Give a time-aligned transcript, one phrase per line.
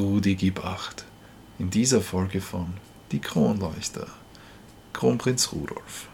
[0.00, 1.04] Rudi gib acht.
[1.58, 2.72] In dieser Folge von
[3.12, 4.06] Die Kronleuchter.
[4.94, 6.08] Kronprinz Rudolf.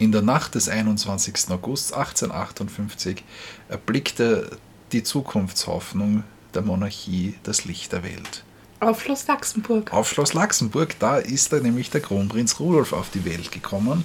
[0.00, 1.50] In der Nacht des 21.
[1.50, 3.22] August 1858
[3.68, 4.58] erblickte
[4.90, 6.24] die Zukunftshoffnung
[6.54, 8.42] der Monarchie das Licht der Welt.
[8.84, 9.92] Auf Schloss Laxenburg.
[9.92, 14.04] Auf Schloss Laxenburg, da ist da nämlich der Kronprinz Rudolf auf die Welt gekommen.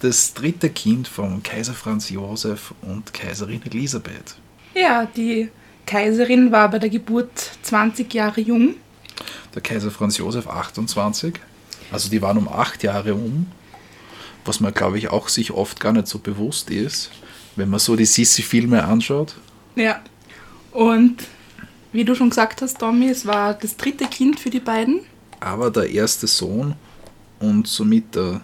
[0.00, 4.36] Das dritte Kind von Kaiser Franz Josef und Kaiserin Elisabeth.
[4.74, 5.50] Ja, die
[5.84, 7.30] Kaiserin war bei der Geburt
[7.62, 8.74] 20 Jahre jung.
[9.54, 11.34] Der Kaiser Franz Josef 28.
[11.92, 13.46] Also die waren um acht Jahre um.
[14.44, 17.10] Was man, glaube ich, auch sich oft gar nicht so bewusst ist,
[17.56, 19.34] wenn man so die Sissi-Filme anschaut.
[19.74, 20.00] Ja.
[20.72, 21.24] Und
[21.92, 25.00] wie du schon gesagt hast, Tommy, es war das dritte Kind für die beiden.
[25.40, 26.74] Aber der erste Sohn
[27.40, 28.40] und somit der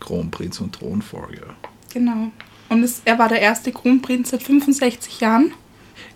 [0.00, 1.54] Kronprinz und Thronfolger.
[1.92, 2.30] Genau.
[2.68, 5.52] Und es, er war der erste Kronprinz seit 65 Jahren.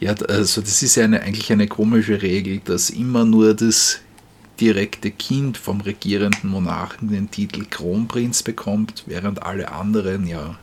[0.00, 4.00] Ja, also das ist ja eine, eigentlich eine komische Regel, dass immer nur das
[4.60, 10.58] direkte Kind vom regierenden Monarchen den Titel Kronprinz bekommt, während alle anderen ja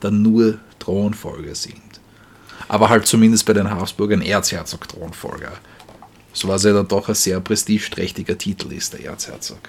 [0.00, 1.87] dann nur Thronfolger sind.
[2.66, 5.52] Aber halt zumindest bei den Habsburgern Erzherzog-Thronfolger.
[6.32, 9.60] So was ja dann doch ein sehr prestigeträchtiger Titel ist, der Erzherzog.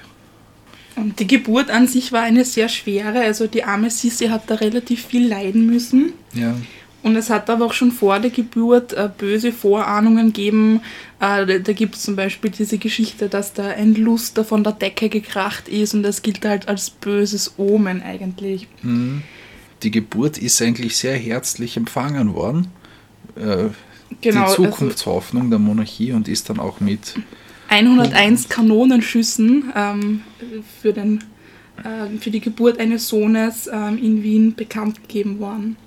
[0.96, 4.56] Und die Geburt an sich war eine sehr schwere, also die arme Sissi hat da
[4.56, 6.14] relativ viel leiden müssen.
[6.34, 6.56] Ja.
[7.02, 10.82] Und es hat aber auch schon vor der Geburt äh, böse Vorahnungen gegeben.
[11.22, 14.74] Äh, da da gibt es zum Beispiel diese Geschichte, dass da ein Luster von der
[14.74, 18.68] Decke gekracht ist und das gilt halt als böses Omen eigentlich.
[19.84, 22.68] Die Geburt ist eigentlich sehr herzlich empfangen worden.
[23.40, 23.70] Äh,
[24.22, 27.16] Genau, die also- Zukunftshoffnung der Monarchie und ist dann auch mit
[27.70, 30.22] 101 Kanonenschüssen ähm,
[30.82, 31.24] für, den,
[31.78, 35.78] äh, für die Geburt eines Sohnes ähm, in Wien bekannt gegeben worden.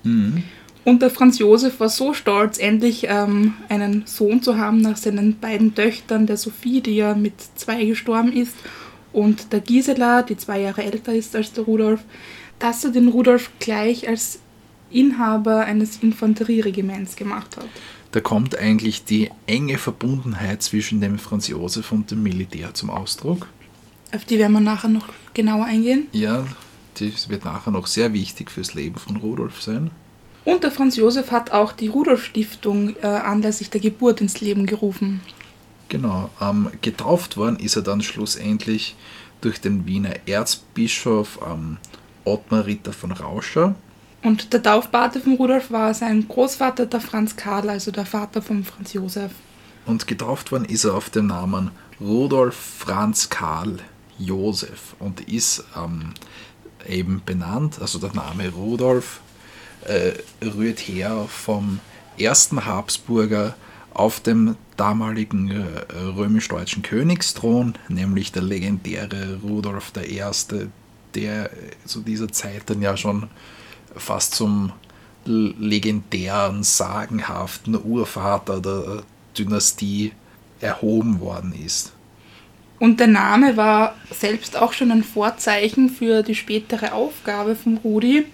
[0.85, 5.39] Und der Franz Josef war so stolz, endlich ähm, einen Sohn zu haben nach seinen
[5.39, 8.55] beiden Töchtern, der Sophie, die ja mit zwei gestorben ist,
[9.11, 12.01] und der Gisela, die zwei Jahre älter ist als der Rudolf,
[12.57, 14.39] dass er den Rudolf gleich als
[14.93, 17.67] Inhaber eines Infanterieregiments gemacht hat.
[18.11, 23.47] Da kommt eigentlich die enge Verbundenheit zwischen dem Franz Josef und dem Militär zum Ausdruck.
[24.13, 26.07] Auf die werden wir nachher noch genauer eingehen.
[26.11, 26.45] Ja,
[26.99, 29.89] das wird nachher noch sehr wichtig fürs Leben von Rudolf sein.
[30.45, 35.21] Und der Franz Josef hat auch die Rudolf-Stiftung äh, anlässlich der Geburt ins Leben gerufen.
[35.89, 38.95] Genau, ähm, getauft worden ist er dann schlussendlich
[39.41, 41.77] durch den Wiener Erzbischof ähm,
[42.25, 43.75] Ottmar Ritter von Rauscher.
[44.23, 48.63] Und der Taufpate von Rudolf war sein Großvater, der Franz Karl, also der Vater von
[48.63, 49.31] Franz Josef.
[49.85, 53.79] Und getauft worden ist er auf den Namen Rudolf Franz Karl
[54.17, 56.13] Josef und ist ähm,
[56.87, 59.19] eben benannt, also der Name Rudolf
[59.85, 60.13] äh,
[60.45, 61.79] rührt her vom
[62.17, 63.55] ersten Habsburger
[63.93, 70.21] auf dem damaligen äh, römisch-deutschen Königsthron, nämlich der legendäre Rudolf I.,
[71.13, 71.49] der
[71.85, 73.29] zu dieser Zeit dann ja schon
[73.95, 74.71] fast zum
[75.25, 79.03] legendären, sagenhaften Urvater der
[79.37, 80.11] Dynastie
[80.59, 81.93] erhoben worden ist.
[82.79, 88.25] Und der Name war selbst auch schon ein Vorzeichen für die spätere Aufgabe von Rudi.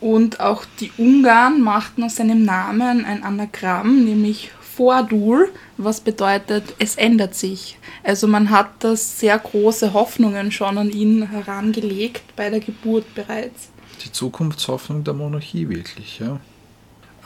[0.00, 6.94] Und auch die Ungarn machten aus seinem Namen ein Anagramm, nämlich Fordur, was bedeutet, es
[6.94, 7.78] ändert sich.
[8.04, 13.70] Also man hat das sehr große Hoffnungen schon an ihn herangelegt bei der Geburt bereits.
[14.04, 16.40] Die Zukunftshoffnung der Monarchie wirklich, ja.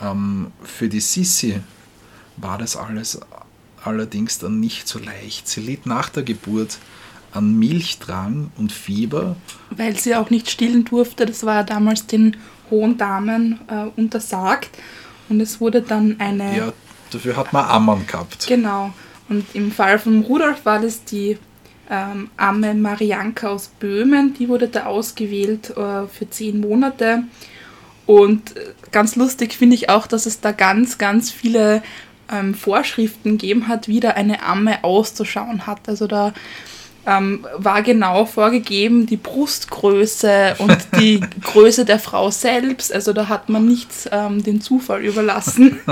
[0.01, 1.61] Ähm, für die Sissi
[2.37, 3.19] war das alles
[3.83, 5.47] allerdings dann nicht so leicht.
[5.47, 6.77] Sie litt nach der Geburt
[7.31, 9.35] an Milchdrang und Fieber.
[9.71, 11.25] weil sie auch nicht stillen durfte.
[11.25, 12.37] Das war damals den
[12.69, 14.69] hohen Damen äh, untersagt.
[15.29, 16.55] Und es wurde dann eine.
[16.55, 16.73] Ja,
[17.11, 18.45] dafür hat man Ammann gehabt.
[18.47, 18.93] Genau.
[19.29, 21.37] Und im Fall von Rudolf war das die
[21.89, 24.33] ähm, Amme Marianka aus Böhmen.
[24.33, 27.23] Die wurde da ausgewählt äh, für zehn Monate.
[28.05, 31.83] Und äh, ganz lustig finde ich auch, dass es da ganz, ganz viele
[32.31, 35.87] ähm, Vorschriften gegeben hat, wie da eine Amme auszuschauen hat.
[35.87, 36.33] Also da
[37.05, 42.93] ähm, war genau vorgegeben die Brustgröße und die Größe der Frau selbst.
[42.93, 45.79] Also da hat man nichts ähm, den Zufall überlassen.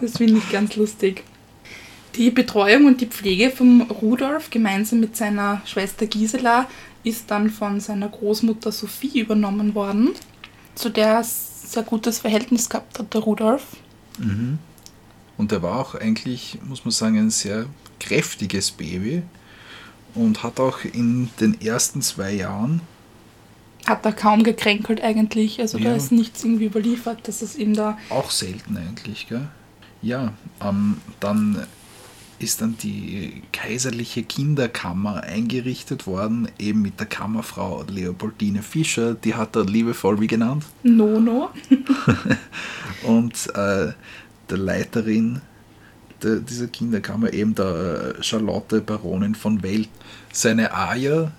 [0.00, 1.22] Das finde ich ganz lustig.
[2.16, 6.68] Die Betreuung und die Pflege von Rudolf gemeinsam mit seiner Schwester Gisela
[7.02, 10.10] ist dann von seiner Großmutter Sophie übernommen worden,
[10.74, 13.64] zu der er sehr gutes Verhältnis gehabt hat, der Rudolf.
[15.36, 17.66] Und er war auch eigentlich, muss man sagen, ein sehr
[17.98, 19.22] kräftiges Baby
[20.14, 22.80] und hat auch in den ersten zwei Jahren
[23.86, 25.60] hat er kaum gekränkelt eigentlich.
[25.60, 25.94] Also da Ja.
[25.96, 27.98] ist nichts irgendwie überliefert, dass es ihm da.
[28.08, 29.46] Auch selten eigentlich, gell?
[30.00, 30.32] Ja,
[30.62, 31.66] ähm, dann
[32.44, 39.56] ist dann die kaiserliche Kinderkammer eingerichtet worden, eben mit der Kammerfrau Leopoldine Fischer, die hat
[39.56, 40.64] er liebevoll wie genannt.
[40.82, 41.50] Nono.
[43.02, 43.92] Und äh,
[44.50, 45.40] der Leiterin
[46.22, 49.88] der, dieser Kinderkammer, eben der äh, Charlotte Baronin von Welt.
[50.32, 51.30] Seine Aja,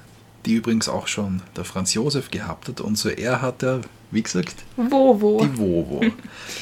[0.46, 3.82] die übrigens auch schon der Franz Josef gehabt hat, und so er hat er,
[4.12, 5.42] wie gesagt, Wowo.
[5.44, 6.02] die Vovo.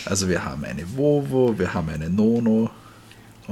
[0.05, 2.69] Also wir haben eine Vovo, wir haben eine Nono.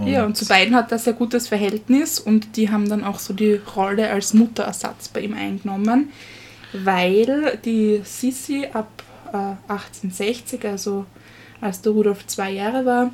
[0.05, 3.33] Ja, und zu beiden hat er sehr gutes Verhältnis und die haben dann auch so
[3.33, 6.09] die Rolle als Mutterersatz bei ihm eingenommen,
[6.73, 9.03] weil die Sissi ab
[9.33, 11.05] äh, 1860, also
[11.59, 13.11] als der Rudolf zwei Jahre war,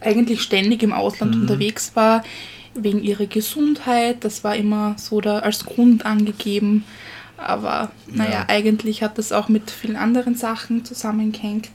[0.00, 2.22] eigentlich ständig im Ausland unterwegs war,
[2.74, 4.24] wegen ihrer Gesundheit.
[4.24, 6.84] Das war immer so da als Grund angegeben.
[7.36, 8.44] Aber naja, Ja.
[8.48, 11.68] eigentlich hat das auch mit vielen anderen Sachen zusammengehängt.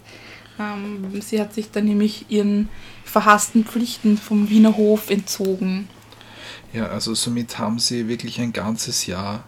[0.60, 2.70] Ähm, sie hat sich dann nämlich ihren
[3.04, 5.88] verhassten Pflichten vom Wiener Hof entzogen.
[6.74, 9.44] Ja, also somit haben sie wirklich ein ganzes Jahr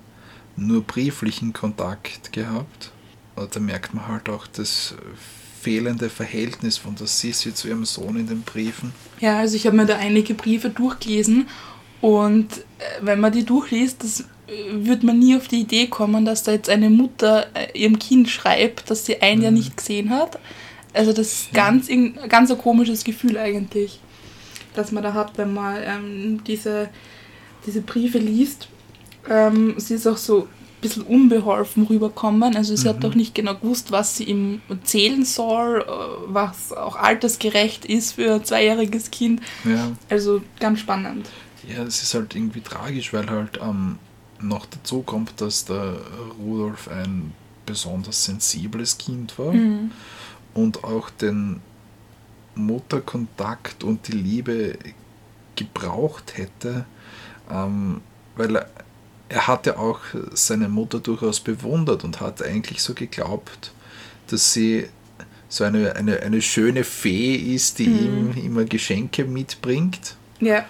[0.56, 2.92] nur brieflichen Kontakt gehabt.
[3.36, 4.96] Und da merkt man halt auch das
[5.62, 8.94] fehlende Verhältnis von der Sissi zu ihrem Sohn in den Briefen.
[9.20, 11.48] Ja, also ich habe mir da einige Briefe durchgelesen
[12.02, 12.62] und äh,
[13.02, 14.26] wenn man die durchliest, das äh,
[14.70, 18.30] wird man nie auf die Idee kommen, dass da jetzt eine Mutter äh, ihrem Kind
[18.30, 20.38] schreibt, dass sie ein Jahr nicht gesehen hat.
[20.96, 21.90] Also das ist ganz,
[22.30, 24.00] ganz ein komisches Gefühl eigentlich,
[24.76, 26.90] dass man da hat, wenn man ähm, diese,
[27.66, 28.68] diese Briefe liest.
[29.30, 30.48] Ähm, sie ist auch so ein
[30.82, 32.56] bisschen unbeholfen rüberkommen.
[32.56, 35.92] Also sie hat doch nicht genau gewusst, was sie ihm erzählen soll, äh,
[36.28, 39.42] was auch altersgerecht ist für ein zweijähriges Kind.
[39.66, 41.28] Ja, Also ganz spannend.
[41.68, 43.98] ja es ist halt irgendwie tragisch, weil halt ähm,
[44.40, 45.96] noch dazu kommt, dass der
[46.40, 47.34] Rudolf ein
[47.66, 49.54] besonders sensibles Kind war
[50.56, 51.62] und auch den
[52.56, 54.80] Mutterkontakt und die Liebe
[55.56, 56.86] gebraucht hätte,
[57.52, 58.02] ähm,
[58.36, 58.70] weil er,
[59.30, 60.00] er hat ja auch
[60.34, 63.72] seine Mutter durchaus bewundert und hat eigentlich so geglaubt,
[64.28, 64.88] dass sie
[65.50, 70.16] so eine, eine, eine schöne Fee ist, die ihm immer Geschenke mitbringt.
[70.40, 70.66] Ja.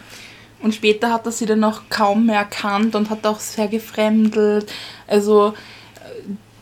[0.62, 4.72] Und später hat er sie dann auch kaum mehr erkannt und hat auch sehr gefremdelt.
[5.06, 5.54] Also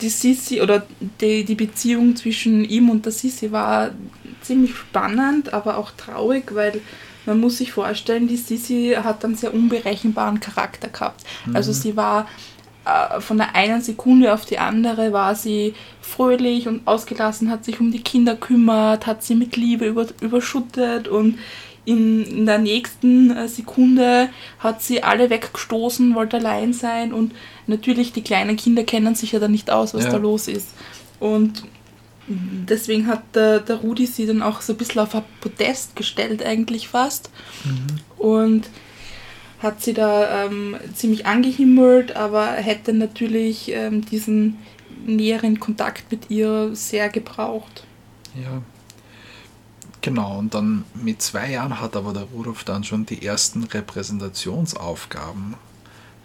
[0.04, 0.86] die Sissi oder
[1.22, 3.92] die, die Beziehung zwischen ihm und der Sissi war
[4.42, 6.82] ziemlich spannend, aber auch traurig, weil
[7.26, 11.24] man muss sich vorstellen, die Sissi hat einen sehr unberechenbaren Charakter gehabt.
[11.54, 12.28] Also sie war
[12.86, 17.80] äh, von der einen Sekunde auf die andere war sie fröhlich und ausgelassen, hat sich
[17.80, 21.40] um die Kinder kümmert, hat sie mit Liebe über, überschüttet und
[21.86, 27.34] in, in der nächsten äh, Sekunde hat sie alle weggestoßen, wollte allein sein und
[27.68, 30.12] natürlich die kleinen Kinder kennen sich ja dann nicht aus, was Ja.
[30.12, 30.70] da los ist.
[31.20, 31.64] Und
[32.28, 36.46] deswegen hat der, der Rudi sie dann auch so ein bisschen auf ein Podest gestellt
[36.46, 37.30] eigentlich fast
[38.18, 38.70] und
[39.62, 44.58] hat sie da ähm, ziemlich angehimmelt, aber hätte natürlich ähm, diesen
[45.06, 47.84] näheren Kontakt mit ihr sehr gebraucht.
[48.42, 48.62] Ja.
[50.04, 55.54] Genau, und dann mit zwei Jahren hat aber der Rudolf dann schon die ersten Repräsentationsaufgaben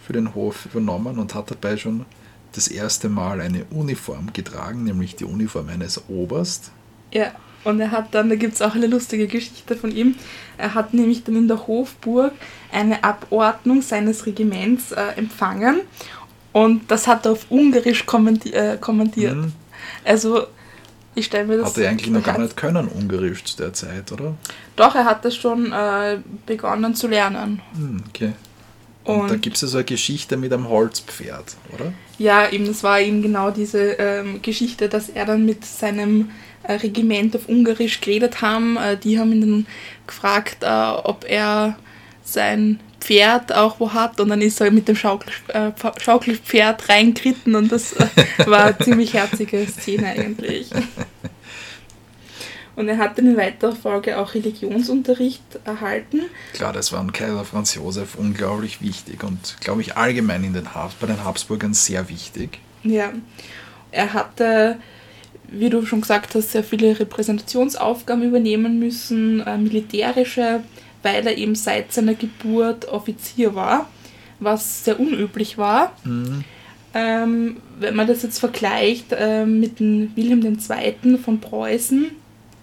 [0.04, 2.04] für den Hof übernommen und hat dabei schon
[2.52, 6.73] das erste Mal eine Uniform getragen, nämlich die Uniform eines Oberst.
[7.12, 7.30] Ja,
[7.62, 10.16] und er hat dann, da gibt es auch eine lustige Geschichte von ihm,
[10.56, 12.32] er hat nämlich dann in der Hofburg
[12.73, 15.82] eine Abordnung seines Regiments äh, empfangen
[16.52, 19.35] und das hat er auf Ungarisch äh, kommentiert.
[19.35, 19.52] Hm,
[20.04, 20.49] Also,
[21.18, 24.10] ich stelle mir das Hat er eigentlich noch gar nicht können, Ungarisch zu der Zeit,
[24.12, 24.34] oder?
[24.76, 27.60] Doch, er hat das schon äh, begonnen zu lernen.
[27.75, 28.32] Hm, okay.
[29.04, 31.92] Und, Und- da gibt es ja so eine Geschichte mit einem Holzpferd, oder?
[32.18, 36.30] Ja, eben, das war eben genau diese ähm, Geschichte, dass er dann mit seinem
[36.64, 38.76] äh, Regiment auf Ungarisch geredet haben.
[38.76, 39.66] Äh, die haben ihn dann
[40.06, 40.66] gefragt, äh,
[41.04, 41.78] ob er
[42.25, 46.88] sein Pferd auch wo hat und dann ist er mit dem Schaukel, äh, Pf- Schaukelpferd
[46.88, 48.07] reingeritten und das äh,
[48.47, 50.71] war eine ziemlich herzige Szene eigentlich.
[52.76, 56.23] Und er hat in weiterer Folge auch Religionsunterricht erhalten.
[56.52, 60.75] Klar, das war ein Kaiser Franz Josef unglaublich wichtig und, glaube ich, allgemein in den
[60.75, 62.61] Habs bei den Habsburgern sehr wichtig.
[62.85, 63.11] Ja,
[63.90, 64.78] er hatte,
[65.49, 70.62] wie du schon gesagt hast, sehr viele Repräsentationsaufgaben übernehmen müssen, äh, militärische,
[71.15, 73.88] weil er eben seit seiner Geburt Offizier war,
[74.41, 75.93] was sehr unüblich war.
[76.95, 81.19] Ähm, wenn man das jetzt vergleicht ähm, mit dem Wilhelm II.
[81.19, 82.07] von Preußen,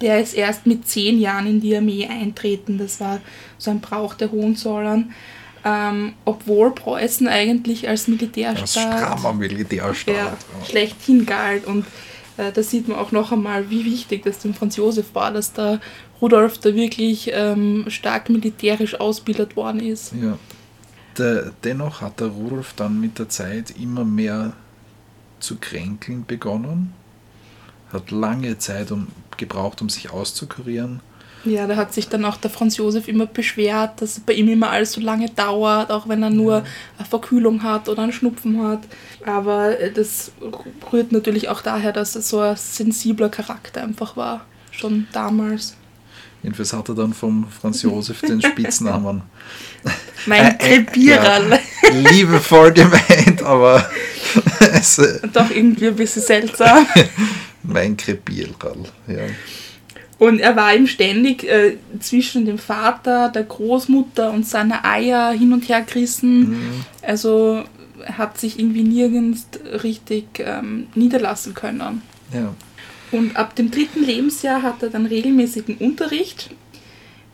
[0.01, 2.77] der ist erst mit zehn Jahren in die Armee eintreten.
[2.77, 3.19] Das war
[3.57, 5.13] so ein Brauch der Hohenzollern.
[5.67, 10.15] ähm, obwohl Preußen eigentlich als Als Militärstaat strammer Militärstaat.
[10.15, 10.65] ja, Ja.
[10.69, 11.65] schlechthin galt.
[11.65, 11.85] Und
[12.37, 15.53] äh, da sieht man auch noch einmal, wie wichtig das dem Franz Josef war, dass
[15.53, 15.79] da
[16.21, 20.13] Rudolf da wirklich ähm, stark militärisch ausgebildet worden ist.
[20.21, 20.37] Ja.
[21.17, 24.53] Der, dennoch hat der Rudolf dann mit der Zeit immer mehr
[25.39, 26.93] zu kränkeln begonnen.
[27.91, 29.07] Hat lange Zeit um,
[29.37, 31.01] gebraucht, um sich auszukurieren.
[31.45, 34.71] Ja, da hat sich dann auch der Franz Josef immer beschwert, dass bei ihm immer
[34.71, 36.63] alles so lange dauert, auch wenn er nur
[36.97, 38.81] eine Verkühlung hat oder einen Schnupfen hat.
[39.25, 40.31] Aber äh, das
[40.91, 45.77] rührt natürlich auch daher, dass er so ein sensibler Charakter einfach war, schon damals.
[46.45, 49.23] Jedenfalls hat er dann vom Franz Josef den Spitznamen.
[50.27, 51.41] Mein Äh, äh, Krepierer.
[51.49, 51.59] ja,
[52.11, 53.83] liebevoll gemeint, aber
[54.59, 56.85] es, äh, Doch irgendwie ein bisschen seltsam.
[57.63, 58.53] mein Krepierl.
[59.07, 59.15] Ja.
[60.19, 65.51] Und er war ihm ständig äh, zwischen dem Vater, der Großmutter und seiner Eier hin
[65.51, 66.49] und her gerissen.
[66.51, 66.85] Mhm.
[67.01, 67.63] Also
[68.05, 69.47] hat sich irgendwie nirgends
[69.81, 72.03] richtig ähm, niederlassen können.
[72.31, 72.53] ja.
[73.15, 76.49] Und ab dem dritten Lebensjahr hat er dann regelmäßigen Unterricht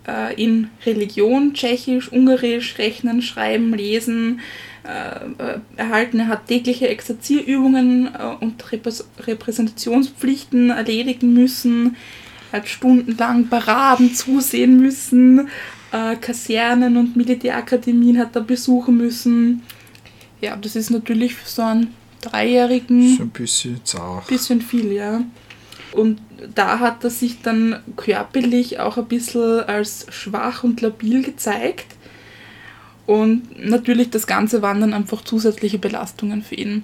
[0.08, 4.42] äh, in Religion, Tschechisch, Ungarisch, Rechnen, Schreiben, Lesen
[4.84, 6.20] äh, äh, erhalten.
[6.20, 11.96] Er hat tägliche Exerzierübungen äh, und Repräs Repräsentationspflichten erledigen müssen.
[12.52, 15.48] Er hat stundenlang Paraden zusehen müssen.
[15.92, 19.64] Äh, Kasernen und Militärakademien hat er besuchen müssen.
[20.42, 24.28] Ja, das ist natürlich für so einen Dreijährigen So ein bisschen zart.
[24.28, 25.24] bisschen viel, ja.
[25.94, 26.22] Und
[26.56, 31.88] da hat er sich dann körperlich auch ein bisschen als schwach und labil gezeigt.
[33.06, 36.84] Und natürlich das Ganze waren dann einfach zusätzliche Belastungen für ihn.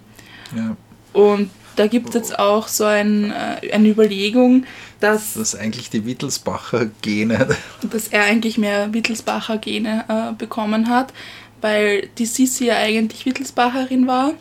[0.56, 0.76] Ja.
[1.14, 4.66] Und da gibt es jetzt auch so ein, äh, eine Überlegung,
[5.00, 7.48] dass, Das ist eigentlich die Wittelsbacher Gene.
[7.90, 11.14] dass er eigentlich mehr Wittelsbacher Gene äh, bekommen hat,
[11.62, 14.34] weil die Sissi ja eigentlich Wittelsbacherin war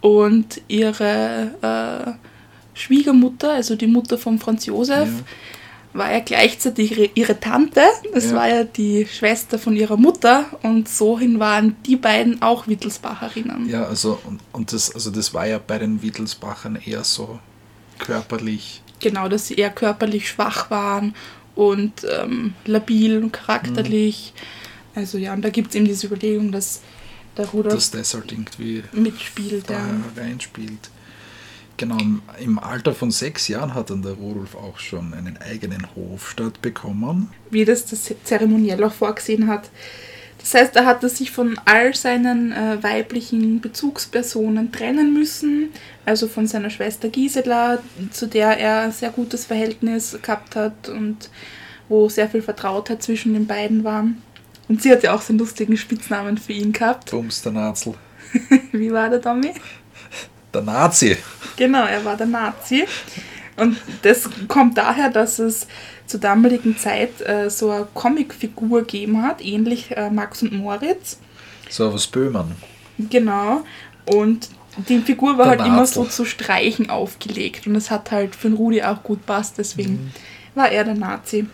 [0.00, 2.29] und ihre äh,
[2.80, 5.98] Schwiegermutter, also die Mutter von Franz Josef, Ja.
[5.98, 7.82] war ja gleichzeitig ihre, ihre Tante.
[8.14, 8.36] Das Ja.
[8.36, 13.68] war ja die Schwester von ihrer Mutter und sohin waren die beiden auch Wittelsbacherinnen.
[13.68, 17.38] Ja, also und, und das, also das war ja bei den Wittelsbachern eher so
[17.98, 18.82] körperlich.
[19.00, 21.14] Genau, dass sie eher körperlich schwach waren
[21.54, 24.32] und ähm, labil und charakterlich.
[24.94, 26.80] Also ja, und da gibt es eben diese Überlegung, dass
[27.36, 29.68] der Rudolf dass das halt irgendwie mitspielt.
[29.68, 30.22] da Ja.
[30.22, 30.90] reinspielt.
[31.80, 31.96] Genau,
[32.38, 37.30] im Alter von sechs Jahren hat dann der Rudolf auch schon einen eigenen Hofstaat bekommen.
[37.50, 39.70] wie das das zeremoniell auch vorgesehen hat.
[40.36, 45.70] Das heißt, er hatte sich von all seinen äh, weiblichen Bezugspersonen trennen müssen,
[46.04, 47.78] also von seiner Schwester Gisela,
[48.10, 51.30] zu der er ein sehr gutes Verhältnis gehabt hat und
[51.88, 54.06] wo sehr viel Vertrautheit zwischen den beiden war.
[54.68, 57.10] Und sie hat ja auch so einen lustigen Spitznamen für ihn gehabt.
[57.10, 57.94] Bums, der Nazel.
[58.72, 59.54] Wie war der Tommy?
[60.52, 61.16] Der Nazi.
[61.56, 62.84] Genau, er war der Nazi.
[63.56, 65.66] Und das kommt daher, dass es
[66.06, 71.18] zur damaligen Zeit äh, so eine Comicfigur gegeben hat, ähnlich äh, Max und Moritz.
[71.68, 72.56] So was Böhmern.
[72.98, 73.62] Genau.
[74.06, 74.48] Und
[74.88, 75.94] die Figur war Der halt immer Nazi.
[75.94, 77.66] so zu Streichen aufgelegt.
[77.66, 80.12] Und das hat halt für den Rudi auch gut passt, deswegen
[80.54, 81.46] war er der Nazi.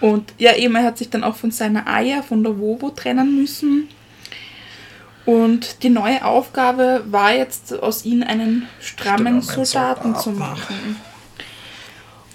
[0.00, 3.36] Und ja, eben, er hat sich dann auch von seiner Eier, von der Wovo trennen
[3.36, 3.88] müssen.
[5.26, 10.38] Und die neue Aufgabe war jetzt, aus ihm einen strammen Strammen Soldaten zu Soldaten.
[10.38, 10.96] machen.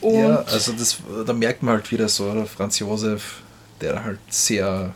[0.02, 3.42] Und Ja, also das, da merkt man halt wieder so, der Franz Josef,
[3.82, 4.94] der halt sehr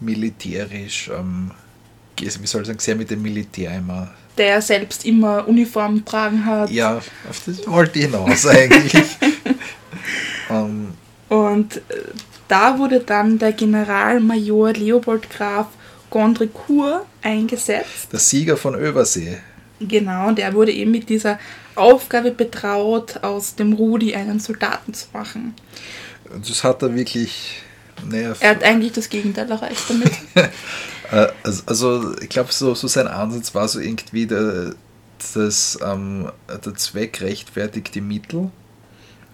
[0.00, 1.50] militärisch, ähm,
[2.18, 4.10] wie soll ich sagen, sehr mit dem Militär immer.
[4.38, 6.70] der selbst immer Uniform getragen hat.
[6.70, 6.96] Ja,
[7.28, 8.94] auf das wollte ich hinaus eigentlich.
[10.50, 10.94] ähm,
[11.28, 11.80] Und äh,
[12.48, 15.66] da wurde dann der Generalmajor Leopold Graf
[16.10, 18.12] Gondricourt eingesetzt.
[18.12, 19.38] der Sieger von Översee.
[19.80, 21.38] Genau, und er wurde eben mit dieser
[21.74, 25.54] Aufgabe betraut, aus dem Rudi einen Soldaten zu machen.
[26.46, 27.62] Das hat er wirklich.
[28.08, 30.12] Naja, Er hat eigentlich das Gegenteil erreicht damit.
[31.12, 34.76] Äh, also, also ich glaube, so, so sein Ansatz war so irgendwie der,
[35.34, 38.52] das, ähm, der Zweck rechtfertigt die Mittel.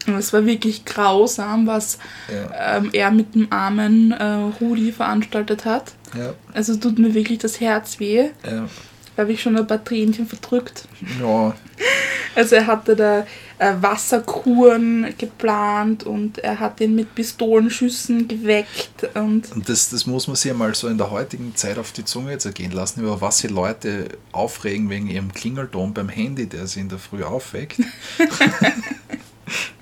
[0.07, 1.99] Und es war wirklich grausam, was
[2.33, 4.25] Ja, ähm, er mit dem armen äh,
[4.61, 5.93] Rudi veranstaltet hat.
[6.17, 8.31] ja, Also tut mir wirklich das Herz weh.
[8.45, 8.69] ja.
[9.17, 10.87] Da habe ich schon ein paar Tränchen verdrückt.
[11.21, 11.55] ja
[12.35, 13.21] Also er hatte da
[13.59, 20.27] äh, Wasserkuren geplant und er hat ihn mit Pistolenschüssen geweckt und Und das, das muss
[20.27, 23.39] man sich mal so in der heutigen Zeit auf die Zunge zergehen lassen, über was
[23.39, 27.79] sich Leute aufregen wegen ihrem Klingelton beim Handy, der sie in der Früh aufweckt.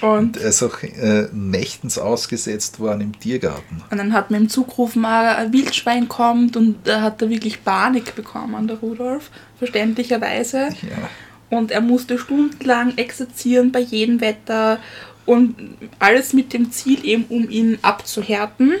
[0.00, 3.82] Und, er ist auch äh, nächtens ausgesetzt worden im Tiergarten.
[3.90, 7.30] Und dann hat man im Zug gerufen, ah, ein Wildschwein kommt und da hat er
[7.30, 10.68] wirklich Panik bekommen, der Rudolf, verständlicherweise.
[10.82, 11.08] Ja.
[11.50, 14.78] Und er musste stundenlang exerzieren bei jedem Wetter
[15.26, 15.56] und
[15.98, 18.74] alles mit dem Ziel eben, um ihn abzuhärten.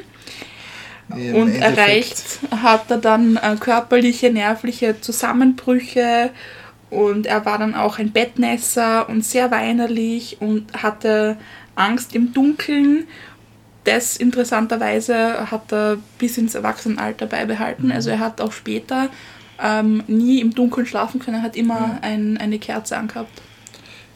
[1.16, 6.30] Ja, und erreicht hat er dann äh, körperliche, nervliche Zusammenbrüche
[6.90, 11.36] und er war dann auch ein Bettnässer und sehr weinerlich und hatte
[11.74, 13.06] Angst im Dunkeln.
[13.84, 17.86] Das interessanterweise hat er bis ins Erwachsenenalter beibehalten.
[17.86, 17.92] Mhm.
[17.92, 19.08] Also er hat auch später
[19.60, 21.98] ähm, nie im Dunkeln schlafen können, er hat immer ja.
[22.02, 23.42] ein, eine Kerze angehabt.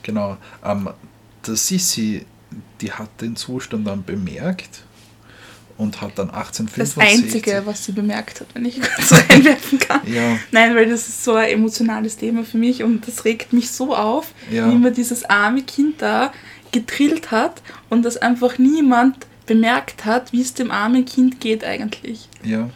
[0.02, 0.36] Genau.
[0.64, 0.90] Ähm,
[1.46, 2.24] der Sissi,
[2.80, 4.84] die hat den Zustand dann bemerkt
[5.82, 6.94] und hat dann 1865...
[6.94, 10.00] Das Einzige, was sie bemerkt hat, wenn ich kurz reinwerfen kann.
[10.06, 10.38] ja.
[10.50, 13.94] Nein, weil das ist so ein emotionales Thema für mich und das regt mich so
[13.94, 14.70] auf, ja.
[14.70, 16.32] wie man dieses arme Kind da
[16.70, 22.28] getrillt hat und dass einfach niemand bemerkt hat, wie es dem armen Kind geht eigentlich.
[22.42, 22.70] Ja.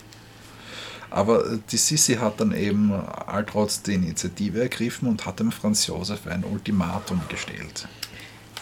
[1.11, 6.27] Aber die Sissi hat dann eben alltrotz die Initiative ergriffen und hat dem Franz Josef
[6.27, 7.89] ein Ultimatum gestellt.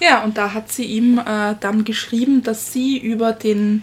[0.00, 3.82] Ja, und da hat sie ihm äh, dann geschrieben, dass sie über den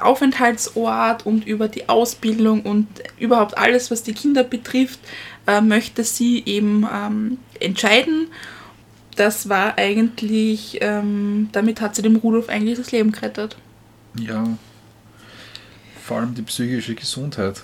[0.00, 2.86] Aufenthaltsort und über die Ausbildung und
[3.18, 5.00] überhaupt alles, was die Kinder betrifft,
[5.46, 8.28] äh, möchte sie eben ähm, entscheiden.
[9.16, 13.56] Das war eigentlich, ähm, damit hat sie dem Rudolf eigentlich das Leben gerettet.
[14.18, 14.44] Ja,
[16.04, 17.62] vor allem die psychische Gesundheit.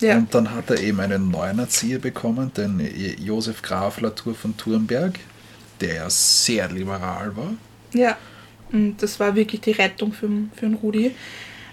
[0.00, 0.16] Ja.
[0.16, 2.80] Und dann hat er eben einen neuen Erzieher bekommen, den
[3.18, 5.18] Josef Graf Latour von Thurnberg,
[5.80, 7.52] der ja sehr liberal war.
[7.92, 8.16] Ja.
[8.72, 11.14] Und das war wirklich die Rettung für, für den Rudi.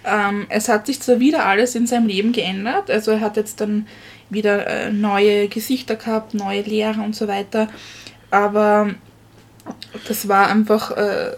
[0.04, 3.60] Ähm, es hat sich zwar wieder alles in seinem Leben geändert, also er hat jetzt
[3.60, 3.86] dann
[4.30, 7.68] wieder äh, neue Gesichter gehabt, neue Lehrer und so weiter,
[8.30, 8.94] aber
[10.06, 11.32] das war einfach, äh,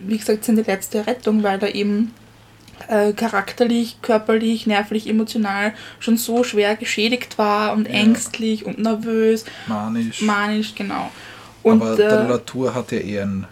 [0.00, 2.14] wie gesagt, seine letzte Rettung, weil er eben
[2.88, 7.94] äh, charakterlich, körperlich, nervlich, emotional schon so schwer geschädigt war und ja.
[7.94, 9.44] ängstlich und nervös.
[9.66, 10.22] Manisch.
[10.22, 11.10] Manisch, genau.
[11.62, 13.46] Und, Aber der äh, Latour hat ja eher ein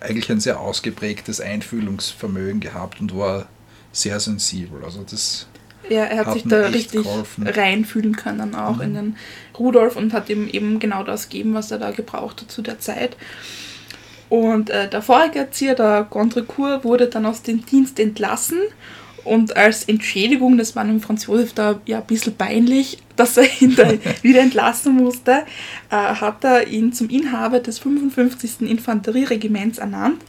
[0.00, 3.46] eigentlich ein sehr ausgeprägtes Einfühlungsvermögen gehabt und war
[3.92, 4.84] sehr sensibel.
[4.84, 5.46] Also das
[5.88, 7.46] ja, er hat, hat sich da richtig geholfen.
[7.46, 8.82] reinfühlen können auch mhm.
[8.82, 9.16] in den
[9.58, 12.80] Rudolf und hat ihm eben genau das gegeben, was er da gebraucht hat zu der
[12.80, 13.16] Zeit.
[14.28, 18.58] Und äh, der vorige Erzieher, der Gondrecourt, wurde dann aus dem Dienst entlassen
[19.26, 23.46] und als Entschädigung, das war dem Franz Josef da ja ein bisschen peinlich, dass er
[23.60, 23.90] ihn da
[24.22, 25.44] wieder entlassen musste,
[25.90, 28.62] äh, hat er ihn zum Inhaber des 55.
[28.62, 30.22] Infanterieregiments ernannt,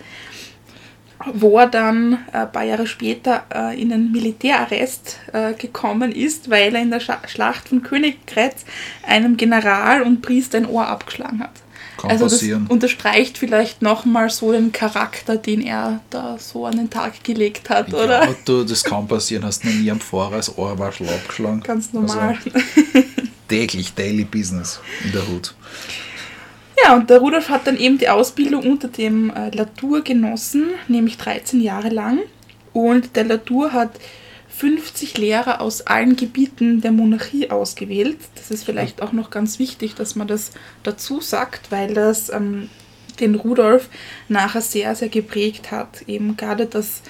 [1.33, 6.49] wo er dann äh, ein paar Jahre später äh, in einen Militärarrest äh, gekommen ist,
[6.49, 8.65] weil er in der Schlacht von Königgrätz
[9.05, 11.51] einem General und Priester ein Ohr abgeschlagen hat.
[11.97, 12.65] Kann also passieren.
[12.65, 17.69] das unterstreicht vielleicht nochmal so den Charakter, den er da so an den Tag gelegt
[17.69, 18.36] hat, ja, oder?
[18.45, 19.43] Du, das kann passieren.
[19.43, 21.62] Hast du noch nie am Fahrer das Ohrwaschel abgeschlagen?
[21.62, 22.38] Ganz normal.
[22.45, 22.57] Also,
[23.47, 25.55] täglich, daily business in der Hut.
[26.83, 31.17] Ja, und der Rudolf hat dann eben die Ausbildung unter dem äh, Latour genossen, nämlich
[31.17, 32.19] 13 Jahre lang.
[32.73, 33.91] Und der Latour hat
[34.57, 38.17] 50 Lehrer aus allen Gebieten der Monarchie ausgewählt.
[38.33, 42.71] Das ist vielleicht auch noch ganz wichtig, dass man das dazu sagt, weil das ähm,
[43.19, 43.87] den Rudolf
[44.29, 46.01] nachher sehr, sehr geprägt hat.
[46.07, 47.03] Eben gerade, dass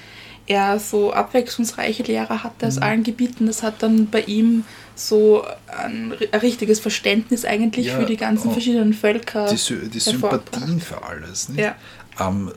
[0.46, 2.84] er so abwechslungsreiche Lehrer hatte aus mhm.
[2.84, 3.48] allen Gebieten.
[3.48, 8.52] Das hat dann bei ihm so ein, ein richtiges Verständnis eigentlich ja, für die ganzen
[8.52, 9.48] verschiedenen Völker.
[9.48, 11.48] Die, die Sympathien für alles.
[11.48, 11.62] Nicht?
[11.62, 11.76] Ja.
[12.20, 12.52] Ähm,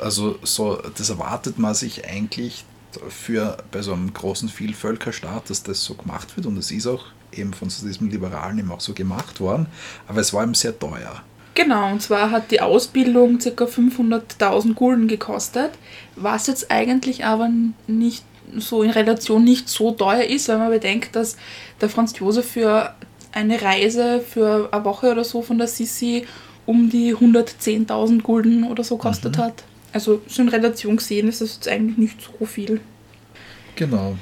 [0.00, 2.64] also so, das erwartet man sich eigentlich
[3.08, 7.06] für bei so einem großen Vielvölkerstaat, dass das so gemacht wird und es ist auch
[7.32, 9.66] eben von diesem Liberalen eben auch so gemacht worden,
[10.06, 11.22] aber es war eben sehr teuer.
[11.54, 13.64] Genau, und zwar hat die Ausbildung ca.
[13.64, 15.70] 500.000 Gulden gekostet,
[16.16, 17.50] was jetzt eigentlich aber
[17.86, 18.24] nicht
[18.56, 21.36] so in Relation nicht so teuer ist, wenn man bedenkt, dass
[21.80, 22.94] der Franz Josef für
[23.32, 26.26] eine Reise für eine Woche oder so von der Sissi
[26.66, 29.42] um die 110.000 Gulden oder so kostet mhm.
[29.42, 29.64] hat.
[29.92, 32.80] Also so in Relation gesehen ist das jetzt eigentlich nicht so viel.
[33.76, 34.16] Genau.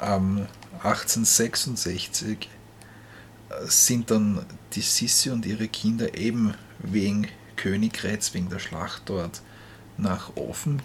[0.00, 0.46] Ähm,
[0.82, 2.48] 1866
[3.64, 9.40] sind dann die Sissi und ihre Kinder eben wegen Königgrätz, wegen der Schlacht dort
[9.96, 10.82] nach Offen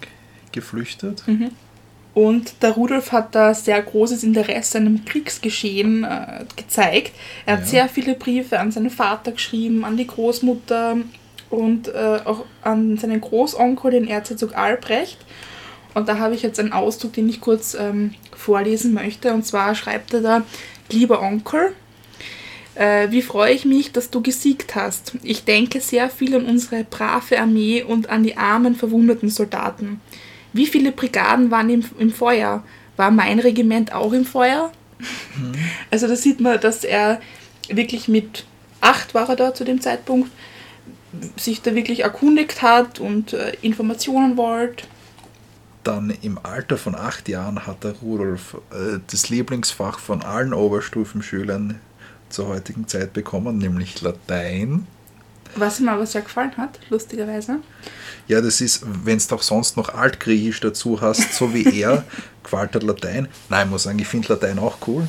[0.52, 1.26] geflüchtet.
[1.26, 1.50] Mhm.
[2.14, 7.12] Und der Rudolf hat da sehr großes Interesse an dem Kriegsgeschehen äh, gezeigt.
[7.46, 7.66] Er hat ja.
[7.66, 10.98] sehr viele Briefe an seinen Vater geschrieben, an die Großmutter,
[11.52, 15.18] und äh, auch an seinen Großonkel, den Erzherzog Albrecht.
[15.94, 19.34] Und da habe ich jetzt einen Ausdruck, den ich kurz ähm, vorlesen möchte.
[19.34, 20.42] Und zwar schreibt er da,
[20.90, 21.74] lieber Onkel,
[22.74, 25.12] Äh, wie freue ich mich, dass du gesiegt hast.
[25.22, 30.00] Ich denke sehr viel an unsere brave Armee und an die armen, verwundeten Soldaten.
[30.54, 32.64] Wie viele Brigaden waren im, im Feuer?
[32.96, 34.72] War mein Regiment auch im Feuer?
[35.36, 35.52] Mhm.
[35.90, 37.20] Also da sieht man, dass er
[37.68, 38.46] wirklich mit
[38.80, 40.30] acht war er da zu dem Zeitpunkt,
[41.36, 44.84] sich da wirklich erkundigt hat und äh, Informationen wollte.
[45.84, 51.80] Dann im Alter von acht Jahren hat der Rudolf äh, das Lieblingsfach von allen Oberstufenschülern
[52.28, 54.86] zur heutigen Zeit bekommen, nämlich Latein.
[55.56, 57.58] Was ihm aber sehr gefallen hat, lustigerweise.
[58.26, 62.04] Ja, das ist, wenn du auch sonst noch Altgriechisch dazu hast, so wie er,
[62.42, 63.28] gefällt hat Latein.
[63.50, 65.06] Nein, ich muss sagen, ich finde Latein auch cool.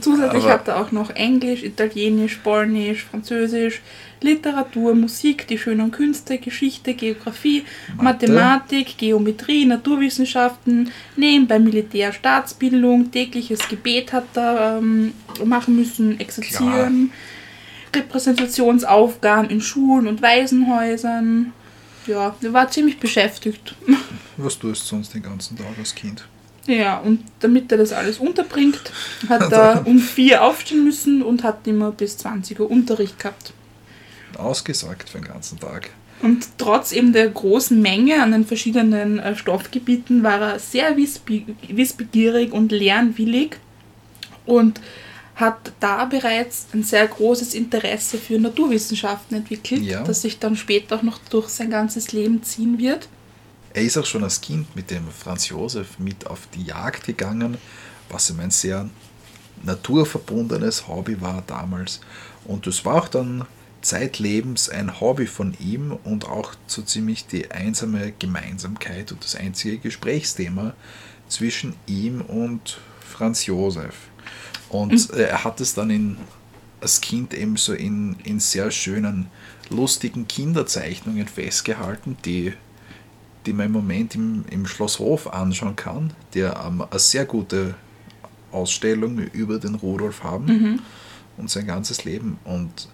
[0.00, 3.80] Zusätzlich hat er auch noch Englisch, Italienisch, Polnisch, Französisch,
[4.20, 7.64] Literatur, Musik, die schönen Künste, Geschichte, Geografie,
[7.96, 8.26] Mathe.
[8.26, 15.12] Mathematik, Geometrie, Naturwissenschaften, nebenbei Militär, Staatsbildung, tägliches Gebet hat er ähm,
[15.44, 18.00] machen müssen, exerzieren, ja.
[18.00, 21.52] Repräsentationsaufgaben in Schulen und Waisenhäusern.
[22.06, 23.74] Ja, er war ziemlich beschäftigt.
[24.36, 26.26] Was tust du sonst den ganzen Tag als Kind?
[26.66, 28.80] Ja, und damit er das alles unterbringt,
[29.28, 33.52] hat er um vier aufstehen müssen und hat immer bis 20 Uhr Unterricht gehabt.
[34.38, 35.90] Ausgesagt für den ganzen Tag.
[36.22, 42.52] Und trotz eben der großen Menge an den verschiedenen äh, Stoffgebieten war er sehr wissbegierig
[42.52, 43.58] und lernwillig
[44.46, 44.80] und
[45.34, 50.02] hat da bereits ein sehr großes Interesse für Naturwissenschaften entwickelt, ja.
[50.04, 53.08] das sich dann später auch noch durch sein ganzes Leben ziehen wird.
[53.74, 57.58] Er ist auch schon als Kind mit dem Franz Josef mit auf die Jagd gegangen,
[58.08, 58.88] was ihm ein sehr
[59.64, 62.00] naturverbundenes Hobby war damals.
[62.44, 63.44] Und das war auch dann
[63.82, 69.78] zeitlebens ein Hobby von ihm und auch so ziemlich die einsame Gemeinsamkeit und das einzige
[69.78, 70.74] Gesprächsthema
[71.28, 73.94] zwischen ihm und Franz Josef.
[74.68, 75.18] Und mhm.
[75.18, 76.16] er hat es dann in,
[76.80, 79.26] als Kind eben so in, in sehr schönen,
[79.68, 82.54] lustigen Kinderzeichnungen festgehalten, die
[83.46, 87.74] die man im Moment im, im Schlosshof anschauen kann, der ähm, eine sehr gute
[88.52, 90.80] Ausstellung über den Rudolf haben mhm.
[91.36, 92.38] und sein ganzes Leben.
[92.44, 92.88] Und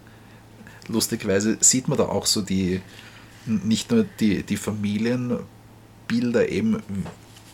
[0.89, 2.81] lustigerweise sieht man da auch so die,
[3.47, 6.83] nicht nur die, die Familienbilder eben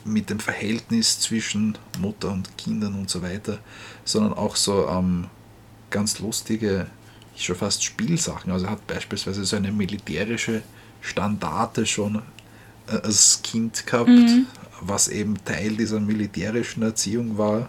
[0.04, 3.58] mit dem Verhältnis zwischen Mutter und Kindern und so weiter,
[4.04, 5.26] sondern auch so ähm,
[5.90, 6.86] ganz lustige,
[7.36, 8.52] schon fast Spielsachen.
[8.52, 10.62] Also er hat beispielsweise so eine militärische
[11.00, 12.22] Standarte schon
[12.86, 14.46] als Kind gehabt, mhm.
[14.80, 17.68] was eben Teil dieser militärischen Erziehung war.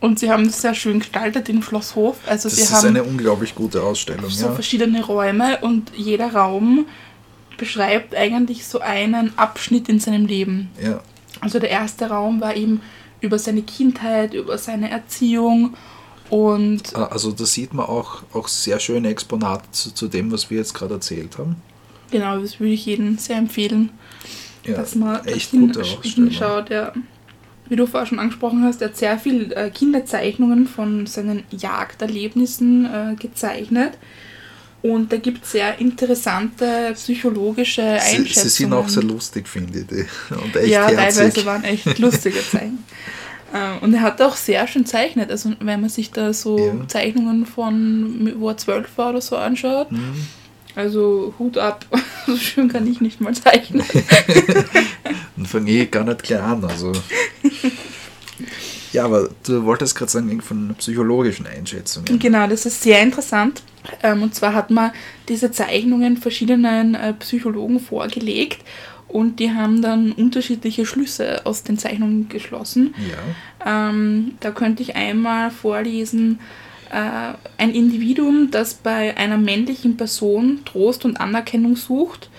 [0.00, 2.18] Und sie haben das sehr schön gestaltet im Schlosshof.
[2.26, 4.28] Also das sie ist haben eine unglaublich gute Ausstellung.
[4.28, 4.52] So ja.
[4.52, 6.86] verschiedene Räume und jeder Raum
[7.56, 10.70] beschreibt eigentlich so einen Abschnitt in seinem Leben.
[10.82, 11.00] Ja.
[11.40, 12.82] Also der erste Raum war eben
[13.20, 15.74] über seine Kindheit, über seine Erziehung
[16.28, 16.94] und.
[16.94, 20.58] Ah, also da sieht man auch, auch sehr schöne Exponate zu, zu dem, was wir
[20.58, 21.56] jetzt gerade erzählt haben.
[22.10, 23.90] Genau, das würde ich jedem sehr empfehlen
[24.64, 25.72] ja, dass man echt hin,
[26.02, 26.70] hinschaut.
[26.70, 26.92] Ja.
[27.68, 32.84] Wie du vorher schon angesprochen hast, er hat sehr viele äh, Kinderzeichnungen von seinen Jagderlebnissen
[32.84, 33.92] äh, gezeichnet.
[34.82, 38.26] Und da gibt es sehr interessante psychologische Einschätzungen.
[38.26, 40.06] Sie, sie sind auch sehr lustig, finde ich.
[40.30, 41.16] Und echt ja, herzig.
[41.16, 42.84] teilweise waren echt lustige Zeichnungen.
[43.54, 45.30] Äh, und er hat auch sehr schön zeichnet.
[45.30, 46.88] Also wenn man sich da so ja.
[46.88, 50.26] Zeichnungen von, wo er zwölf war oder so anschaut, mhm
[50.74, 51.86] also Hut ab,
[52.26, 53.84] so schön kann ich nicht mal zeichnen.
[55.36, 56.64] Dann fange ich gar nicht gleich an.
[56.64, 56.92] Also.
[58.92, 62.18] Ja, aber du wolltest gerade sagen, von psychologischen Einschätzungen.
[62.18, 63.62] Genau, das ist sehr interessant.
[64.02, 64.92] Ähm, und zwar hat man
[65.28, 68.60] diese Zeichnungen verschiedenen äh, Psychologen vorgelegt
[69.08, 72.94] und die haben dann unterschiedliche Schlüsse aus den Zeichnungen geschlossen.
[73.64, 73.90] Ja.
[73.90, 76.38] Ähm, da könnte ich einmal vorlesen,
[76.94, 82.30] äh, ein Individuum, das bei einer männlichen Person Trost und Anerkennung sucht.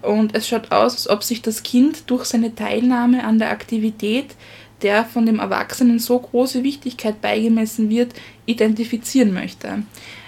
[0.00, 4.34] Und es schaut aus, als ob sich das Kind durch seine Teilnahme an der Aktivität,
[4.80, 8.14] der von dem Erwachsenen so große Wichtigkeit beigemessen wird,
[8.46, 9.82] identifizieren möchte.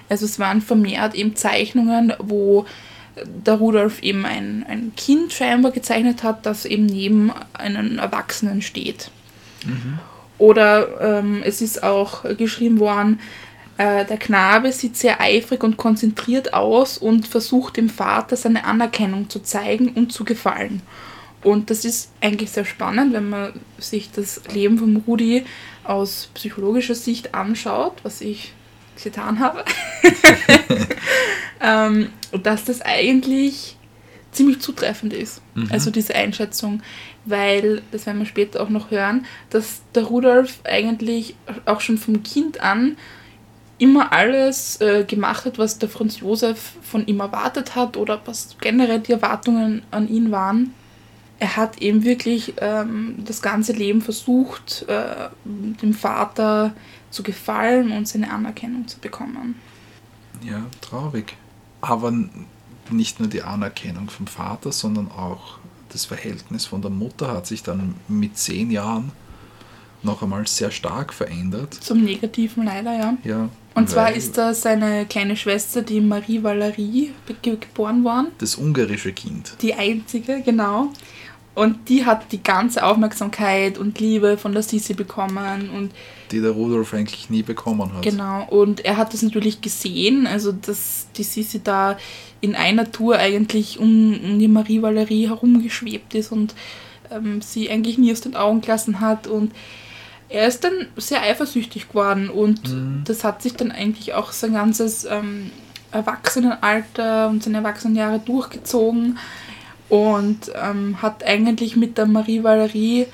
[0.09, 2.67] Also es waren vermehrt eben Zeichnungen, wo
[3.25, 9.11] der Rudolf eben ein, ein Kind scheinbar gezeichnet hat, das eben neben einem Erwachsenen steht.
[9.65, 9.99] Mhm.
[10.39, 13.21] Oder ähm, es ist auch geschrieben worden,
[13.81, 19.31] äh, der Knabe sieht sehr eifrig und konzentriert aus und versucht dem Vater seine Anerkennung
[19.31, 20.83] zu zeigen und zu gefallen.
[21.43, 25.47] Und das ist eigentlich sehr spannend, wenn man sich das Leben von Rudi
[25.83, 28.53] aus psychologischer Sicht anschaut, was ich
[29.03, 29.65] getan habe.
[31.63, 32.11] ähm,
[32.43, 33.79] dass das eigentlich
[34.31, 35.41] ziemlich zutreffend ist.
[35.55, 35.69] Mhm.
[35.71, 36.83] Also diese Einschätzung,
[37.25, 42.23] weil, das werden wir später auch noch hören, dass der Rudolf eigentlich auch schon vom
[42.23, 42.99] Kind an
[43.81, 48.57] immer alles äh, gemacht hat, was der Franz Josef von ihm erwartet hat oder was
[48.61, 50.75] generell die Erwartungen an ihn waren.
[51.39, 56.75] Er hat eben wirklich ähm, das ganze Leben versucht, äh, dem Vater
[57.11, 59.55] zu gefallen und seine Anerkennung zu bekommen.
[60.43, 61.37] Ja, traurig.
[61.81, 62.13] Aber
[62.91, 67.63] nicht nur die Anerkennung vom Vater, sondern auch das Verhältnis von der Mutter hat sich
[67.63, 69.13] dann mit zehn Jahren
[70.03, 71.75] noch einmal sehr stark verändert.
[71.75, 73.17] Zum Negativen leider, ja.
[73.25, 73.49] Ja.
[73.75, 78.29] Und zwar ist da seine kleine Schwester, die Marie Valerie, ge- geboren worden.
[78.39, 79.53] das ungarische Kind.
[79.63, 80.89] Die einzige, genau.
[81.55, 85.91] Und die hat die ganze Aufmerksamkeit und Liebe von der Sisi bekommen und
[86.31, 88.03] die der Rudolf eigentlich nie bekommen hat.
[88.03, 91.99] Genau, und er hat das natürlich gesehen, also dass die Sisi da
[92.41, 96.55] in einer Tour eigentlich um, um die Marie Valerie herumgeschwebt ist und
[97.11, 99.53] ähm, sie eigentlich nie aus den Augen gelassen hat und
[100.31, 102.61] er ist dann sehr eifersüchtig geworden und
[103.05, 105.51] das hat sich dann eigentlich auch sein ganzes ähm,
[105.91, 109.19] Erwachsenenalter und seine Erwachsenenjahre durchgezogen
[109.89, 113.07] und ähm, hat eigentlich mit der Marie Valerie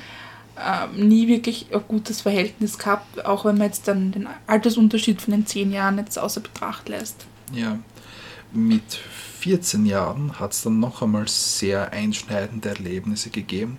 [0.58, 5.32] ähm, nie wirklich ein gutes Verhältnis gehabt, auch wenn man jetzt dann den Altersunterschied von
[5.32, 7.24] den zehn Jahren jetzt außer Betracht lässt.
[7.52, 7.78] Ja.
[8.52, 9.00] Mit
[9.40, 13.78] 14 Jahren hat es dann noch einmal sehr einschneidende Erlebnisse gegeben.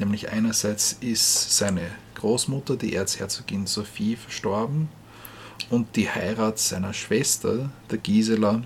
[0.00, 1.82] Nämlich einerseits ist seine
[2.14, 4.88] Großmutter, die Erzherzogin Sophie, verstorben
[5.68, 8.62] und die Heirat seiner Schwester, der Gisela,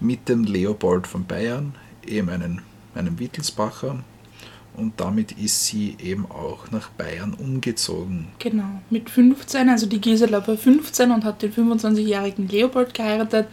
[0.00, 1.74] mit dem Leopold von Bayern,
[2.06, 2.60] eben einen,
[2.94, 4.04] einem Wittelsbacher.
[4.76, 8.28] Und damit ist sie eben auch nach Bayern umgezogen.
[8.38, 13.48] Genau, mit 15, also die Gisela war 15 und hat den 25-jährigen Leopold geheiratet.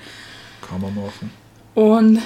[0.61, 1.31] Kann man machen.
[1.73, 2.19] Und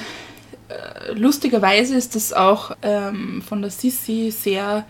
[0.72, 4.86] äh, lustigerweise ist es auch ähm, von der Sissi sehr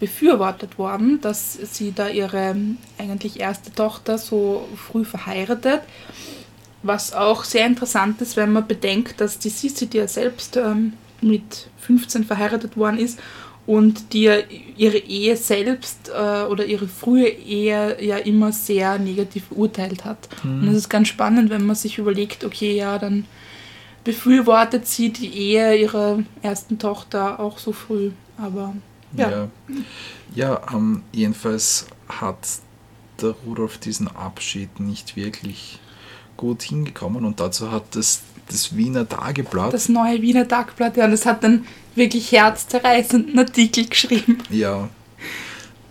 [0.00, 2.56] befürwortet worden, dass sie da ihre
[2.98, 5.80] eigentlich erste Tochter so früh verheiratet.
[6.82, 10.94] Was auch sehr interessant ist, wenn man bedenkt, dass die Sissi, die ja selbst ähm,
[11.20, 13.18] mit 15 verheiratet worden ist
[13.66, 14.36] und die ja
[14.76, 20.28] ihre Ehe selbst äh, oder ihre frühe Ehe ja immer sehr negativ beurteilt hat.
[20.42, 23.24] Und es ist ganz spannend, wenn man sich überlegt, okay, ja, dann
[24.04, 28.10] befürwortet sie die Ehe ihrer ersten Tochter auch so früh.
[28.36, 28.74] Aber
[29.16, 29.48] ja, Ja,
[30.34, 32.38] ja ähm, jedenfalls hat
[33.20, 35.80] der Rudolf diesen Abschied nicht wirklich
[36.36, 41.26] gut hingekommen und dazu hat das, das Wiener Tageblatt, das neue Wiener Tagblatt, ja, das
[41.26, 41.64] hat dann
[41.94, 44.38] wirklich herzzerreißenden Artikel geschrieben.
[44.50, 44.88] ja,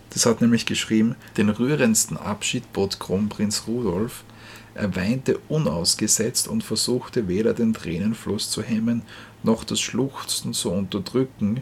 [0.10, 4.24] das hat nämlich geschrieben, den rührendsten Abschied bot Kronprinz Rudolf.
[4.76, 9.04] Er weinte unausgesetzt und versuchte weder den Tränenfluss zu hemmen,
[9.44, 11.62] noch das Schluchzen zu unterdrücken,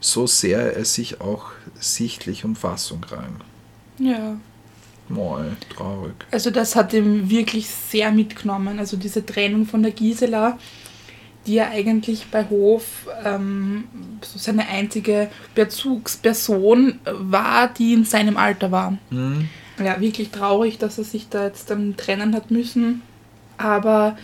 [0.00, 3.40] so sehr er sich auch sichtlich um Fassung rang.
[3.98, 4.36] Ja.
[5.08, 5.42] Moi,
[5.74, 6.14] traurig.
[6.30, 8.78] Also das hat ihm wirklich sehr mitgenommen.
[8.78, 10.58] Also diese Trennung von der Gisela,
[11.46, 13.84] die ja eigentlich bei Hof ähm,
[14.22, 18.96] so seine einzige Bezugsperson war, die in seinem Alter war.
[19.10, 19.48] Hm?
[19.78, 23.02] Ja, wirklich traurig, dass er sich da jetzt dann trennen hat müssen.
[23.56, 24.16] Aber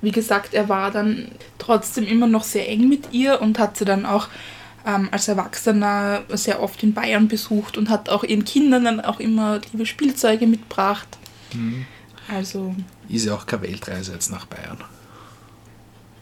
[0.00, 3.84] wie gesagt, er war dann trotzdem immer noch sehr eng mit ihr und hat sie
[3.84, 4.28] dann auch
[4.86, 9.20] ähm, als Erwachsener sehr oft in Bayern besucht und hat auch ihren Kindern dann auch
[9.20, 11.08] immer liebe Spielzeuge mitgebracht.
[12.32, 12.74] Also
[13.08, 14.78] Ist ja auch keine Weltreise jetzt nach Bayern.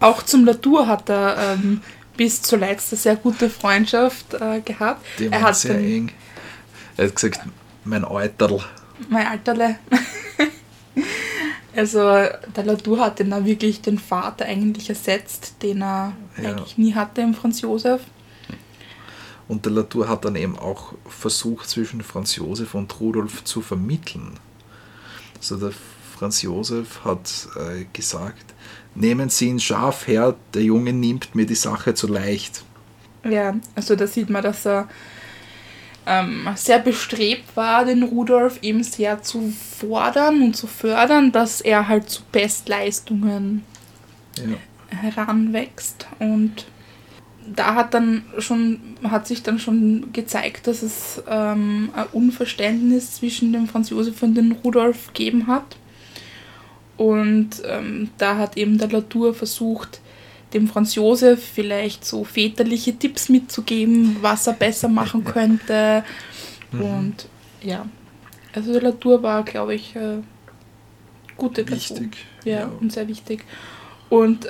[0.00, 1.82] auch zum Latour hat er ähm,
[2.16, 5.04] bis zuletzt eine sehr gute Freundschaft äh, gehabt.
[5.18, 6.12] Die er waren hat sehr eng.
[6.96, 7.40] Er hat gesagt,
[7.86, 8.60] mein Alterl.
[9.08, 9.76] mein Alterle.
[11.76, 16.50] also der Latour hat dann wirklich den Vater eigentlich ersetzt, den er Ja.
[16.50, 18.02] eigentlich nie hatte im Franz Josef.
[19.48, 24.38] Und der Latour hat dann eben auch versucht, zwischen Franz Josef und Rudolf zu vermitteln.
[25.38, 25.70] Also der
[26.16, 28.54] Franz Josef hat äh, gesagt,
[28.94, 32.64] nehmen Sie ihn scharf her, der Junge nimmt mir die Sache zu leicht.
[33.22, 34.88] Ja, also da sieht man, dass er
[36.06, 41.88] ähm, sehr bestrebt war, den Rudolf eben sehr zu fordern und zu fördern, dass er
[41.88, 43.64] halt zu Bestleistungen
[44.38, 44.56] Ja.
[44.96, 46.66] heranwächst und
[47.54, 53.52] da hat dann schon hat sich dann schon gezeigt, dass es ähm, ein Unverständnis zwischen
[53.52, 55.76] dem Franz Josef und dem Rudolf gegeben hat
[56.96, 60.00] und ähm, da hat eben der Latour versucht
[60.56, 66.04] dem Franz Josef vielleicht so väterliche Tipps mitzugeben, was er besser machen könnte
[66.72, 67.28] und
[67.62, 67.86] ja
[68.54, 70.18] also der Latour war glaube ich äh,
[71.36, 71.98] gute Person.
[71.98, 72.26] Wichtig.
[72.44, 73.44] Ja, und sehr wichtig.
[74.08, 74.46] Und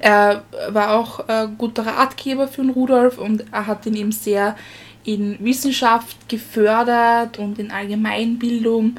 [0.00, 4.56] er war auch ein guter Ratgeber für den Rudolf und er hat ihn eben sehr
[5.04, 8.96] in Wissenschaft gefördert und in Allgemeinbildung.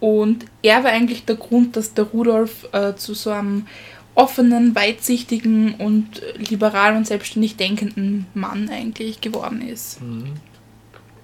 [0.00, 3.66] Und er war eigentlich der Grund, dass der Rudolf äh, zu so einem
[4.14, 9.98] offenen, weitsichtigen und liberal und selbstständig denkenden Mann eigentlich geworden ist.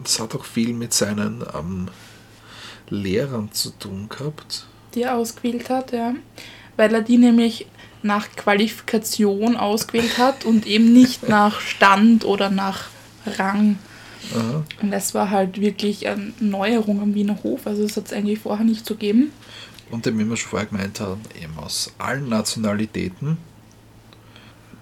[0.03, 1.89] Das hat auch viel mit seinen ähm,
[2.89, 4.67] Lehrern zu tun gehabt.
[4.95, 6.15] Die er ausgewählt hat, ja.
[6.77, 7.67] Weil er die nämlich
[8.03, 12.89] nach Qualifikation ausgewählt hat und eben nicht nach Stand oder nach
[13.27, 13.79] Rang.
[14.35, 14.65] Aha.
[14.83, 17.67] Und das war halt wirklich eine Neuerung am Wiener Hof.
[17.67, 19.33] Also das hat es eigentlich vorher nicht so gegeben.
[19.91, 23.39] Und eben, wie wir schon vorher gemeint haben, eben aus allen Nationalitäten.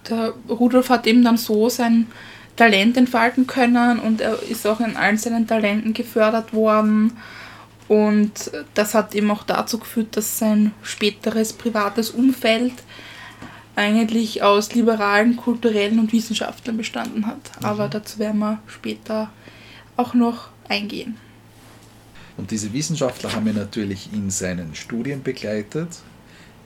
[0.09, 2.07] Der Rudolf hat eben dann so sein
[2.57, 7.16] Talent entfalten können und er ist auch in allen seinen Talenten gefördert worden.
[7.87, 12.75] Und das hat eben auch dazu geführt, dass sein späteres privates Umfeld
[13.77, 17.51] eigentlich aus liberalen, kulturellen und Wissenschaftlern bestanden hat.
[17.62, 19.31] Aber dazu werden wir später
[19.97, 21.16] auch noch eingehen.
[22.38, 25.88] Und diese Wissenschaftler haben ihn natürlich in seinen Studien begleitet,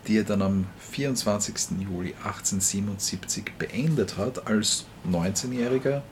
[0.06, 1.80] die er dann am 24.
[1.80, 6.02] Juli 1877 beendet hat als 19-Jähriger,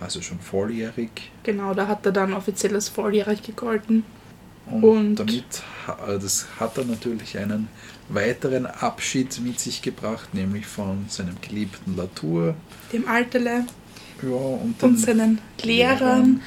[0.00, 1.30] also schon volljährig.
[1.44, 4.04] Genau, da hat er dann offiziell als volljährig gegolten.
[4.66, 5.62] Und, Und- damit
[6.06, 7.68] äh, das hat er natürlich einen
[8.08, 12.54] weiteren Abschied mit sich gebracht, nämlich von seinem geliebten Latour
[12.92, 13.64] Dem Alterle
[14.22, 15.98] ja, und, und seinen Lehrern.
[15.98, 16.42] Lehrern.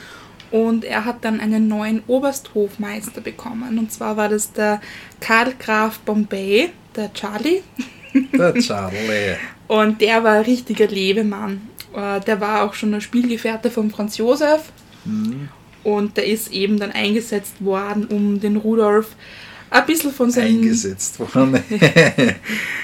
[0.54, 3.80] Und er hat dann einen neuen Obersthofmeister bekommen.
[3.80, 4.80] Und zwar war das der
[5.20, 7.62] Karl Graf Bombay, der Charlie.
[8.32, 9.36] Der Charlie.
[9.68, 11.68] Und der war ein richtiger Lebemann.
[11.96, 14.72] Äh, Der war auch schon der Spielgefährte von Franz Josef.
[15.06, 15.50] Hm,
[15.84, 19.16] Und der ist eben dann eingesetzt worden, um den Rudolf
[19.73, 21.55] ein bisschen von seinen, eingesetzt worden.
[21.69, 22.36] äh,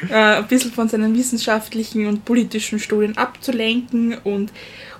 [0.09, 4.51] ein bisschen von seinen wissenschaftlichen und politischen Studien abzulenken und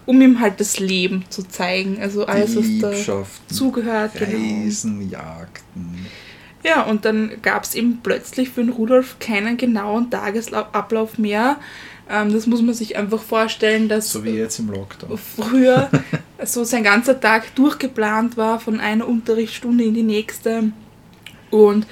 [0.06, 1.99] um ihm halt das Leben zu zeigen.
[2.02, 4.12] Also alles, was da zugehört.
[4.17, 4.65] Genau.
[4.65, 6.06] Reisen, Jagden.
[6.63, 11.58] Ja, und dann gab es eben plötzlich für den Rudolf keinen genauen Tagesablauf mehr.
[12.10, 15.17] Ähm, das muss man sich einfach vorstellen, dass So wie jetzt im Lockdown.
[15.17, 15.89] früher
[16.43, 20.71] so sein ganzer Tag durchgeplant war von einer Unterrichtsstunde in die nächste.
[21.52, 21.86] Und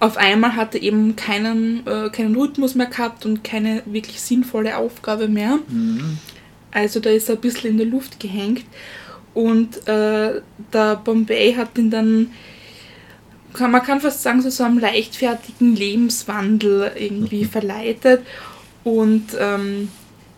[0.00, 5.28] auf einmal hatte eben keinen, äh, keinen Rhythmus mehr gehabt und keine wirklich sinnvolle Aufgabe
[5.28, 5.58] mehr.
[5.68, 6.18] Mhm.
[6.72, 8.64] Also da ist er ein bisschen in der Luft gehängt.
[9.32, 10.40] Und äh,
[10.72, 12.30] der Bombay hat ihn dann,
[13.52, 18.22] kann, man kann fast sagen, so, so einem leichtfertigen Lebenswandel irgendwie verleitet.
[18.84, 19.88] Und ähm,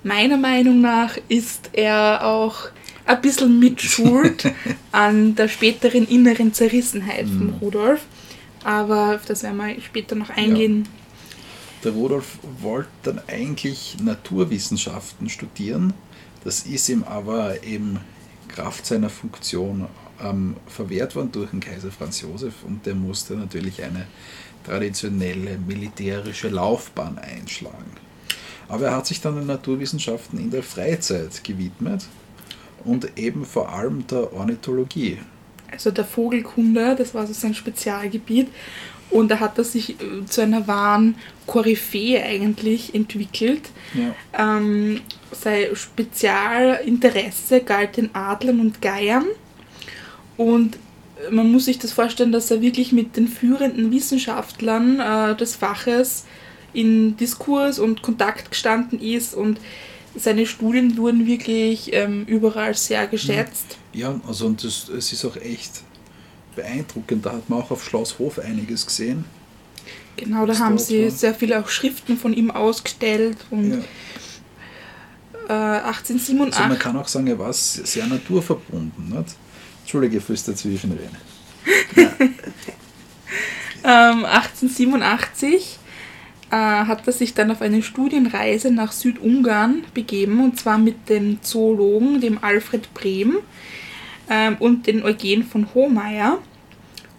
[0.03, 2.69] meiner Meinung nach ist er auch
[3.05, 4.53] ein bisschen mit Schuld
[4.93, 8.03] an der späteren inneren Zerrissenheit von Rudolf.
[8.65, 10.89] Aber auf das werden wir später noch eingehen.
[11.85, 15.95] Der Rudolf wollte dann eigentlich Naturwissenschaften studieren.
[16.43, 18.01] Das ist ihm aber eben
[18.49, 19.87] Kraft seiner Funktion
[20.23, 24.07] ähm, verwehrt worden durch den Kaiser Franz Josef und der musste natürlich eine
[24.65, 27.93] traditionelle militärische Laufbahn einschlagen.
[28.69, 32.07] Aber er hat sich dann den Naturwissenschaften in der Freizeit gewidmet
[32.85, 35.19] und eben vor allem der Ornithologie.
[35.77, 38.49] Also der Vogelkunde, das war so sein Spezialgebiet.
[39.09, 41.15] Und da hat er sich äh, zu einer wahren
[41.47, 43.63] Koryphäe eigentlich entwickelt.
[43.95, 44.57] Ja.
[44.59, 49.27] Ähm, sein Spezialinteresse galt den Adlern und Geiern.
[50.37, 50.77] Und
[51.31, 56.25] man muss sich das vorstellen, dass er wirklich mit den führenden Wissenschaftlern äh, des Faches
[56.73, 59.59] in Diskurs und Kontakt gestanden ist und
[60.15, 63.79] seine Studien wurden wirklich ähm, überall sehr geschätzt.
[63.97, 65.81] Ja, also und das, es ist auch echt
[66.55, 67.25] beeindruckend.
[67.25, 69.25] Da hat man auch auf Schloss Hof einiges gesehen.
[70.17, 71.11] Genau, da haben sie war.
[71.11, 73.79] sehr viele auch Schriften von ihm ausgestellt und Ja.
[75.49, 79.09] äh, Also man 1887, kann auch sagen, er war sehr naturverbunden.
[79.09, 79.35] Nicht?
[79.83, 81.17] Entschuldige fürs Dazwischenreden.
[83.85, 85.79] ähm, 1887
[86.51, 91.43] äh, hat er sich dann auf eine Studienreise nach Südungarn begeben und zwar mit dem
[91.43, 93.39] Zoologen, dem Alfred Brehm
[94.29, 96.39] ähm, und den Eugen von Hohmeier.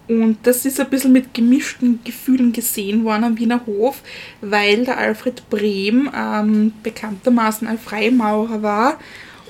[0.08, 4.02] Und das ist ein bisschen mit gemischten Gefühlen gesehen worden am Wiener Hof,
[4.40, 8.98] weil der Alfred Brehm ähm, bekanntermaßen ein Freimaurer war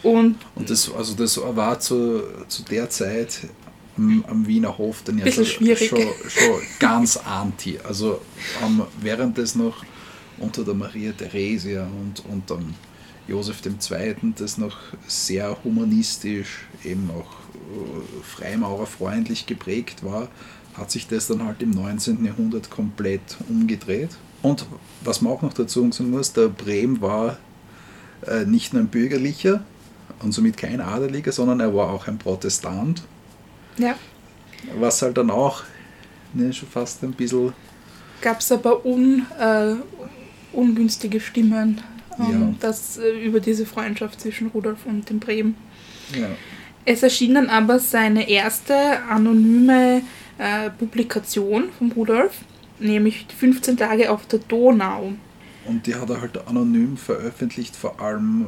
[0.02, 3.40] und Und das, also das war zu, zu der Zeit
[3.96, 7.78] am, am Wiener Hof dann ja Bisschen schon, schon, ganz anti.
[7.82, 8.20] Also
[8.64, 9.84] ähm, während das noch
[10.38, 12.74] unter der Maria Theresia und unter dem
[13.26, 14.14] Josef II.
[14.36, 14.76] das noch
[15.06, 17.37] sehr humanistisch, eben auch
[18.22, 20.28] freimaurerfreundlich geprägt war,
[20.74, 22.24] hat sich das dann halt im 19.
[22.24, 24.10] Jahrhundert komplett umgedreht.
[24.42, 24.66] Und
[25.02, 27.38] was man auch noch dazu sagen muss, der Brehm war
[28.26, 29.64] äh, nicht nur ein bürgerlicher
[30.22, 33.02] und somit kein Adeliger, sondern er war auch ein Protestant,
[33.76, 33.96] ja,
[34.78, 35.62] was halt dann auch
[36.34, 37.52] ne, schon fast ein bisschen.
[38.20, 39.74] Gab es aber un, äh,
[40.52, 41.80] ungünstige Stimmen
[42.18, 42.54] ähm, Ja.
[42.60, 45.56] dass, äh, über diese Freundschaft zwischen Rudolf und dem Bremen.
[46.18, 46.28] Ja.
[46.90, 48.74] Es erschien dann aber seine erste
[49.10, 50.00] anonyme
[50.38, 52.32] äh, Publikation von Rudolf,
[52.78, 55.12] nämlich 15 Tage auf der Donau.
[55.66, 58.46] Und die hat er halt anonym veröffentlicht, vor allem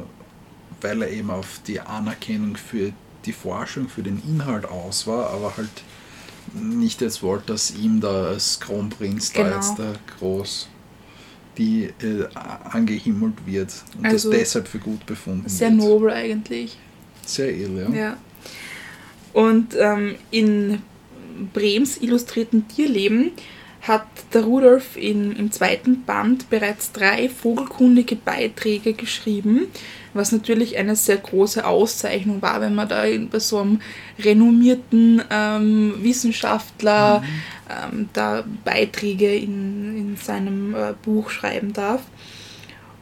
[0.81, 2.91] weil er eben auf die Anerkennung für
[3.25, 5.69] die Forschung, für den Inhalt aus war, aber halt
[6.53, 9.55] nicht jetzt wollte, dass ihm da als Kronprinz da Genau.
[9.55, 10.67] jetzt da groß
[11.59, 15.79] die äh, angehimmelt wird und Also das deshalb für gut befunden Sehr wird.
[15.79, 16.77] nobel eigentlich.
[17.25, 17.95] Sehr edel, ja.
[17.95, 18.17] Ja.
[19.33, 20.81] Und ähm, in
[21.53, 23.31] Brems illustrierten Tierleben
[23.81, 29.67] hat der Rudolf in, im zweiten Band bereits drei vogelkundige Beiträge geschrieben,
[30.13, 33.81] was natürlich eine sehr große Auszeichnung war, wenn man da bei so einem
[34.19, 37.23] renommierten ähm, Wissenschaftler
[37.69, 42.01] ähm, da Beiträge in, in seinem äh, Buch schreiben darf.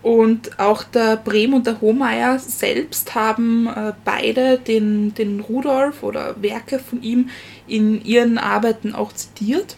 [0.01, 6.41] Und auch der Brehm und der Hohmeier selbst haben äh, beide den, den Rudolf oder
[6.41, 7.29] Werke von ihm
[7.67, 9.75] in ihren Arbeiten auch zitiert,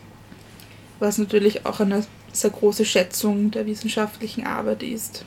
[1.00, 5.26] was natürlich auch eine sehr große Schätzung der wissenschaftlichen Arbeit ist.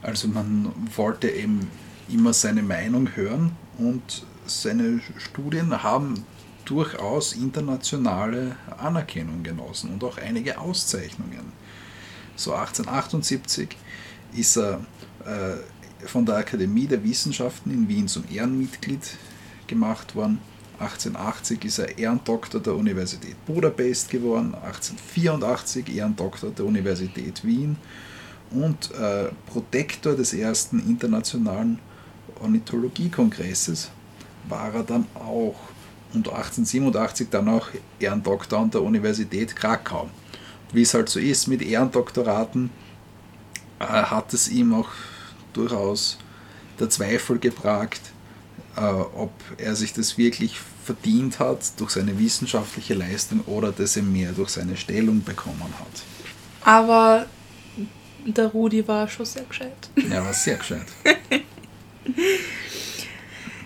[0.00, 1.70] Also man wollte eben
[2.08, 6.24] immer seine Meinung hören und seine Studien haben
[6.64, 11.52] durchaus internationale Anerkennung genossen und auch einige Auszeichnungen.
[12.36, 13.76] So 1878
[14.34, 14.80] ist er
[15.24, 19.16] äh, von der Akademie der Wissenschaften in Wien zum Ehrenmitglied
[19.66, 20.38] gemacht worden.
[20.80, 27.76] 1880 ist er Ehrendoktor der Universität Budapest geworden, 1884 Ehrendoktor der Universität Wien
[28.52, 31.80] und äh, Protektor des ersten internationalen
[32.40, 33.90] Ornithologiekongresses
[34.48, 35.56] war er dann auch
[36.14, 37.68] und 1887 dann auch
[38.00, 40.08] Ehrendoktor an der Universität Krakau.
[40.72, 42.70] Wie es halt so ist mit Ehrendoktoraten,
[43.80, 44.88] hat es ihm auch
[45.52, 46.18] durchaus
[46.80, 48.00] der Zweifel gepragt,
[48.76, 54.02] äh, ob er sich das wirklich verdient hat durch seine wissenschaftliche Leistung oder dass er
[54.02, 56.02] mehr durch seine Stellung bekommen hat.
[56.64, 57.26] Aber
[58.26, 59.90] der Rudi war schon sehr gescheit.
[60.10, 60.86] Er war sehr gescheit.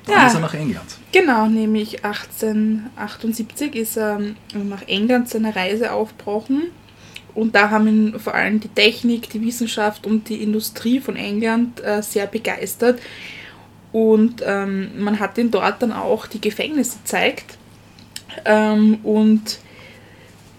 [0.07, 0.27] Dann Ja.
[0.27, 0.99] ist er nach England.
[1.13, 4.37] Genau, nämlich 1878 ist er ähm,
[4.69, 6.73] nach England seine Reise aufgebrochen.
[7.35, 11.83] Und da haben ihn vor allem die Technik, die Wissenschaft und die Industrie von England
[11.83, 13.01] äh, sehr begeistert.
[13.93, 17.59] Und ähm, man hat ihn dort dann auch die Gefängnisse gezeigt.
[18.45, 19.59] Ähm, und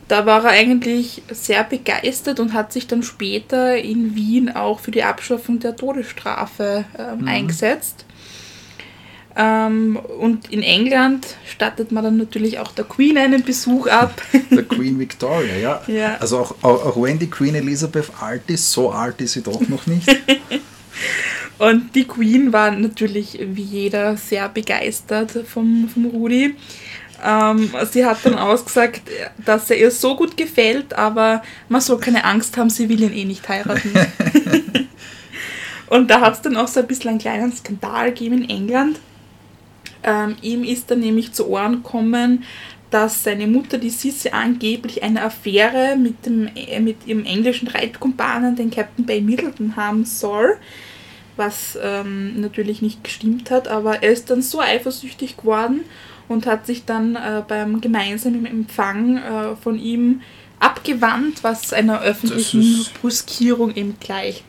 [0.08, 4.92] da war er eigentlich sehr begeistert und hat sich dann später in Wien auch für
[4.92, 8.06] die Abschaffung der Todesstrafe ähm, eingesetzt.
[9.36, 14.22] Ähm, und in England stattet man dann natürlich auch der Queen einen Besuch ab.
[14.52, 15.82] Der Queen Victoria, ja.
[15.88, 16.18] Ja.
[16.20, 19.60] Also auch, auch, auch wenn die Queen Elizabeth alt ist, so alt ist sie doch
[19.68, 20.08] noch nicht.
[21.58, 26.56] Und die Queen war natürlich wie jeder sehr begeistert vom, vom Rudi.
[27.24, 29.02] Ähm, sie hat dann ausgesagt,
[29.46, 33.14] dass er ihr so gut gefällt, aber man soll keine Angst haben, sie will ihn
[33.14, 33.94] eh nicht heiraten.
[35.88, 39.00] Und da hat es dann auch so ein bisschen einen kleinen Skandal gegeben in England.
[40.04, 42.44] Ähm, ihm ist dann nämlich zu Ohren gekommen,
[42.90, 48.56] dass seine Mutter, die Sissi, angeblich eine Affäre mit, dem, äh, mit ihrem englischen Reitkumpanen,
[48.56, 50.58] den Captain Bay Middleton, haben soll
[51.36, 55.82] was ähm, natürlich nicht gestimmt hat, aber er ist dann so eifersüchtig geworden
[56.28, 60.22] und hat sich dann äh, beim gemeinsamen Empfang äh, von ihm
[60.60, 64.46] abgewandt, was einer öffentlichen Bruskierung eben gleicht.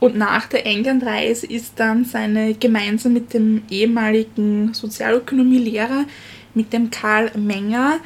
[0.00, 6.06] Und nach der Englandreise ist dann seine gemeinsam mit dem ehemaligen Sozialökonomielehrer,
[6.54, 8.00] mit dem Karl Menger,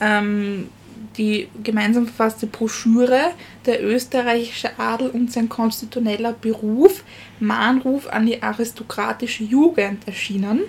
[0.00, 0.68] ähm,
[1.16, 3.32] die gemeinsam verfasste Broschüre
[3.66, 7.04] Der österreichische Adel und sein konstitutioneller Beruf,
[7.40, 10.60] Mahnruf an die aristokratische Jugend erschienen,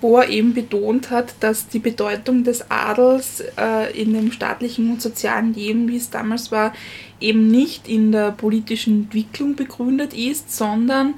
[0.00, 5.00] wo er eben betont hat, dass die Bedeutung des Adels äh, in dem staatlichen und
[5.00, 6.74] sozialen Leben, wie es damals war,
[7.20, 11.14] eben nicht in der politischen Entwicklung begründet ist, sondern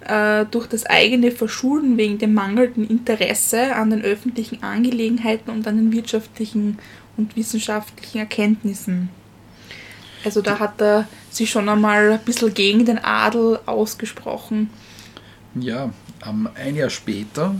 [0.00, 5.76] äh, durch das eigene Verschulden wegen dem mangelnden Interesse an den öffentlichen Angelegenheiten und an
[5.76, 6.78] den wirtschaftlichen
[7.16, 9.10] und wissenschaftlichen Erkenntnissen.
[10.24, 14.70] Also da hat er sich schon einmal ein bisschen gegen den Adel ausgesprochen.
[15.54, 15.90] Ja,
[16.54, 17.54] ein Jahr später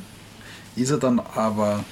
[0.77, 1.85] ist er dann aber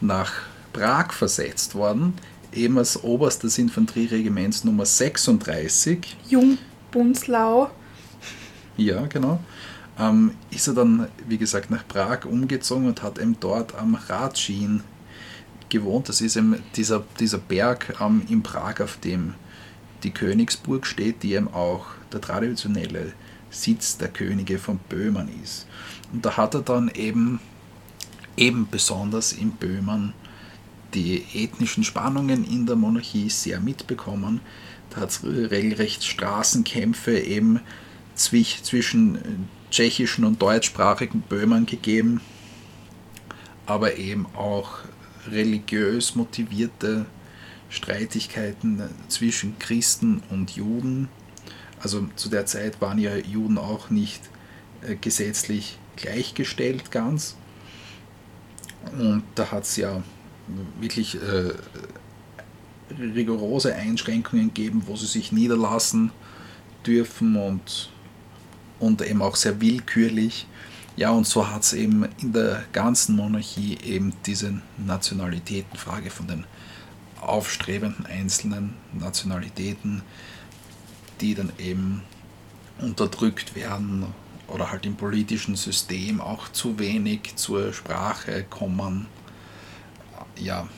[0.00, 0.32] nach
[0.72, 2.14] Prag versetzt worden,
[2.52, 6.16] eben als Oberst des Infanterieregiments Nummer 36.
[6.28, 7.70] Jungbunzlau.
[8.76, 9.40] Ja, genau.
[9.98, 14.82] Ähm, ist er dann, wie gesagt, nach Prag umgezogen und hat eben dort am Radschien
[15.68, 16.08] gewohnt.
[16.08, 19.34] Das ist eben dieser, dieser Berg ähm, in Prag, auf dem
[20.02, 23.12] die Königsburg steht, die eben auch der traditionelle
[23.50, 25.66] Sitz der Könige von Böhmen ist.
[26.12, 27.40] Und da hat er dann eben,
[28.36, 30.14] eben besonders in Böhmen
[30.94, 34.40] die ethnischen Spannungen in der Monarchie sehr mitbekommen.
[34.90, 37.60] Da hat es regelrecht Straßenkämpfe eben
[38.14, 38.58] zwischen
[39.70, 42.20] tschechischen und deutschsprachigen Böhmen gegeben,
[43.66, 44.78] aber eben auch
[45.30, 47.06] religiös motivierte
[47.68, 51.08] Streitigkeiten zwischen Christen und Juden.
[51.80, 54.28] Also zu der Zeit waren ja Juden auch nicht
[54.82, 57.36] äh, gesetzlich gleichgestellt ganz.
[58.98, 60.02] Und da hat es ja
[60.80, 61.52] wirklich äh,
[62.98, 66.10] rigorose Einschränkungen gegeben, wo sie sich niederlassen
[66.86, 67.90] dürfen und,
[68.78, 70.46] und eben auch sehr willkürlich.
[70.96, 76.44] Ja, und so hat es eben in der ganzen Monarchie eben diese Nationalitätenfrage von den
[77.20, 80.02] aufstrebenden einzelnen Nationalitäten,
[81.20, 82.02] die dann eben
[82.80, 84.06] unterdrückt werden
[84.48, 89.06] oder halt im politischen System auch zu wenig zur Sprache kommen.
[90.38, 90.68] Ja.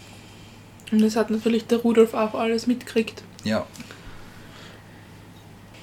[0.91, 3.23] Und das hat natürlich der Rudolf auch alles mitgekriegt.
[3.45, 3.67] Ja.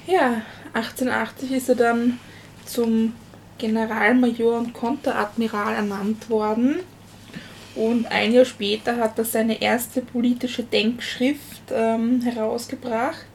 [0.06, 0.42] Ja,
[0.72, 2.18] 1880 ist er dann
[2.64, 3.14] zum
[3.58, 6.80] Generalmajor und Konteradmiral ernannt worden.
[7.74, 13.26] Und ein Jahr später hat er seine erste politische Denkschrift ähm, herausgebracht,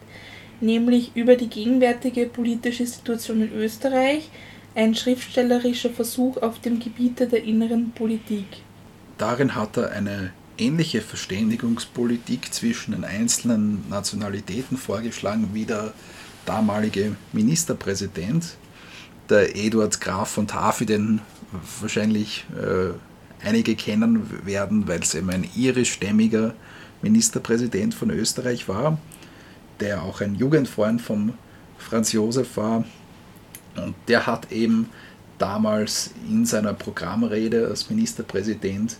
[0.59, 4.29] nämlich über die gegenwärtige politische Situation in Österreich,
[4.75, 8.45] ein schriftstellerischer Versuch auf dem Gebiete der inneren Politik.
[9.17, 15.93] Darin hat er eine ähnliche Verständigungspolitik zwischen den einzelnen Nationalitäten vorgeschlagen wie der
[16.45, 18.55] damalige Ministerpräsident,
[19.29, 21.21] der Eduard Graf von Tafi, den
[21.81, 22.93] wahrscheinlich äh,
[23.45, 26.53] einige kennen werden, weil es eben ein irischstämmiger
[27.01, 28.97] Ministerpräsident von Österreich war,
[29.79, 31.33] der auch ein Jugendfreund von
[31.77, 32.85] Franz Josef war.
[33.75, 34.89] Und der hat eben
[35.37, 38.97] damals in seiner Programmrede als Ministerpräsident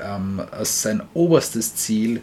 [0.00, 2.20] ähm, als sein oberstes Ziel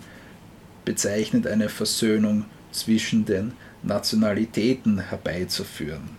[0.85, 6.15] bezeichnet, eine Versöhnung zwischen den Nationalitäten herbeizuführen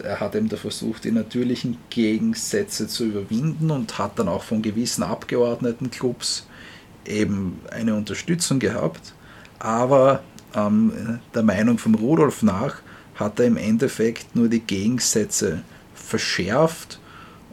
[0.00, 4.62] er hat eben da versucht, die natürlichen Gegensätze zu überwinden und hat dann auch von
[4.62, 6.46] gewissen Abgeordnetenclubs
[7.04, 9.14] eben eine Unterstützung gehabt.
[9.58, 10.22] Aber
[10.54, 12.76] ähm, der Meinung von Rudolf nach
[13.14, 15.62] hat er im Endeffekt nur die Gegensätze
[16.08, 16.98] verschärft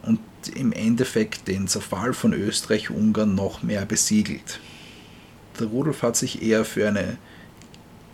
[0.02, 0.18] und
[0.54, 4.60] im Endeffekt den Zerfall von Österreich-Ungarn noch mehr besiegelt.
[5.60, 7.18] Der Rudolf hat sich eher für eine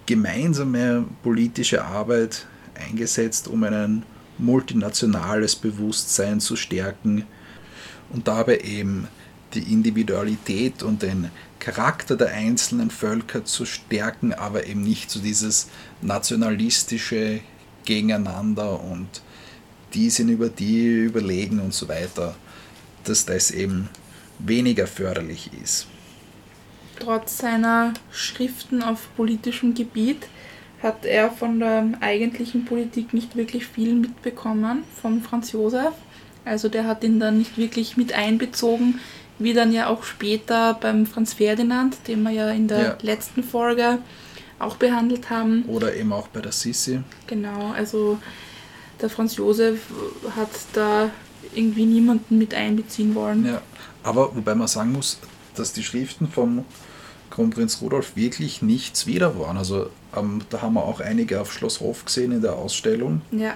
[0.07, 4.03] gemeinsame politische Arbeit eingesetzt, um einen
[4.39, 7.25] multinationales Bewusstsein zu stärken
[8.11, 9.09] und dabei eben
[9.55, 15.69] die Individualität und den Charakter der einzelnen Völker zu stärken, aber eben nicht so dieses
[16.01, 17.41] nationalistische
[17.85, 19.23] Gegeneinander und
[19.95, 22.35] die sind über die überlegen und so weiter,
[23.05, 23.89] dass das eben
[24.39, 25.87] weniger förderlich ist.
[26.99, 30.29] Trotz seiner Schriften auf politischem Gebiet
[30.83, 35.93] hat er von der eigentlichen Politik nicht wirklich viel mitbekommen von Franz Josef.
[36.45, 38.99] Also der hat ihn dann nicht wirklich mit einbezogen,
[39.39, 42.99] wie dann ja auch später beim Franz Ferdinand, den wir ja in der ja.
[43.03, 43.99] letzten Folge
[44.59, 45.65] auch behandelt haben.
[45.67, 47.01] Oder eben auch bei der Sissi.
[47.27, 48.19] Genau, also
[49.03, 49.81] der Franz Josef
[50.37, 51.11] hat da
[51.55, 53.45] irgendwie niemanden mit einbeziehen wollen.
[53.47, 53.61] Ja,
[54.03, 55.19] aber wobei man sagen muss,
[55.55, 56.65] dass die Schriften vom
[57.31, 59.57] Kronprinz Rudolf wirklich nichts wieder waren.
[59.57, 63.23] Also ähm, da haben wir auch einige auf Schloss Hof gesehen in der Ausstellung.
[63.31, 63.55] Ja.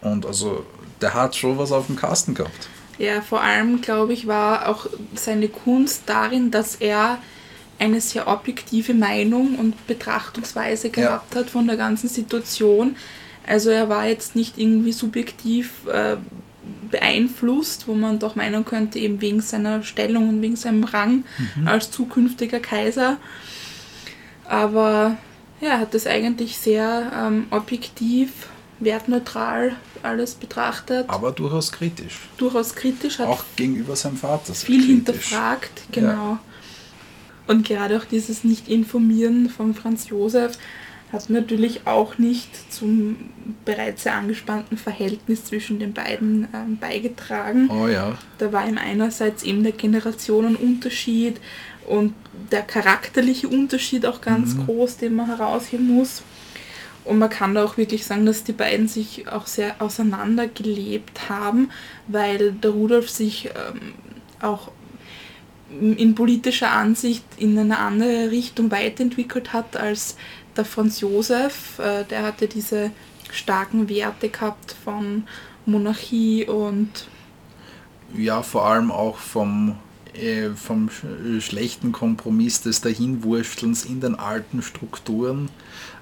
[0.00, 0.64] Und also
[1.00, 2.68] der hat schon was auf dem Kasten gehabt.
[2.98, 7.18] Ja, vor allem glaube ich war auch seine Kunst darin, dass er
[7.78, 11.40] eine sehr objektive Meinung und Betrachtungsweise gehabt ja.
[11.40, 12.96] hat von der ganzen Situation.
[13.46, 16.16] Also er war jetzt nicht irgendwie subjektiv äh,
[16.90, 21.24] beeinflusst, wo man doch meinen könnte, eben wegen seiner Stellung und wegen seinem Rang
[21.56, 21.66] mhm.
[21.66, 23.16] als zukünftiger Kaiser.
[24.44, 25.16] Aber
[25.60, 28.30] ja, er hat das eigentlich sehr ähm, objektiv,
[28.80, 31.08] wertneutral alles betrachtet.
[31.08, 32.20] Aber durchaus kritisch.
[32.36, 33.18] Durchaus kritisch.
[33.18, 34.54] Hat auch gegenüber seinem Vater.
[34.54, 34.86] Viel kritisch.
[34.86, 36.10] hinterfragt, genau.
[36.32, 36.38] Ja.
[37.46, 40.58] Und gerade auch dieses Nicht-Informieren von Franz Josef
[41.12, 43.16] hat natürlich auch nicht zum
[43.64, 47.68] bereits sehr angespannten Verhältnis zwischen den beiden ähm, beigetragen.
[47.70, 48.16] Oh ja.
[48.38, 51.38] Da war ihm einerseits eben der Generationenunterschied
[51.86, 52.14] und
[52.50, 54.64] der charakterliche Unterschied auch ganz mhm.
[54.64, 56.22] groß, den man herausheben muss.
[57.04, 61.70] Und man kann da auch wirklich sagen, dass die beiden sich auch sehr auseinandergelebt haben,
[62.06, 63.94] weil der Rudolf sich ähm,
[64.40, 64.70] auch
[65.80, 70.16] in politischer Ansicht in eine andere Richtung weiterentwickelt hat als
[70.56, 71.78] der Franz Josef.
[71.78, 72.90] Äh, der hatte diese
[73.30, 75.24] starken Werte gehabt von
[75.66, 77.06] Monarchie und
[78.16, 79.76] ja, vor allem auch vom,
[80.14, 81.04] äh, vom sch
[81.44, 85.48] schlechten Kompromiss des Dahinwurstelns in den alten Strukturen,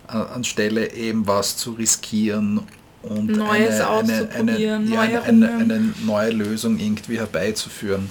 [0.08, 2.62] äh, anstelle eben was zu riskieren
[3.02, 8.10] und Neues eine, eine, eine, ja, neue eine, eine neue Lösung irgendwie herbeizuführen.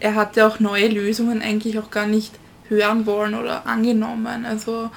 [0.00, 2.32] Er hatte auch neue Lösungen eigentlich auch gar nicht
[2.68, 4.44] hören wollen oder angenommen.
[4.44, 4.90] Also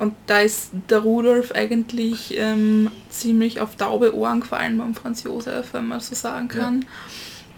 [0.00, 5.72] und da ist der Rudolf eigentlich ähm, ziemlich auf taube Ohren gefallen beim Franz Josef,
[5.72, 6.84] wenn man so sagen kann.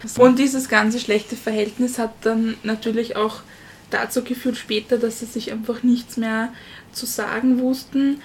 [0.03, 0.23] Ja.
[0.23, 3.41] Und dieses ganze schlechte Verhältnis hat dann natürlich auch
[3.89, 6.49] dazu geführt später, dass sie sich einfach nichts mehr
[6.91, 8.21] zu sagen wussten,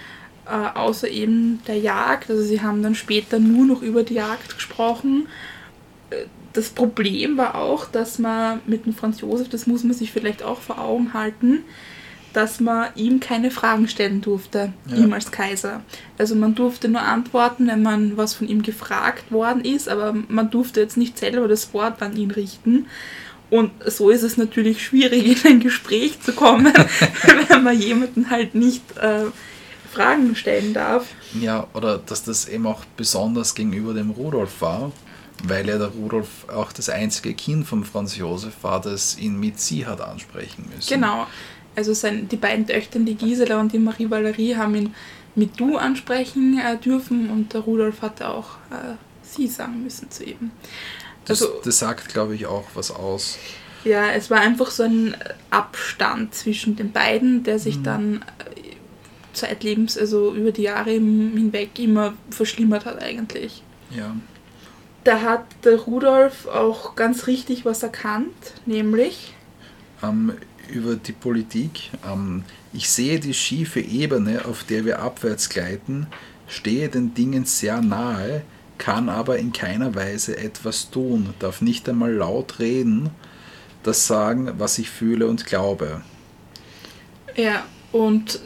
[0.46, 2.30] äh, außer eben der Jagd.
[2.30, 5.28] Also sie haben dann später nur noch über die Jagd gesprochen.
[6.10, 10.12] Äh, das Problem war auch, dass man mit dem Franz Josef, das muss man sich
[10.12, 11.64] vielleicht auch vor Augen halten,
[12.32, 14.96] dass man ihm keine Fragen stellen durfte, ja.
[14.96, 15.82] ihm als Kaiser.
[16.18, 20.50] Also man durfte nur antworten, wenn man was von ihm gefragt worden ist, aber man
[20.50, 22.86] durfte jetzt nicht selber das Wort an ihn richten.
[23.50, 26.72] Und so ist es natürlich schwierig, in ein Gespräch zu kommen,
[27.48, 29.26] wenn man jemanden halt nicht äh,
[29.92, 31.06] Fragen stellen darf.
[31.38, 34.90] Ja, oder dass das eben auch besonders gegenüber dem Rudolf war,
[35.44, 39.60] weil ja der Rudolf auch das einzige Kind von Franz Josef war, das ihn mit
[39.60, 40.88] sie hat ansprechen müssen.
[40.88, 41.26] Genau.
[41.74, 44.94] Also sein, die beiden Töchter, die Gisela und die Marie Valerie, haben ihn
[45.34, 50.24] mit du ansprechen äh, dürfen und der Rudolf hatte auch äh, sie sagen müssen zu
[50.24, 50.50] ihm.
[51.28, 53.38] Also, das, das sagt, glaube ich, auch was aus.
[53.84, 55.16] Ja, es war einfach so ein
[55.50, 57.84] Abstand zwischen den beiden, der sich mhm.
[57.84, 58.76] dann äh,
[59.32, 63.62] zeitlebens, also über die Jahre hinweg immer verschlimmert hat eigentlich.
[63.90, 64.14] Ja.
[65.04, 69.34] Da hat der Rudolf auch ganz richtig was erkannt, nämlich
[70.02, 70.34] ähm,
[70.72, 71.90] über die Politik.
[72.06, 76.06] Ähm, ich sehe die schiefe Ebene, auf der wir abwärts gleiten,
[76.48, 78.42] stehe den Dingen sehr nahe,
[78.78, 83.10] kann aber in keiner Weise etwas tun, darf nicht einmal laut reden,
[83.82, 86.02] das sagen, was ich fühle und glaube.
[87.36, 88.40] Ja, und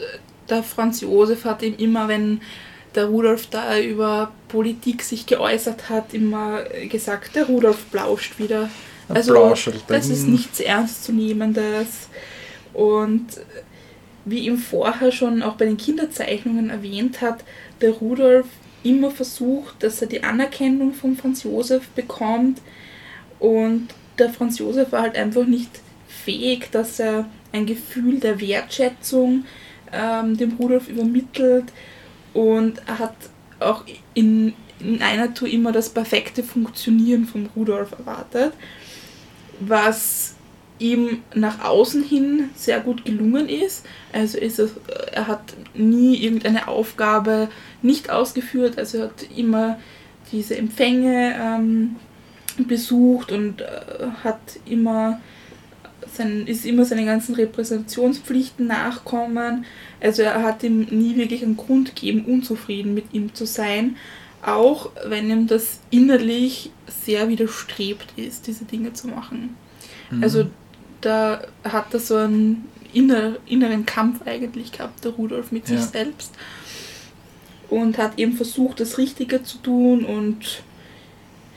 [0.48, 2.40] der Franz Josef hat ihm immer, wenn
[2.94, 8.70] der Rudolf da über Politik sich geäußert hat, immer gesagt, der Rudolf blauscht wieder.
[9.08, 9.54] Also
[9.88, 12.08] das ist nichts Ernstzunehmendes.
[12.72, 13.26] Und
[14.24, 17.44] wie ihm vorher schon auch bei den Kinderzeichnungen erwähnt hat,
[17.80, 18.46] der Rudolf
[18.82, 22.60] immer versucht, dass er die Anerkennung von Franz Josef bekommt.
[23.38, 23.88] Und
[24.18, 25.70] der Franz Josef war halt einfach nicht
[26.08, 29.44] fähig, dass er ein Gefühl der Wertschätzung
[29.92, 31.66] ähm, dem Rudolf übermittelt.
[32.34, 33.14] Und er hat
[33.60, 33.84] auch
[34.14, 38.52] in, in einer Tour immer das perfekte Funktionieren vom Rudolf erwartet
[39.60, 40.34] was
[40.78, 43.86] ihm nach außen hin sehr gut gelungen ist.
[44.12, 44.72] Also ist es,
[45.12, 47.48] er hat nie irgendeine Aufgabe
[47.82, 49.78] nicht ausgeführt, also er hat immer
[50.32, 51.96] diese Empfänge ähm,
[52.58, 53.66] besucht und äh,
[54.24, 55.20] hat immer
[56.12, 59.64] sein, ist immer seinen ganzen Repräsentationspflichten nachkommen.
[60.00, 63.96] Also er hat ihm nie wirklich einen Grund gegeben, unzufrieden mit ihm zu sein,
[64.46, 69.56] auch wenn ihm das innerlich sehr widerstrebt ist, diese Dinge zu machen.
[70.10, 70.22] Mhm.
[70.22, 70.46] Also
[71.00, 75.76] da hat er so einen inner, inneren Kampf eigentlich gehabt, der Rudolf mit ja.
[75.76, 76.32] sich selbst.
[77.68, 80.62] Und hat eben versucht, das Richtige zu tun und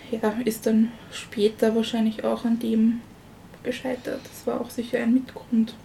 [0.09, 3.01] ja, ist dann später wahrscheinlich auch an dem
[3.61, 4.21] gescheitert.
[4.23, 5.75] Das war auch sicher ein Mitgrund.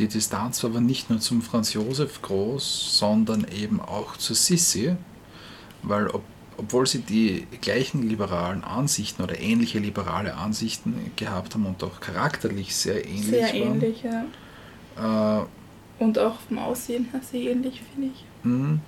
[0.00, 4.96] Die Distanz war aber nicht nur zum Franz Josef groß, sondern eben auch zu Sissi,
[5.82, 6.22] weil ob
[6.56, 12.76] obwohl sie die gleichen liberalen Ansichten oder ähnliche liberale Ansichten gehabt haben und auch charakterlich
[12.76, 13.80] sehr ähnlich sehr waren.
[13.80, 15.40] ähnlich, ja.
[15.40, 15.44] Äh,
[15.98, 18.24] und auch vom Aussehen her sehr ähnlich, finde ich.
[18.42, 18.78] Mh,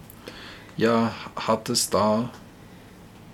[0.76, 2.28] ja, hat es da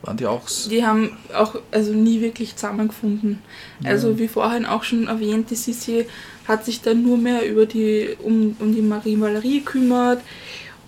[0.03, 0.71] waren die auch so?
[0.71, 3.41] Die haben auch also nie wirklich zusammengefunden.
[3.81, 3.91] Ja.
[3.91, 6.07] Also wie vorhin auch schon erwähnt, die Sissi
[6.47, 10.23] hat sich dann nur mehr über die um, um die Marie Valerie gekümmert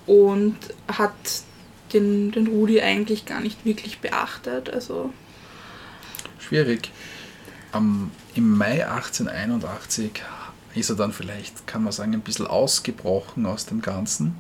[0.07, 0.57] und
[0.87, 1.11] hat
[1.93, 4.71] den, den Rudi eigentlich gar nicht wirklich beachtet.
[4.71, 5.13] Also
[6.39, 6.91] Schwierig.
[7.73, 10.23] Um, Im Mai 1881
[10.75, 14.37] ist er dann vielleicht, kann man sagen, ein bisschen ausgebrochen aus dem Ganzen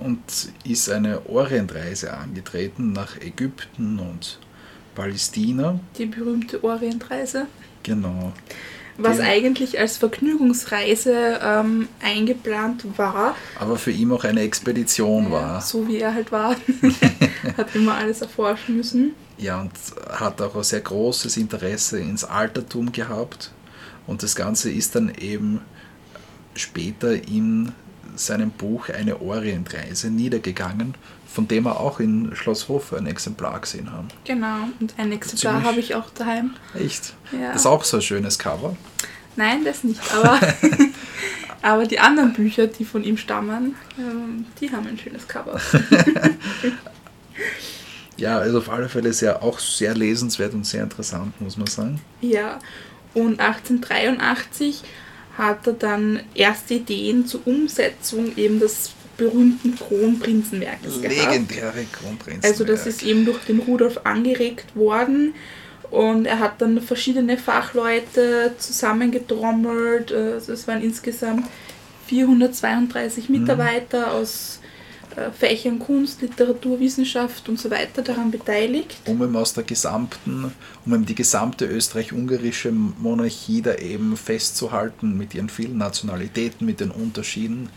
[0.00, 0.20] und
[0.64, 4.40] ist eine Orientreise angetreten nach Ägypten und
[4.96, 5.78] Palästina.
[5.96, 7.46] Die berühmte Orientreise.
[7.84, 8.32] Genau
[8.98, 13.34] was den, eigentlich als Vergnügungsreise ähm, eingeplant war.
[13.58, 15.60] Aber für ihn auch eine Expedition war.
[15.60, 16.56] So wie er halt war.
[17.56, 19.14] Hat immer alles erforschen müssen.
[19.38, 19.72] Ja, und
[20.08, 23.50] hat auch ein sehr großes Interesse ins Altertum gehabt.
[24.06, 25.60] Und das Ganze ist dann eben
[26.54, 27.72] später in
[28.14, 30.94] seinem Buch Eine Orientreise niedergegangen,
[31.32, 34.08] von dem wir auch in Schloss Hof ein Exemplar gesehen haben.
[34.24, 36.54] Genau, und ein Exemplar habe ich auch daheim.
[36.74, 37.14] Echt?
[37.32, 37.52] Ja.
[37.52, 38.76] Das ist auch so ein schönes Cover.
[39.36, 40.38] Nein, das nicht, aber,
[41.62, 45.58] aber die anderen Bücher, die von ihm stammen, ähm, die haben ein schönes Cover.
[48.18, 52.00] Ja, also auf alle Fälle sehr, auch sehr lesenswert und sehr interessant, muss man sagen.
[52.20, 52.60] Ja,
[53.14, 54.82] und 1883
[55.36, 58.92] hat er dann erste Ideen zur Umsetzung eben des
[59.22, 61.16] berühmten Kronprinzenwerkes gehabt.
[61.16, 62.44] Legendäre Kronprinzen.
[62.44, 65.34] Also das ist eben durch den Rudolf angeregt worden
[65.90, 70.12] und er hat dann verschiedene Fachleute zusammengetrommelt.
[70.12, 71.46] Also es waren insgesamt
[72.06, 74.58] 432 Mitarbeiter aus
[75.16, 78.96] äh, Fächern Kunst, Literatur, Wissenschaft und so weiter daran beteiligt.
[79.06, 80.52] um ihm aus der gesamten,
[80.86, 86.90] um ihm die gesamte österreich-ungarische Monarchie da eben festzuhalten mit ihren vielen Nationalitäten, mit den
[86.90, 87.68] Unterschieden,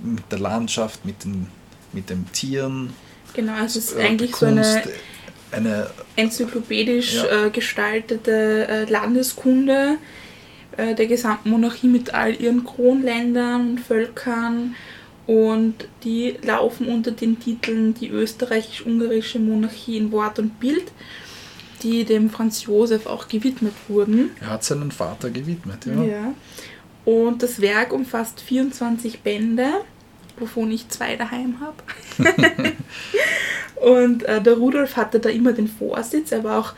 [0.00, 1.48] mit der Landschaft, mit den,
[1.92, 2.90] mit den Tieren.
[3.34, 4.82] Genau, also es ist äh, eigentlich so eine
[5.50, 7.46] eine enzyklopädisch Ja.
[7.46, 9.96] äh, gestaltete äh, Landeskunde
[10.76, 14.74] äh, der gesamten Monarchie mit all ihren Kronländern und Völkern
[15.26, 20.90] und die laufen unter den Titeln die österreichisch-ungarische Monarchie in Wort und Bild,
[21.82, 24.30] die dem Franz Josef auch gewidmet wurden.
[24.40, 25.86] er hat seinen Vater gewidmet.
[25.86, 26.02] Ja.
[26.02, 26.34] Ja.
[27.08, 29.80] Und das Werk umfasst 24 Bände,
[30.38, 32.74] wovon ich zwei daheim habe.
[33.76, 36.32] und äh, der Rudolf hatte da immer den Vorsitz.
[36.32, 36.74] Er war auch,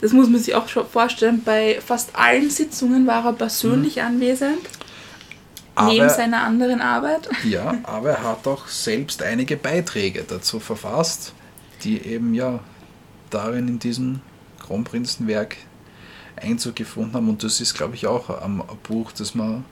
[0.00, 4.60] das muss man sich auch schon vorstellen, bei fast allen Sitzungen war er persönlich anwesend,
[5.88, 7.28] neben Aber, seiner anderen Arbeit.
[7.44, 11.34] ja, aber er hat auch selbst einige Beiträge dazu verfasst,
[11.82, 12.60] die eben ja
[13.28, 14.22] darin in diesem
[14.60, 15.58] Kronprinzenwerk
[16.36, 17.28] Einzug gefunden haben.
[17.28, 19.66] Und das ist, glaube ich, auch ein Buch, das man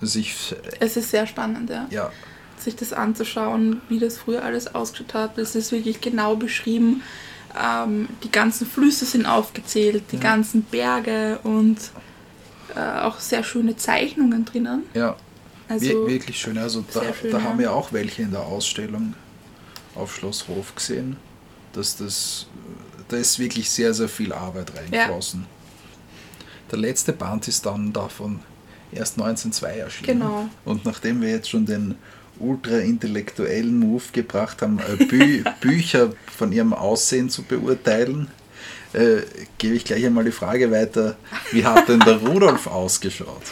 [0.00, 1.86] sich Es ist sehr spannend, ja.
[1.90, 2.10] ja,
[2.58, 5.38] sich das anzuschauen, wie das früher alles ausgeschaut hat.
[5.38, 7.02] Es ist wirklich genau beschrieben.
[7.60, 10.22] Ähm, die ganzen Flüsse sind aufgezählt, die Ja.
[10.22, 11.76] ganzen Berge und
[12.74, 14.82] äh, auch sehr schöne Zeichnungen drinnen.
[14.94, 15.16] ja
[15.68, 16.58] Also wir- wirklich schön.
[16.58, 17.44] Also da, schön, da ja.
[17.44, 19.14] haben wir auch welche in der Ausstellung
[19.94, 21.16] auf Schloss Hof gesehen,
[21.72, 22.46] dass das
[23.08, 25.46] da ist wirklich sehr, sehr viel Arbeit reingeflossen.
[26.70, 28.40] Der letzte Band ist dann davon
[28.94, 30.20] erst 1902 erschienen.
[30.20, 30.48] Genau.
[30.64, 31.96] Und nachdem wir jetzt schon den
[32.38, 38.28] ultra-intellektuellen Move gebracht haben, äh, Bü Bücher von ihrem Aussehen zu beurteilen,
[38.92, 39.22] äh,
[39.58, 41.16] gebe ich gleich einmal die Frage weiter,
[41.52, 43.42] wie hat denn der Rudolf ausgeschaut?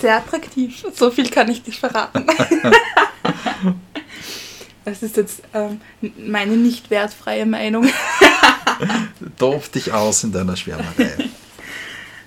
[0.00, 0.84] sehr attraktiv.
[0.94, 2.26] So viel kann ich nicht verraten.
[4.84, 5.82] Das ist jetzt ähm,
[6.16, 7.86] meine nicht wertfreie Meinung.
[9.38, 11.28] Tob dich aus in deiner Schwärmerei.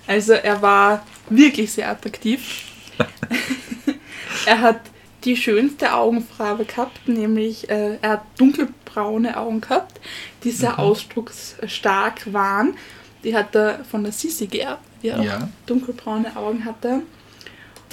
[0.06, 2.62] Also er war wirklich sehr attraktiv.
[4.46, 4.80] er hat
[5.24, 10.00] die schönste Augenfarbe gehabt, nämlich äh, er hat dunkelbraune Augen gehabt,
[10.42, 12.74] die sehr ausdrucksstark waren.
[13.22, 15.48] Die hat er von der Sissi geerbt, die auch Ja.
[15.66, 17.02] dunkelbraune Augen hatte.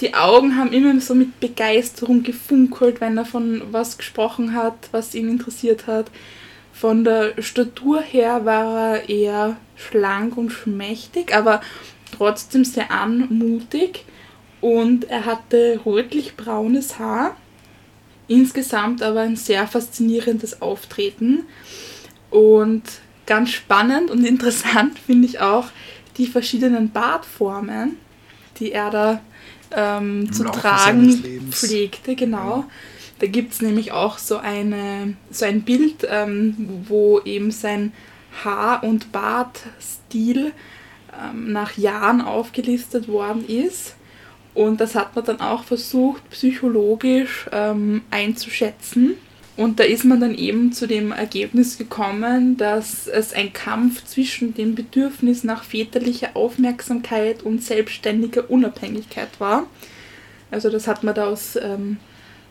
[0.00, 5.14] Die Augen haben immer so mit Begeisterung gefunkelt, wenn er von was gesprochen hat, was
[5.14, 6.10] ihn interessiert hat.
[6.72, 11.60] Von der Statur her war er eher schlank und schmächtig, aber
[12.10, 14.04] trotzdem sehr anmutig.
[14.60, 17.36] Und er hatte rötlich-braunes Haar.
[18.28, 21.44] Insgesamt aber ein sehr faszinierendes Auftreten.
[22.30, 22.82] Und
[23.26, 25.68] ganz spannend und interessant finde ich auch
[26.16, 27.96] die verschiedenen Bartformen,
[28.58, 29.20] die er da
[29.74, 32.14] ähm, zu Laufe tragen pflegte.
[32.14, 32.64] Genau.
[33.20, 37.92] Da gibt es nämlich auch so, eine, so ein Bild, ähm, wo eben sein
[38.44, 40.52] Haar- und Bartstil
[41.34, 43.96] nach Jahren aufgelistet worden ist.
[44.54, 49.14] Und das hat man dann auch versucht, psychologisch ähm, einzuschätzen.
[49.56, 54.54] Und da ist man dann eben zu dem Ergebnis gekommen, dass es ein Kampf zwischen
[54.54, 59.66] dem Bedürfnis nach väterlicher Aufmerksamkeit und selbstständiger Unabhängigkeit war.
[60.50, 61.98] Also das hat man da aus, ähm,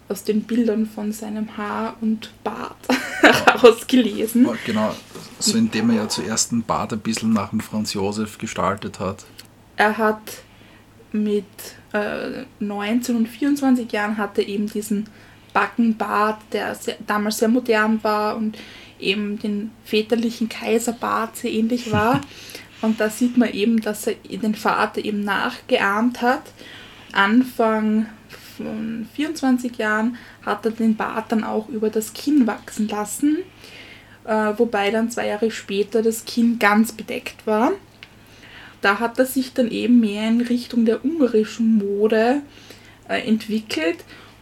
[0.10, 2.78] aus den Bildern von seinem Haar und Bart
[3.22, 4.48] herausgelesen.
[4.66, 4.94] Genau,
[5.38, 9.26] so indem er ja zuerst den Bart ein bisschen nach dem Franz Josef gestaltet hat.
[9.78, 10.22] Er hat
[11.12, 11.46] mit
[11.94, 15.08] äh, 19 und 24 Jahren hatte eben diesen
[15.54, 18.58] Backenbart, der sehr, damals sehr modern war und
[19.00, 22.22] eben den väterlichen Kaiserbart sehr ähnlich war.
[22.82, 26.44] und da sieht man eben, dass er den Vater eben nachgeahmt hat.
[27.12, 28.08] Anfang
[28.64, 33.38] von 24 Jahren hat er den Bart dann auch über das Kinn wachsen lassen.
[34.26, 37.72] äh, wobei dann zwei Jahre später das Kinn ganz bedeckt war.
[38.82, 42.42] Da hat er sich dann eben mehr in Richtung der ungarischen Mode
[43.08, 43.98] äh, entwickelt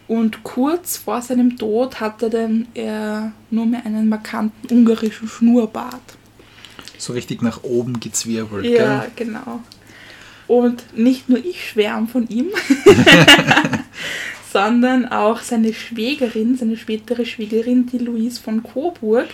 [0.06, 6.16] und kurz vor seinem Tod hatte dann er nur mehr einen markanten ungarischen Schnurrbart.
[6.98, 9.10] So richtig nach oben gezwirbelt, Ja, gell?
[9.16, 9.60] genau.
[10.48, 12.48] Und nicht nur ich schwärme von ihm,
[14.52, 19.28] sondern auch seine Schwägerin, seine spätere Schwägerin, die Louise von Coburg,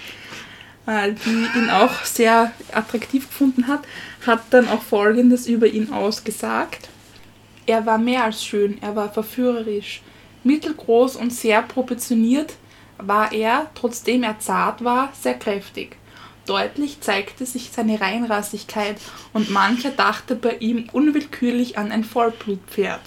[0.86, 3.84] äh, die ihn auch sehr attraktiv gefunden hat,
[4.26, 6.88] hat dann auch Folgendes über ihn ausgesagt.
[7.66, 10.02] Er war mehr als schön, er war verführerisch.
[10.42, 12.54] Mittelgroß und sehr proportioniert
[12.98, 15.96] war er, trotzdem er zart war, sehr kräftig.
[16.46, 19.00] Deutlich zeigte sich seine Reinrassigkeit
[19.32, 23.00] und mancher dachte bei ihm unwillkürlich an ein Vollblutpferd.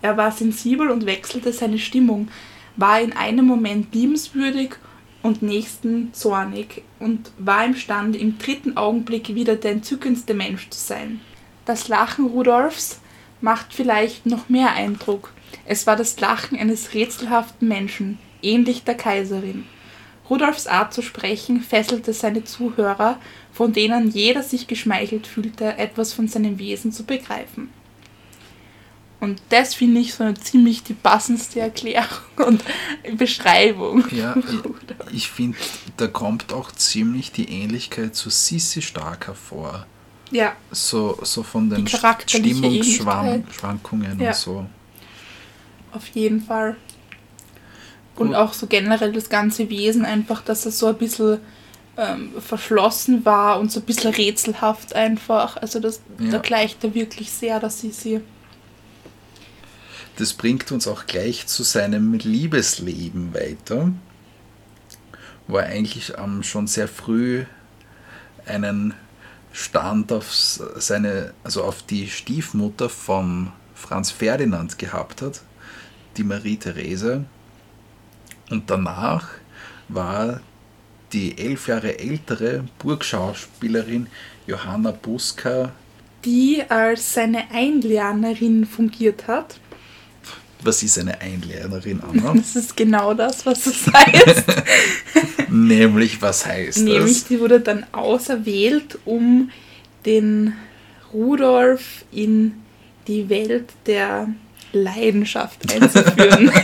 [0.00, 2.28] Er war sensibel und wechselte seine Stimmung,
[2.76, 4.76] war in einem Moment liebenswürdig
[5.22, 11.20] und nächsten zornig und war imstande, im dritten Augenblick wieder der entzückendste Mensch zu sein.
[11.64, 13.00] Das Lachen Rudolfs
[13.40, 15.32] macht vielleicht noch mehr Eindruck.
[15.64, 19.66] Es war das Lachen eines rätselhaften Menschen, ähnlich der Kaiserin.
[20.30, 23.18] Rudolfs Art zu sprechen fesselte seine Zuhörer,
[23.52, 27.70] von denen jeder sich geschmeichelt fühlte, etwas von seinem Wesen zu begreifen.
[29.20, 32.06] Und das finde ich so eine ziemlich die passendste Erklärung
[32.46, 32.62] und
[33.16, 34.04] Beschreibung.
[34.12, 35.58] Ja, ich, ich finde,
[35.96, 39.86] da kommt auch ziemlich die Ähnlichkeit zu Sissi stark hervor.
[40.30, 44.28] Ja, So, so von den Stimmungsschwankungen Ja.
[44.28, 44.66] und so.
[45.92, 46.76] auf jeden Fall.
[48.20, 51.38] Und auch so generell das ganze Wesen einfach, dass er so ein bisschen
[51.96, 55.56] ähm, verschlossen war und so ein bisschen rätselhaft einfach.
[55.56, 56.30] Also das, Ja.
[56.32, 58.20] da gleicht er wirklich sehr, dass sie sie.
[60.16, 63.92] Das bringt uns auch gleich zu seinem Liebesleben weiter,
[65.46, 67.44] wo er eigentlich ähm, schon sehr früh
[68.46, 68.94] einen
[69.52, 75.40] Stand auf seine, also auf die Stiefmutter von Franz Ferdinand gehabt hat,
[76.16, 77.24] die Marie Therese.
[78.50, 79.28] Und danach
[79.88, 80.40] war
[81.12, 84.06] die elf Jahre ältere Burgschauspielerin
[84.46, 85.72] Johanna Buska,
[86.24, 89.58] die als seine Einlernerin fungiert hat.
[90.62, 92.32] was ist eine Einlernerin, Anna?
[92.36, 94.44] Das ist genau das, was es heißt.
[95.48, 97.24] Nämlich, was heißt Nämlich, das?
[97.28, 99.50] die wurde dann auserwählt, um
[100.04, 100.54] den
[101.12, 102.54] Rudolf in
[103.06, 104.28] die Welt der
[104.72, 106.50] Leidenschaft einzuführen.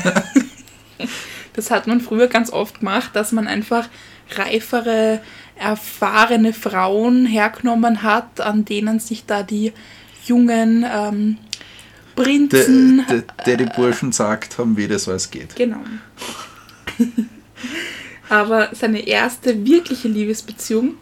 [1.55, 3.89] das hat man früher ganz oft gemacht, dass man einfach
[4.37, 5.21] reifere,
[5.57, 9.73] erfahrene Frauen hergenommen hat, an denen sich da die
[10.27, 11.39] jungen ähm,
[12.17, 15.57] Der, Prinzen der, der die Burschen sagt haben, wie das alles geht.
[15.57, 15.81] Genau.
[18.29, 20.95] Aber seine erste wirkliche Liebesbeziehung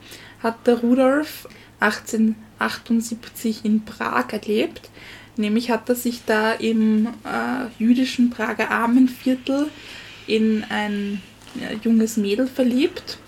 [0.42, 1.48] hat der Rudolf
[1.80, 4.90] 1878 in Prag erlebt.
[5.36, 9.68] Nämlich hat er sich da im äh, jüdischen Prager Armenviertel
[10.32, 11.22] in ein
[11.82, 13.18] junges Mädel verliebt,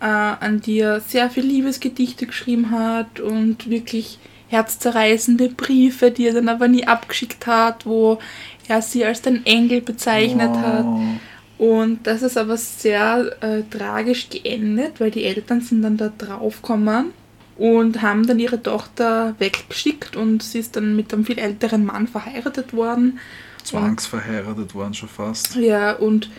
[0.00, 6.34] äh, an die er sehr viel Liebesgedichte geschrieben hat und wirklich herzzerreißende Briefe, die er
[6.34, 8.18] dann aber nie abgeschickt hat, wo
[8.68, 10.84] er sie als den Engel bezeichnet hat.
[10.84, 11.02] Oh.
[11.58, 17.06] Und das ist aber sehr äh, tragisch geendet, weil die Eltern sind dann da draufgekommen
[17.56, 22.06] und haben dann ihre Tochter weggeschickt und sie ist dann mit einem viel älteren Mann
[22.06, 23.18] verheiratet worden.
[23.66, 25.56] Zwangsverheiratet waren schon fast.
[25.56, 26.30] Ja, und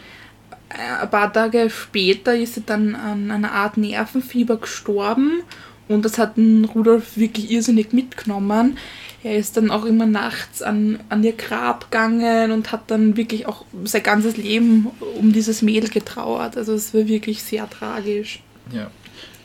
[0.70, 5.44] äh, ein paar Tage später ist sie dann an einer Art Nervenfieber gestorben
[5.88, 8.78] und das hat Rudolf wirklich irrsinnig mitgenommen.
[9.24, 13.46] Er ist dann auch immer nachts an, an ihr Grab gegangen und hat dann wirklich
[13.46, 16.58] auch sein ganzes Leben um dieses Mädel getrauert.
[16.58, 18.42] Also es war wirklich sehr tragisch.
[18.72, 18.92] Ja.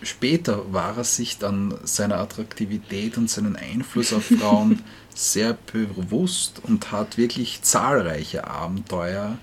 [0.02, 4.82] Später war er sich dann seiner Attraktivität und seinen Einfluss auf Frauen
[5.14, 9.38] sehr bewusst und hat wirklich zahlreiche Abenteuer.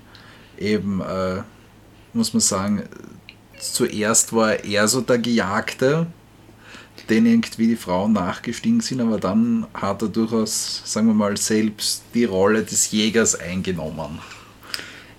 [0.58, 1.42] Eben, äh,
[2.12, 2.82] muss man sagen,
[3.58, 6.06] zuerst war er so der Gejagte,
[7.08, 12.04] den irgendwie die Frauen nachgestiegen sind, aber dann hat er durchaus, sagen wir mal, selbst
[12.14, 14.18] die Rolle des Jägers eingenommen.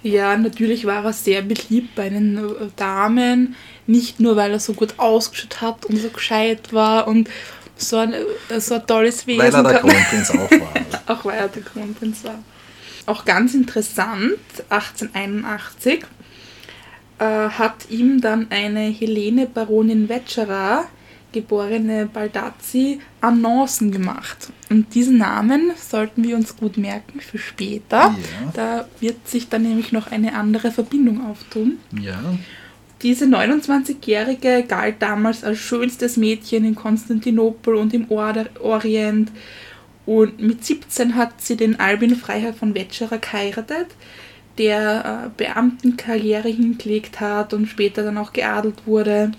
[0.03, 2.41] Ja, natürlich war er sehr beliebt bei den äh,
[2.75, 3.55] Damen.
[3.85, 7.29] Nicht nur, weil er so gut ausgeschaut hat und so gescheit war und
[7.81, 8.13] so ein,
[8.57, 9.41] so ein tolles Wesen.
[9.41, 10.73] Weil er der Kronprinz auch war.
[11.17, 12.39] Auch weil er der Kronprinz war.
[13.05, 16.05] Auch ganz interessant, 1881
[17.17, 20.85] äh, hat ihm dann eine Helene Baronin Vetscherer,
[21.31, 24.51] geborene Baldazzi, Annoncen gemacht.
[24.69, 27.97] Und diesen Namen sollten wir uns gut merken für später.
[27.97, 28.51] Ja.
[28.53, 31.79] Da wird sich dann nämlich noch eine andere Verbindung auftun.
[31.99, 32.19] Ja.
[33.01, 39.31] Diese 29-Jährige galt damals als schönstes Mädchen in Konstantinopel und im Orient.
[40.05, 43.87] Und mit 17 hat sie den Albin Freiherr von Wetscherer geheiratet,
[44.57, 49.31] der äh, Beamtenkarriere hingelegt hat und später dann auch geadelt wurde.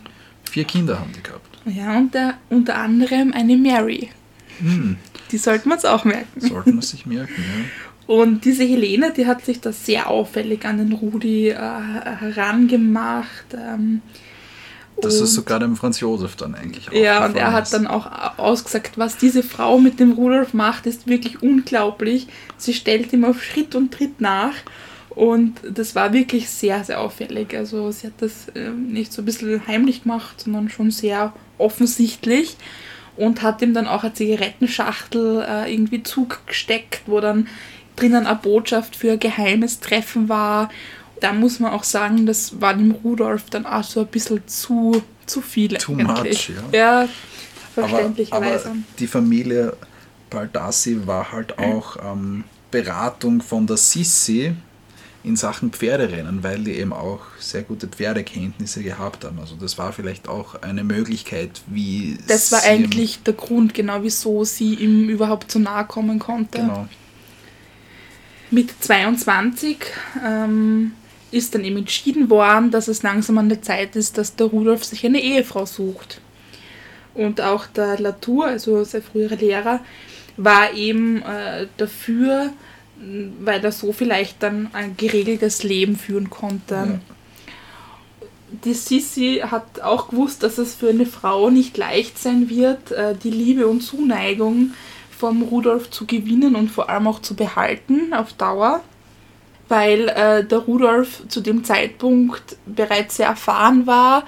[0.50, 1.58] Vier Kinder haben die gehabt.
[1.64, 4.10] Ja, und der, unter anderem eine Mary.
[4.58, 4.96] Hm,
[5.30, 6.40] Die sollten wir uns auch merken.
[6.40, 7.64] sollte man sich merken, ja.
[8.12, 13.54] Und diese Helene, die hat sich da sehr auffällig an den Rudi äh, herangemacht.
[13.54, 14.02] Ähm,
[15.00, 16.92] Das ist sogar dem Franz Josef dann eigentlich auch.
[16.92, 18.06] Ja, und er hat dann auch
[18.36, 22.26] ausgesagt, was diese Frau mit dem Rudolf macht, ist wirklich unglaublich.
[22.58, 24.56] Sie stellt ihm auf Schritt und Tritt nach.
[25.08, 27.56] Und das war wirklich sehr, sehr auffällig.
[27.56, 32.56] Also sie hat das ähm, nicht so ein bisschen heimlich gemacht, sondern schon sehr offensichtlich.
[33.16, 37.46] Und hat ihm dann auch eine Zigarettenschachtel äh, irgendwie zugesteckt, wo dann
[37.96, 40.70] drinnen eine Botschaft für ein geheimes Treffen war.
[41.20, 45.02] Da muss man auch sagen, das war dem Rudolf dann auch so ein bisschen zu,
[45.26, 46.50] zu viel Too eigentlich.
[46.50, 47.08] much, ja.
[47.76, 48.70] aber, verständlicherweise.
[48.70, 49.76] aber die Familie
[50.30, 54.54] Baldassi war halt auch ähm, Beratung von der Sissi
[55.24, 59.38] in Sachen Pferderennen, weil die eben auch sehr gute Pferdekenntnisse gehabt haben.
[59.38, 64.44] Also das war vielleicht auch eine Möglichkeit, wie das war eigentlich der Grund, genau wieso
[64.44, 66.58] sie ihm überhaupt so nahe kommen konnte.
[66.58, 66.88] Genau.
[68.52, 69.78] Mit 22
[70.22, 70.92] ähm,
[71.30, 74.84] ist dann eben entschieden worden, dass es langsam an der Zeit ist, dass der Rudolf
[74.84, 76.20] sich eine Ehefrau sucht.
[77.14, 79.80] Und auch der Latour, also sein früherer Lehrer,
[80.36, 82.52] war eben äh, dafür,
[83.40, 86.74] weil er so vielleicht dann ein geregeltes Leben führen konnte.
[86.74, 87.00] Ja.
[88.66, 93.14] Die Sissi hat auch gewusst, dass es für eine Frau nicht leicht sein wird, äh,
[93.14, 94.72] die Liebe und Zuneigung
[95.22, 98.80] vom Rudolf zu gewinnen und vor allem auch zu behalten auf Dauer,
[99.68, 104.24] weil äh, der Rudolf zu dem Zeitpunkt bereits sehr erfahren war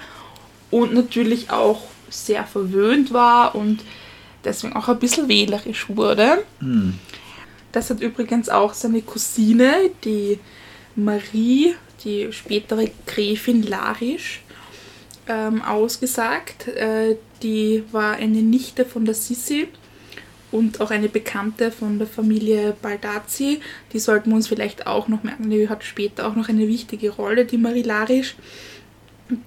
[0.71, 3.79] und natürlich auch sehr verwöhnt war und
[4.45, 6.45] deswegen auch ein bisschen wählerisch wurde.
[6.59, 6.97] Hm.
[7.73, 10.39] Das hat übrigens auch seine Cousine, die
[10.95, 11.75] Marie,
[12.05, 14.43] die spätere Gräfin Larisch,
[15.27, 16.69] ähm, ausgesagt.
[16.69, 19.67] Äh, die war eine Nichte von der Sissi
[20.55, 23.59] und auch eine Bekannte von der Familie Baldazzi.
[23.91, 25.49] Die sollten wir uns vielleicht auch noch merken.
[25.49, 28.35] Die hat später auch noch eine wichtige Rolle, die Marie Larisch.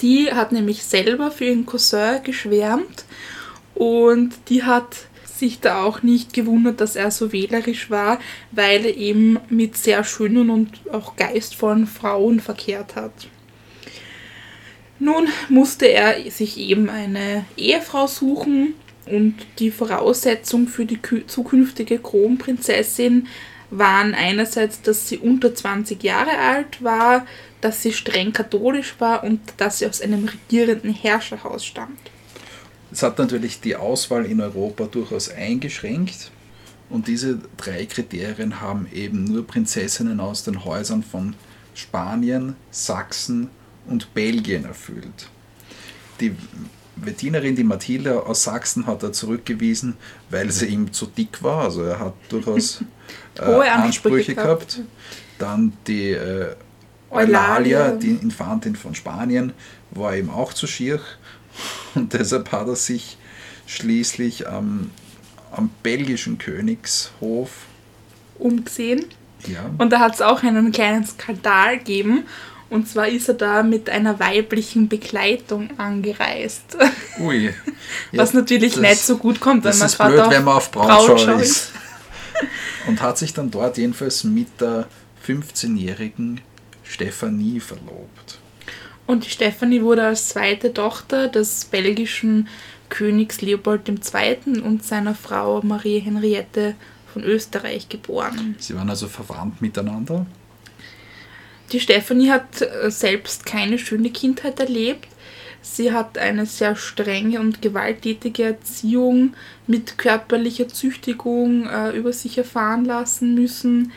[0.02, 3.04] Die hat nämlich selber für ihren Cousin geschwärmt
[3.74, 8.18] und die hat sich da auch nicht gewundert, dass er so wählerisch war,
[8.50, 13.12] weil er eben mit sehr schönen und auch geistvollen Frauen verkehrt hat.
[14.98, 18.74] Nun musste er sich eben eine Ehefrau suchen
[19.08, 23.26] und die Voraussetzung für die kü- zukünftige Kronprinzessin
[23.70, 27.26] waren einerseits, dass sie unter 20 Jahre alt war,
[27.60, 32.10] dass sie streng katholisch war und dass sie aus einem regierenden Herrscherhaus stammt.
[32.90, 36.30] Es hat natürlich die Auswahl in Europa durchaus eingeschränkt.
[36.88, 41.34] Und diese drei Kriterien haben eben nur Prinzessinnen aus den Häusern von
[41.74, 43.50] Spanien, Sachsen
[43.86, 45.28] und Belgien erfüllt.
[46.20, 46.34] Die
[47.02, 49.96] Wettinerin, die Mathilde aus Sachsen, hat er zurückgewiesen,
[50.30, 51.64] weil sie ihm zu dick war.
[51.64, 52.82] Also er hat durchaus
[53.38, 54.76] äh, Hohe Ansprüche Ansprüche gehabt.
[54.76, 54.88] gehabt.
[55.38, 56.54] Dann die äh,
[57.10, 57.56] Eulalia.
[57.56, 59.52] Eulalia, die Infantin von Spanien,
[59.90, 61.00] war ihm auch zu schier.
[61.94, 63.16] Und deshalb hat er sich
[63.66, 64.90] schließlich am,
[65.50, 67.50] am belgischen Königshof,
[68.38, 69.04] Umgesehen.
[69.46, 72.24] ja, Und da hat es auch einen kleinen Skandal gegeben.
[72.70, 76.76] Und zwar ist er da mit einer weiblichen Begleitung angereist.
[77.20, 77.54] ui,
[78.12, 80.44] Was Ja, natürlich das- nicht so gut kommt, wenn man ist gerade blöd, auf wenn
[80.44, 81.72] man auf Brautschau Brautschau ist.
[82.86, 84.86] Und hat sich dann dort jedenfalls mit der
[85.26, 86.40] 15-jährigen
[86.84, 88.38] Stephanie verlobt.
[89.06, 92.48] Und die Stefanie wurde als zweite Tochter des belgischen
[92.88, 94.60] Königs Leopold II.
[94.60, 96.74] und seiner Frau Marie Henriette
[97.12, 98.54] von Österreich geboren.
[98.58, 100.26] Sie waren also verwandt miteinander.
[101.72, 105.08] Die Stefanie hat äh, selbst keine schöne Kindheit erlebt.
[105.60, 109.34] Sie hat eine sehr strenge und gewalttätige Erziehung
[109.66, 113.92] mit körperlicher Züchtigung äh, über sich erfahren lassen müssen.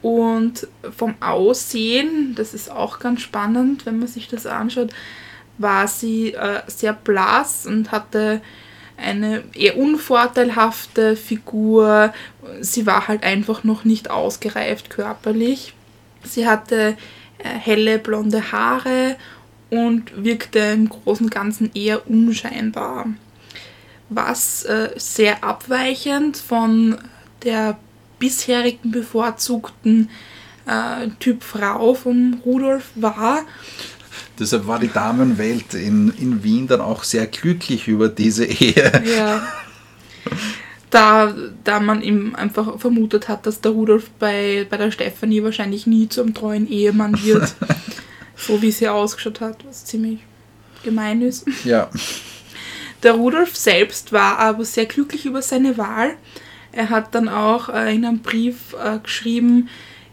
[0.00, 4.90] Und vom Aussehen, das ist auch ganz spannend, wenn man sich das anschaut,
[5.58, 8.40] war sie äh, sehr blass und hatte
[8.96, 12.14] eine eher unvorteilhafte Figur.
[12.60, 15.74] Sie war halt einfach noch nicht ausgereift körperlich.
[16.26, 16.96] Sie hatte
[17.38, 19.16] äh, helle blonde Haare
[19.70, 23.06] und wirkte im Großen und Ganzen eher unscheinbar.
[24.08, 26.98] Was äh, sehr abweichend von
[27.42, 27.78] der
[28.18, 30.08] bisherigen bevorzugten
[30.66, 33.44] äh, Typ Frau von Rudolf war.
[34.38, 39.02] Deshalb war die Damenwelt in, in Wien dann auch sehr glücklich über diese Ehe.
[39.16, 39.46] Ja.
[40.90, 41.34] Da,
[41.64, 46.08] da man ihm einfach vermutet hat, dass der Rudolf bei, bei der Stefanie wahrscheinlich nie
[46.08, 47.54] zum treuen Ehemann wird.
[48.36, 50.20] so wie sie ausgeschaut hat, was ziemlich
[50.84, 51.46] gemein ist.
[51.64, 51.90] Ja.
[53.02, 56.16] Der Rudolf selbst war aber sehr glücklich über seine Wahl.
[56.72, 59.68] Er hat dann auch äh, in einem Brief äh, geschrieben,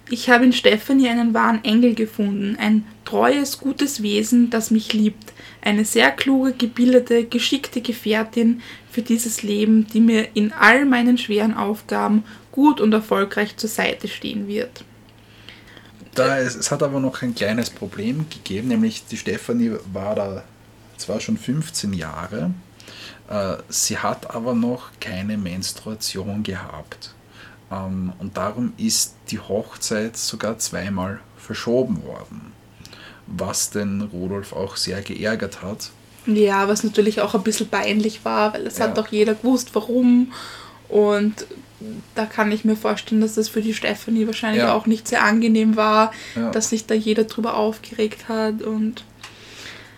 [0.10, 5.34] ich habe in Stephanie einen wahren Engel gefunden, ein treues, gutes Wesen, das mich liebt,
[5.62, 11.54] eine sehr kluge, gebildete, geschickte Gefährtin für dieses Leben, die mir in all meinen schweren
[11.56, 14.84] Aufgaben gut und erfolgreich zur Seite stehen wird.
[16.16, 20.44] Da, es, es hat aber noch ein kleines Problem gegeben, nämlich die Stephanie war da
[20.98, 22.54] zwar schon 15 Jahre,
[23.30, 27.16] äh, sie hat aber noch keine Menstruation gehabt.
[27.72, 32.53] Ähm, und darum ist die Hochzeit sogar zweimal verschoben worden,
[33.38, 35.92] was den Rudolf auch sehr geärgert hat.
[36.26, 38.86] Ja, was natürlich auch ein bisschen peinlich war, weil es ja.
[38.86, 40.32] hat doch jeder gewusst, warum.
[40.88, 41.46] Und
[42.16, 44.74] da kann ich mir vorstellen, dass das für die Stefanie wahrscheinlich ja.
[44.74, 46.52] auch nicht sehr angenehm war, ja.
[46.52, 49.04] dass sich da jeder drüber aufgeregt hat und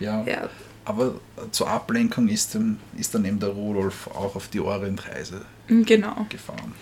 [0.00, 0.24] ja.
[0.24, 0.48] ja.
[0.84, 1.14] Aber
[1.50, 6.26] zur Ablenkung ist, dann, ist dann eben der Rudolf auch auf die Orientreise genau.
[6.28, 6.74] gefahren.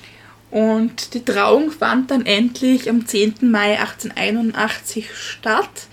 [0.50, 3.50] Und die Trauung fand dann endlich am 10.
[3.50, 5.88] Mai 1881 statt.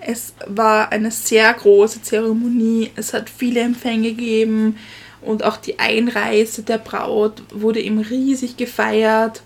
[0.00, 4.76] Es war eine sehr große Zeremonie, es hat viele Empfänge gegeben
[5.20, 9.42] und auch die Einreise der Braut wurde ihm riesig gefeiert.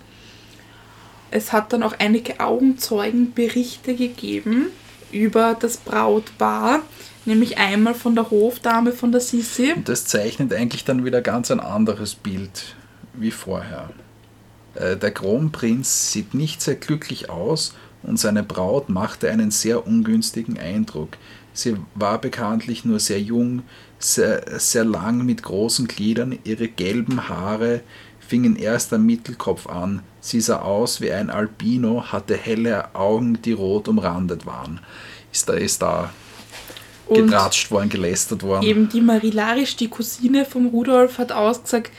[1.30, 4.66] Es hat dann auch einige Augenzeugenberichte gegeben
[5.10, 6.82] über das Brautpaar,
[7.24, 9.72] nämlich einmal von der Hofdame von der Sissi.
[9.74, 12.76] Und das zeichnet eigentlich dann wieder ganz ein anderes Bild
[13.14, 13.90] wie vorher.
[14.74, 17.74] Äh, der Kronprinz sieht nicht sehr glücklich aus
[18.06, 21.16] und seine Braut machte einen sehr ungünstigen Eindruck.
[21.52, 23.62] Sie war bekanntlich nur sehr jung,
[23.98, 27.82] sehr, sehr lang mit großen Gliedern, ihre gelben Haare
[28.18, 30.02] fingen erst am Mittelkopf an.
[30.20, 34.80] Sie sah aus wie ein Albino, hatte helle Augen, die rot umrandet waren.
[35.32, 36.10] Ist da, ist da
[37.08, 38.64] getratscht worden, gelästert worden.
[38.64, 41.92] Eben die Marie Larisch, die Cousine von Rudolf, hat ausgesagt,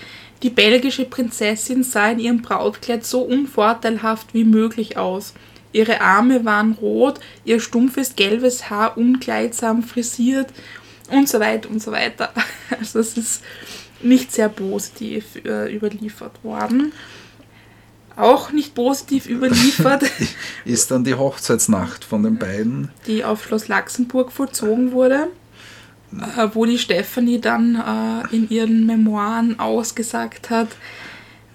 [0.44, 5.34] die belgische Prinzessin sah in ihrem Brautkleid so unvorteilhaft wie möglich aus.
[5.76, 10.48] Ihre Arme waren rot, ihr stumpfes gelbes Haar unkleidsam frisiert
[11.12, 12.32] und so weiter und so weiter.
[12.80, 13.44] Also es ist
[14.02, 16.94] nicht sehr positiv äh, überliefert worden.
[18.16, 20.04] Auch nicht positiv überliefert
[20.66, 25.28] ist dann die Hochzeitsnacht von den beiden, die auf Schloss Laxenburg vollzogen wurde
[26.14, 30.70] äh, wo die Stephanie dann äh, in ihren Memoiren ausgesagt hat,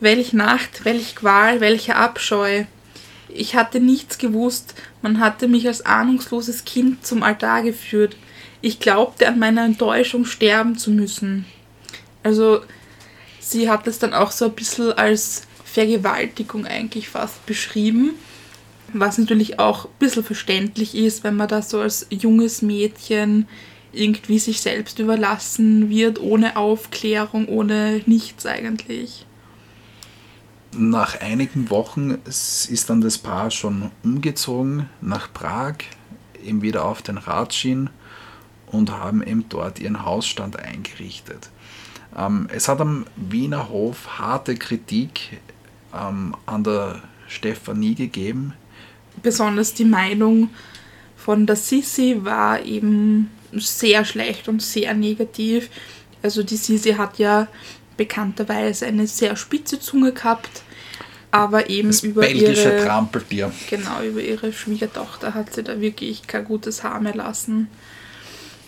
[0.01, 2.64] welch Nacht, welch Qual, welcher Abscheu.
[3.35, 8.16] Ich hatte nichts gewusst, man hatte mich als ahnungsloses Kind zum Altar geführt.
[8.61, 11.47] Ich glaubte an meiner Enttäuschung sterben zu müssen.
[12.22, 12.61] Also
[13.39, 18.11] sie hat es dann auch so ein bisschen als Vergewaltigung eigentlich fast beschrieben,
[18.93, 23.47] was natürlich auch ein bisschen verständlich ist, wenn man da so als junges Mädchen
[23.93, 29.26] irgendwie sich selbst überlassen wird, ohne Aufklärung, ohne nichts eigentlich.
[30.73, 35.75] Nach einigen Wochen ist dann das Paar schon umgezogen nach Prag,
[36.45, 37.91] eben wieder auf den Radschien
[38.66, 41.51] und haben eben dort ihren Hausstand eingerichtet.
[42.16, 45.41] Ähm, es hat am Wiener Hof harte Kritik
[45.93, 48.55] ähm, an der Stephanie gegeben.
[49.23, 50.51] Besonders die Meinung
[51.16, 55.68] von der Sissi war eben sehr schlecht und sehr negativ.
[56.22, 57.49] Also die Sisi hat ja
[58.01, 60.63] bekannterweise eine sehr spitze Zunge gehabt,
[61.31, 63.53] aber eben das über belgische ihre Trampeltier.
[63.68, 67.68] Genau, über ihre Schwiegertochter hat sie da wirklich kein gutes Haar mehr lassen.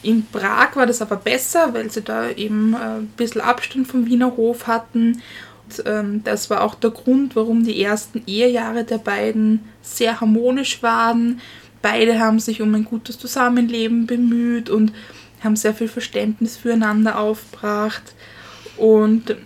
[0.02, 4.04] In Prag war das aber besser, weil sie da eben äh, ein bisschen Abstand vom
[4.04, 5.22] Wiener Hof hatten.
[5.64, 10.82] Und, ähm, das war auch der Grund, warum die ersten Ehejahre der beiden sehr harmonisch
[10.82, 11.40] waren.
[11.80, 14.92] Beide haben sich um ein gutes Zusammenleben bemüht und
[15.42, 18.02] haben sehr viel Verständnis füreinander aufgebracht.
[18.76, 19.36] Und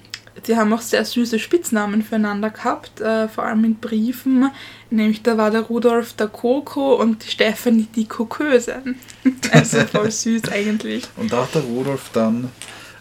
[0.44, 4.50] sie haben auch sehr süße Spitznamen füreinander gehabt, äh, vor allem in Briefen.
[4.90, 8.82] Nämlich da war der Rudolf der Koko und die Stefanie die Koköse.
[9.52, 11.04] also voll süß eigentlich.
[11.16, 12.50] Und da hat der Rudolf dann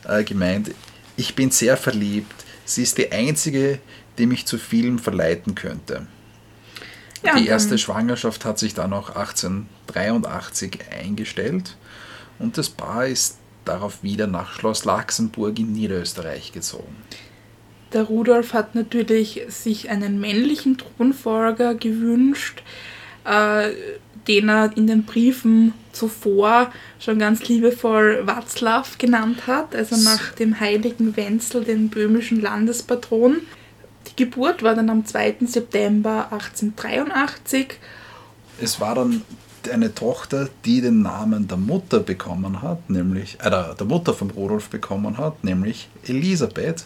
[0.07, 0.71] äh, gemeint,
[1.17, 2.45] ich bin sehr verliebt.
[2.65, 3.79] Sie ist die einzige,
[4.17, 6.07] die mich zu Filmen verleiten könnte.
[7.23, 11.75] Ja, die erste Schwangerschaft hat sich dann auch 1883 eingestellt
[12.37, 16.95] und das Paar ist darauf wieder nach Schloss Laxenburg in Niederösterreich gezogen.
[17.93, 22.63] Der Rudolf hat natürlich sich einen männlichen Thronfolger gewünscht,
[23.25, 23.69] äh,
[24.27, 30.59] den er in den Briefen zuvor schon ganz liebevoll Václav genannt hat, also nach dem
[30.59, 33.41] heiligen Wenzel, dem böhmischen Landespatron.
[34.07, 35.37] Die Geburt war dann am 2.
[35.45, 37.79] September 1883.
[38.59, 39.21] Es war dann
[39.69, 44.69] eine Tochter, die den Namen der Mutter bekommen hat, nämlich, äh, der Mutter von Rudolf
[44.69, 46.85] bekommen hat, nämlich Elisabeth.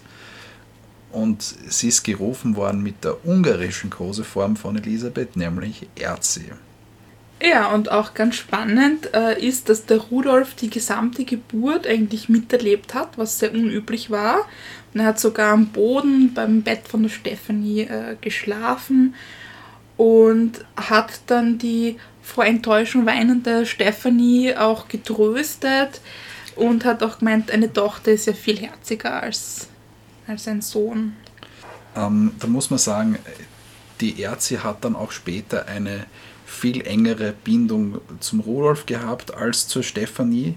[1.12, 6.52] Und sie ist gerufen worden mit der ungarischen Koseform von Elisabeth, nämlich Erzi.
[7.42, 12.94] Ja, und auch ganz spannend äh, ist, dass der Rudolf die gesamte Geburt eigentlich miterlebt
[12.94, 14.46] hat, was sehr unüblich war.
[14.94, 19.16] Und er hat sogar am Boden beim Bett von der Stephanie äh, geschlafen
[19.96, 21.98] und hat dann die
[22.30, 26.00] vor Enttäuschung weinende Stephanie auch getröstet
[26.56, 29.68] und hat auch gemeint, eine Tochter ist ja viel herziger als,
[30.28, 31.16] als ein Sohn.
[31.96, 33.18] Ähm, da muss man sagen,
[34.00, 36.06] die Erzi hat dann auch später eine
[36.46, 40.56] viel engere Bindung zum Rudolf gehabt als zur Stephanie.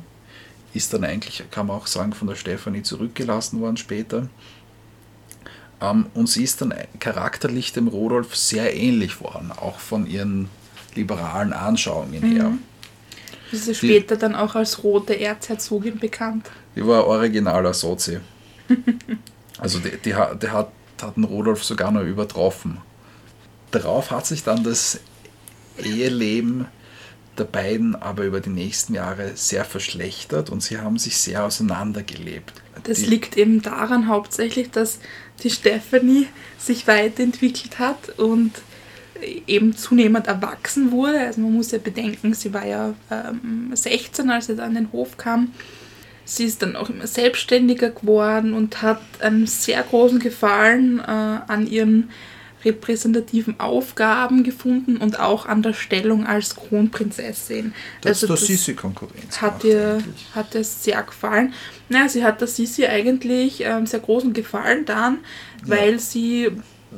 [0.75, 4.29] Ist dann eigentlich, kann man auch sagen, von der Stephanie zurückgelassen worden später.
[5.81, 10.49] Ähm, und sie ist dann charakterlich dem Rudolf sehr ähnlich worden, auch von ihren
[10.95, 12.49] liberalen Anschauungen her.
[12.51, 12.59] Mhm.
[13.53, 16.51] Sie ist später dann auch als rote Erzherzogin bekannt.
[16.75, 18.19] Die war originaler Sozi.
[19.59, 22.79] also die, die, die hat, hat den Rudolf sogar noch übertroffen.
[23.71, 25.01] Darauf hat sich dann das
[25.79, 26.67] Eheleben
[27.39, 32.53] der beiden aber über die nächsten Jahre sehr verschlechtert und sie haben sich sehr auseinandergelebt.
[32.85, 34.99] Das die liegt eben daran hauptsächlich, dass
[35.43, 36.29] die Stephanie
[36.59, 38.53] sich weiterentwickelt hat und
[39.47, 41.21] eben zunehmend erwachsen wurde.
[41.21, 44.93] Also man muss ja bedenken, sie war ja ähm, 16, als sie dann an den
[44.93, 45.53] Hof kam.
[46.25, 51.67] Sie ist dann auch immer selbstständiger geworden und hat einen sehr großen Gefallen äh, an
[51.67, 52.11] ihren
[52.65, 57.75] repräsentativen Aufgaben gefunden und auch an der Stellung als Kronprinzessin.
[58.03, 59.41] Das also ist der Sissi-Konkurrenz.
[59.41, 59.99] Hat ihr,
[60.35, 61.55] hat ihr sehr gefallen.
[61.89, 65.19] Naja, sie hat der Sissi eigentlich ähm, sehr großen Gefallen dann,
[65.65, 65.99] weil ja.
[65.99, 66.51] sie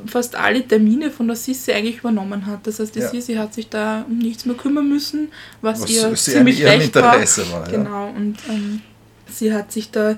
[0.07, 2.66] fast alle Termine von der Sissi eigentlich übernommen hat.
[2.66, 3.09] Das heißt, die ja.
[3.09, 5.29] Sissi hat sich da um nichts mehr kümmern müssen,
[5.61, 7.62] was, was ihr ziemlich recht Interesse war.
[7.62, 7.79] war ja.
[7.79, 8.81] Genau, und ähm,
[9.31, 10.16] sie hat sich da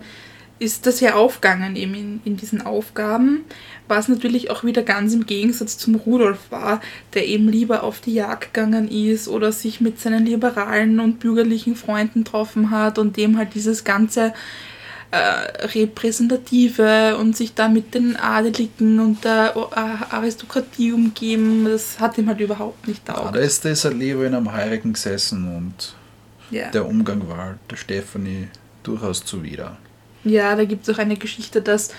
[0.59, 3.45] ist das ja aufgegangen eben in, in diesen Aufgaben,
[3.89, 6.81] was natürlich auch wieder ganz im Gegensatz zum Rudolf war,
[7.13, 11.77] der eben lieber auf die Jagd gegangen ist oder sich mit seinen liberalen und bürgerlichen
[11.77, 14.33] Freunden getroffen hat und dem halt dieses ganze
[15.11, 19.55] äh, Repräsentative und sich da mit den Adeligen und der
[20.11, 23.35] Aristokratie umgeben, das hat ihm halt überhaupt nicht taugt.
[23.35, 25.95] Da ist, da lieber in einem Heirigen gesessen und
[26.51, 26.71] ja.
[26.71, 28.49] der Umgang war der Stephanie
[28.83, 29.77] durchaus zuwider.
[30.25, 31.91] Ja, da gibt es auch eine Geschichte, dass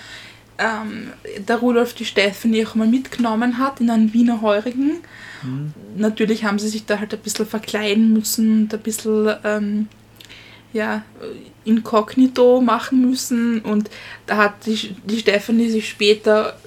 [0.58, 4.98] ähm, der Rudolf die Stephanie auch mal mitgenommen hat in einen Wiener Heurigen.
[5.44, 5.74] Mhm.
[5.96, 9.88] Natürlich haben sie sich da halt ein bisschen verkleiden müssen und ein bisschen ähm,
[10.78, 11.04] ja,
[11.66, 13.62] inkognito machen müssen.
[13.62, 13.90] Und
[14.26, 16.58] da hat die, die Stephanie sich später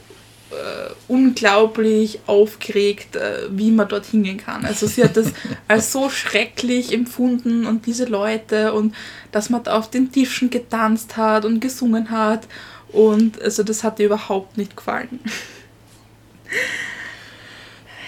[0.51, 4.65] äh, unglaublich aufgeregt, äh, wie man dort hingehen kann.
[4.65, 5.32] Also sie hat das
[5.69, 8.95] als so schrecklich empfunden und diese Leute und
[9.32, 12.49] dass man da auf den Tischen getanzt hat und gesungen hat
[12.89, 15.20] und also das hat ihr überhaupt nicht gefallen.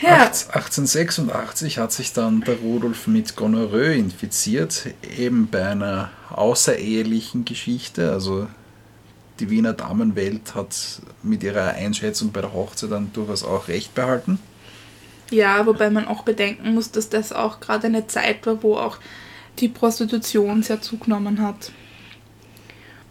[0.02, 0.24] ja.
[0.24, 8.48] 1886 hat sich dann der Rudolf mit Gonorrhoe infiziert, eben bei einer außerehelichen Geschichte, also
[9.40, 10.74] die Wiener Damenwelt hat
[11.22, 14.38] mit ihrer Einschätzung bei der Hochzeit dann durchaus auch recht behalten.
[15.30, 18.98] Ja, wobei man auch bedenken muss, dass das auch gerade eine Zeit war, wo auch
[19.58, 21.72] die Prostitution sehr zugenommen hat.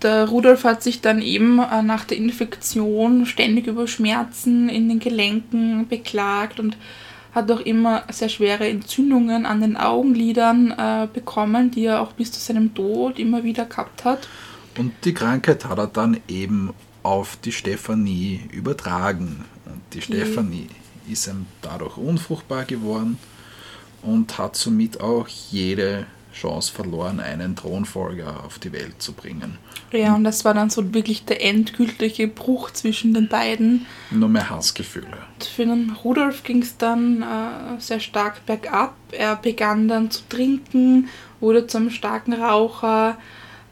[0.02, 4.99] Der Rudolf hat sich dann eben äh, nach der Infektion ständig über Schmerzen in den
[4.99, 6.78] Gelenken beklagt und
[7.34, 12.32] hat auch immer sehr schwere Entzündungen an den Augenlidern äh, bekommen, die er auch bis
[12.32, 14.28] zu seinem Tod immer wieder gehabt hat.
[14.78, 16.73] Und die Krankheit hat er dann eben
[17.03, 19.45] auf die Stephanie übertragen.
[19.65, 20.68] Und die Stephanie
[21.10, 23.18] ist ihm dadurch unfruchtbar geworden
[24.02, 29.58] und hat somit auch jede Chance verloren, einen Thronfolger auf die Welt zu bringen.
[29.91, 33.86] Ja, und das war dann so wirklich der endgültige Bruch zwischen den beiden.
[34.10, 35.18] Nur mehr Hassgefühle.
[35.36, 38.95] Und für den Rudolf ging es dann äh, sehr stark bergab.
[39.12, 41.10] Er begann dann zu trinken,
[41.40, 43.18] wurde zum starken Raucher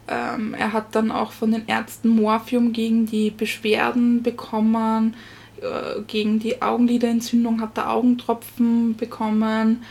[0.10, 5.14] ähm, er hat dann auch von den Ärzten Morphium gegen die Beschwerden bekommen,
[5.62, 9.84] äh, gegen die Augenliderentzündung hat er Augentropfen bekommen.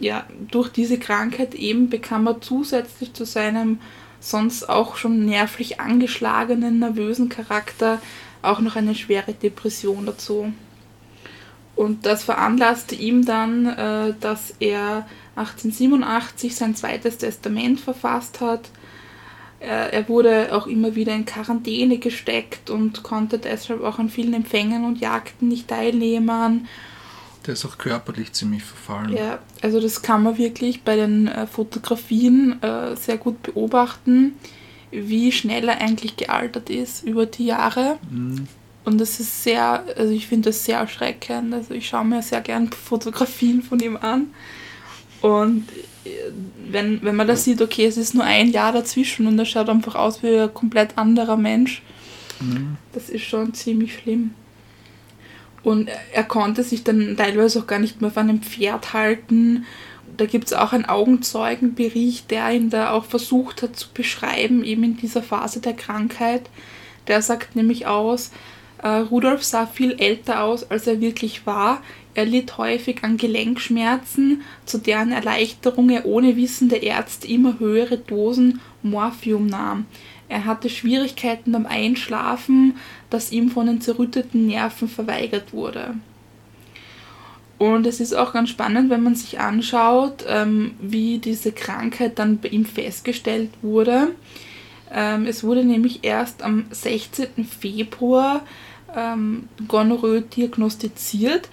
[0.00, 3.78] Ja, durch diese Krankheit eben bekam er zusätzlich zu seinem
[4.18, 8.00] sonst auch schon nervlich angeschlagenen, nervösen Charakter
[8.42, 10.52] auch noch eine schwere Depression dazu.
[11.76, 15.06] Und das veranlasste ihm dann, äh, dass er
[15.36, 18.70] 1887 sein zweites Testament verfasst hat.
[19.62, 24.86] Er wurde auch immer wieder in Quarantäne gesteckt und konnte deshalb auch an vielen Empfängen
[24.86, 26.66] und Jagden nicht teilnehmen.
[27.46, 29.16] Der ist auch körperlich ziemlich verfallen.
[29.16, 34.34] Ja, also das kann man wirklich bei den äh, Fotografien äh, sehr gut beobachten,
[34.90, 37.98] wie schnell er eigentlich gealtert ist über die Jahre.
[38.10, 38.46] Mhm.
[38.84, 41.54] Und das ist sehr, also ich finde das sehr erschreckend.
[41.54, 44.28] Also ich schaue mir sehr gern Fotografien von ihm an.
[45.20, 45.64] Und
[46.04, 46.10] äh,
[46.70, 49.68] wenn, wenn man das sieht, okay, es ist nur ein Jahr dazwischen und er schaut
[49.68, 51.82] einfach aus wie ein komplett anderer Mensch,
[52.40, 52.76] mhm.
[52.92, 54.34] das ist schon ziemlich schlimm.
[55.62, 59.66] Und er konnte sich dann teilweise auch gar nicht mehr auf einem Pferd halten.
[60.16, 64.84] Da gibt es auch einen Augenzeugenbericht, der ihn da auch versucht hat zu beschreiben, eben
[64.84, 66.42] in dieser Phase der Krankheit.
[67.08, 68.30] Der sagt nämlich aus,
[68.82, 71.82] äh, Rudolf sah viel älter aus, als er wirklich war.
[72.14, 77.98] Er litt häufig an Gelenkschmerzen, zu deren Erleichterung er ohne Wissen der Ärzte immer höhere
[77.98, 79.86] Dosen Morphium nahm.
[80.30, 82.76] Er hatte Schwierigkeiten beim Einschlafen,
[83.10, 85.94] das ihm von den zerrütteten Nerven verweigert wurde.
[87.58, 92.38] Und es ist auch ganz spannend, wenn man sich anschaut, ähm, wie diese Krankheit dann
[92.38, 94.12] bei ihm festgestellt wurde.
[94.92, 97.44] Ähm, es wurde nämlich erst am 16.
[97.44, 98.42] Februar
[98.96, 101.48] ähm, Gonorrhoe diagnostiziert.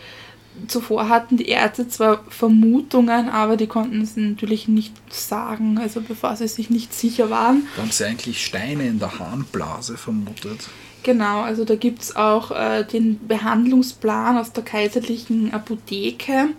[0.68, 6.36] Zuvor hatten die Ärzte zwar Vermutungen, aber die konnten es natürlich nicht sagen, also bevor
[6.36, 7.68] sie sich nicht sicher waren.
[7.76, 10.70] Da haben sie eigentlich Steine in der Harnblase vermutet.
[11.04, 16.50] Genau, also da gibt es auch äh, den Behandlungsplan aus der kaiserlichen Apotheke.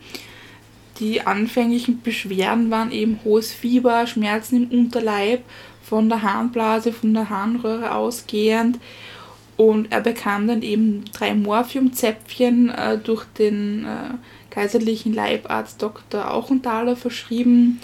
[1.01, 5.45] Die anfänglichen Beschwerden waren eben hohes Fieber, Schmerzen im Unterleib,
[5.83, 8.79] von der Harnblase, von der Harnröhre ausgehend
[9.59, 14.15] und er bekam dann eben drei Morphiumzäpfchen äh, durch den äh,
[14.51, 16.31] kaiserlichen Leibarzt Dr.
[16.33, 17.81] Auchenthaler verschrieben.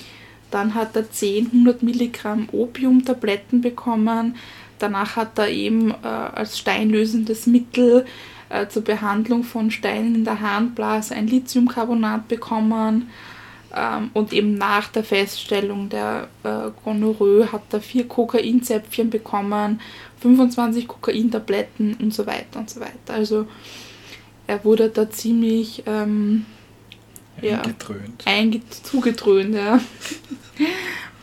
[0.53, 4.37] Dann hat er 10 100 Milligramm Opiumtabletten bekommen.
[4.79, 8.07] Danach hat er eben äh, als steinlösendes Mittel
[8.51, 13.11] äh, zur Behandlung von Steinen in der Harnblase ein Lithiumcarbonat bekommen.
[13.75, 19.81] Ähm, und eben nach der Feststellung der äh, Gonorrhoe hat er vier Kokainzäpfchen bekommen
[20.25, 23.13] 25 Kokaintabletten und so weiter und so weiter.
[23.13, 23.47] Also
[24.47, 26.47] er wurde da ziemlich ähm,
[27.43, 28.23] eingetrönt.
[28.25, 29.81] Ja, einge zugedröhnt, ja.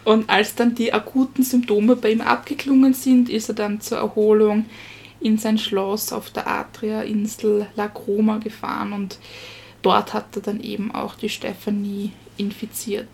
[0.03, 4.65] Und als dann die akuten Symptome bei ihm abgeklungen sind, ist er dann zur Erholung
[5.19, 9.17] in sein Schloss auf der Adria-Insel La Croma gefahren und
[9.81, 13.09] dort hat er dann eben auch die Stephanie infiziert.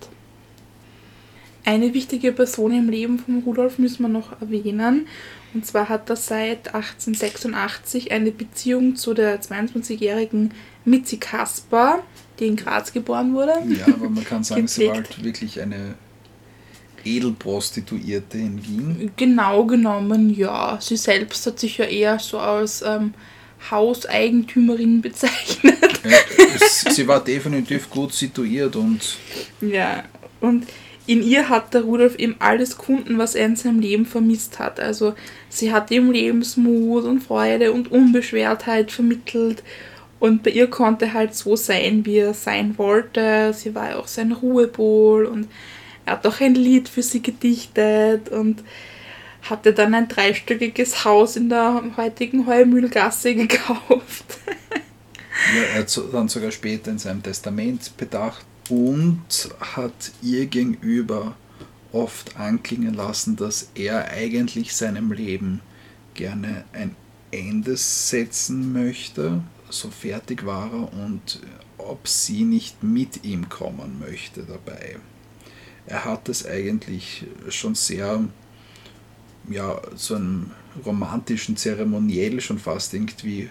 [1.68, 5.06] Eine wichtige Person im Leben von Rudolf müssen wir noch erwähnen.
[5.54, 10.54] Und zwar hat er seit 1886 eine Beziehung zu der 22-jährigen
[10.86, 12.04] Mitzi Kasper,
[12.40, 13.52] die in Graz geboren wurde.
[13.68, 15.96] Ja, aber man kann sagen, sie war halt wirklich eine
[17.04, 19.12] Edelprostituierte in Wien.
[19.18, 20.78] Genau genommen, ja.
[20.80, 23.14] Sie selbst hat sich ja eher so als ähm,
[23.70, 25.76] Hauseigentümerin bezeichnet.
[26.92, 29.18] Sie war definitiv gut situiert und.
[29.60, 30.06] Ja,
[30.40, 30.66] und
[31.08, 34.80] in ihr hat der Rudolf eben alles gefunden, was er in seinem Leben vermisst hat.
[34.80, 35.16] Also
[35.50, 39.64] sie hat ihm Lebensmut und Freude und Unbeschwertheit vermittelt.
[40.20, 43.54] Und bei ihr konnte er halt so sein, wie er sein wollte.
[43.54, 45.48] Sie war ja auch sein Ruhepol und
[46.06, 48.64] er hat auch ein Lied für sie gedichtet und
[49.50, 54.26] hatte dann ein dreistöckiges Haus in der heutigen Heumühlgasse gekauft.
[55.56, 61.36] ja, er hat dann sogar später in seinem Testament bedacht, und hat ihr gegenüber
[61.92, 65.62] oft anklingen lassen, dass er eigentlich seinem Leben
[66.14, 66.96] gerne ein
[67.32, 69.42] Ende setzen möchte.
[69.70, 71.42] So fertig war er und
[71.78, 74.98] ob sie nicht mit ihm kommen möchte dabei.
[75.86, 78.24] Er hat es eigentlich schon sehr,
[79.50, 80.52] ja, so einem
[80.86, 83.50] romantischen Zeremoniell schon fast irgendwie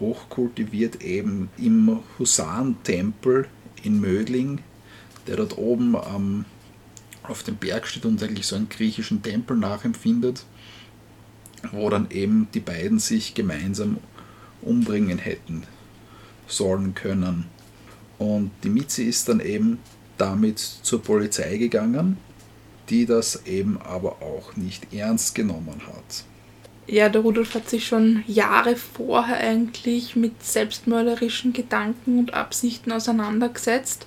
[0.00, 3.48] hochkultiviert, eben im Husarentempel
[3.82, 4.60] in Mödling,
[5.26, 6.44] der dort oben ähm,
[7.22, 10.44] auf dem Berg steht und eigentlich so einen griechischen Tempel nachempfindet,
[11.70, 13.98] wo dann eben die beiden sich gemeinsam
[14.60, 15.62] umbringen hätten
[16.46, 17.46] sollen können.
[18.18, 19.78] Und die Mitzi ist dann eben
[20.18, 22.16] damit zur Polizei gegangen,
[22.88, 26.24] die das eben aber auch nicht ernst genommen hat.
[26.92, 34.04] Ja, der Rudolf hat sich schon Jahre vorher eigentlich mit selbstmörderischen Gedanken und Absichten auseinandergesetzt.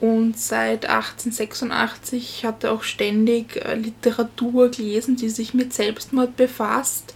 [0.00, 7.14] Und seit 1886 hat er auch ständig äh, Literatur gelesen, die sich mit Selbstmord befasst.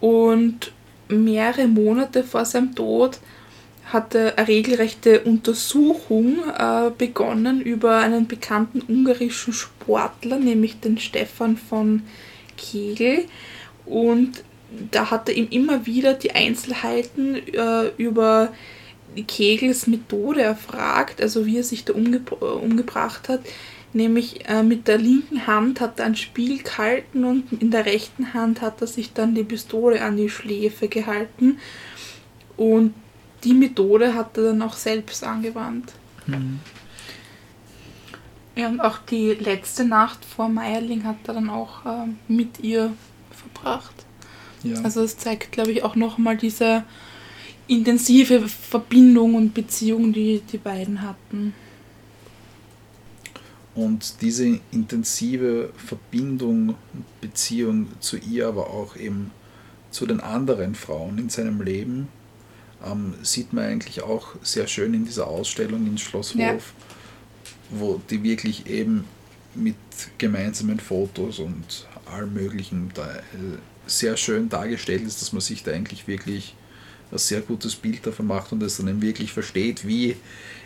[0.00, 0.72] Und
[1.08, 3.18] mehrere Monate vor seinem Tod
[3.92, 12.00] hatte eine regelrechte Untersuchung äh, begonnen über einen bekannten ungarischen Sportler, nämlich den Stefan von
[12.56, 13.26] Kegel.
[13.86, 14.44] Und
[14.90, 18.52] da hat er ihm immer wieder die Einzelheiten äh, über
[19.22, 23.40] Kegels Methode erfragt, also wie er sich da umge umgebracht hat.
[23.92, 28.34] Nämlich äh, mit der linken Hand hat er ein Spiel gehalten und in der rechten
[28.34, 31.58] Hand hat er sich dann die Pistole an die Schläfe gehalten.
[32.56, 32.94] Und
[33.44, 35.92] die Methode hat er dann auch selbst angewandt.
[36.26, 36.58] Mhm.
[38.56, 42.92] Ja, und auch die letzte Nacht vor Meierling hat er dann auch äh, mit ihr
[43.64, 44.06] verbracht.
[44.62, 44.80] Ja.
[44.82, 46.84] Also es zeigt, glaube ich, auch nochmal diese
[47.66, 51.54] intensive Verbindung und Beziehung, die die beiden hatten.
[53.74, 56.76] Und diese intensive Verbindung,
[57.20, 59.32] Beziehung zu ihr, aber auch eben
[59.90, 62.08] zu den anderen Frauen in seinem Leben,
[62.84, 66.58] ähm, sieht man eigentlich auch sehr schön in dieser Ausstellung in Schloss Hof, ja.
[67.70, 69.04] wo die wirklich eben
[69.54, 69.76] mit
[70.18, 75.72] gemeinsamen Fotos und allem Möglichen da äh, sehr schön dargestellt ist, dass man sich da
[75.72, 76.54] eigentlich wirklich
[77.12, 80.16] ein sehr gutes Bild davon macht und es dann wirklich versteht, wie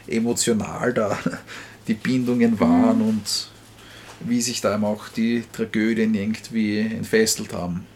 [0.07, 1.19] emotional da
[1.89, 3.09] die Bindungen waren mhm.
[3.09, 3.49] und
[4.21, 7.87] wie sich da eben auch die Tragödien irgendwie entfesselt haben.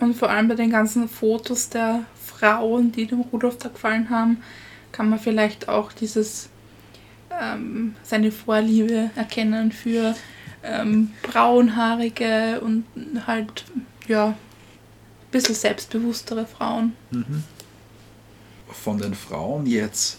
[0.00, 4.38] Und vor allem bei den ganzen Fotos der Frauen, die dem Rudolf da gefallen haben,
[4.92, 6.48] kann man vielleicht auch dieses
[7.40, 10.14] ähm, seine Vorliebe erkennen für
[10.64, 12.84] ähm, braunhaarige und
[13.26, 13.64] halt
[14.08, 14.36] ja ein
[15.30, 16.94] bisschen selbstbewusstere Frauen.
[17.10, 17.44] Mhm.
[18.68, 20.18] Von den Frauen jetzt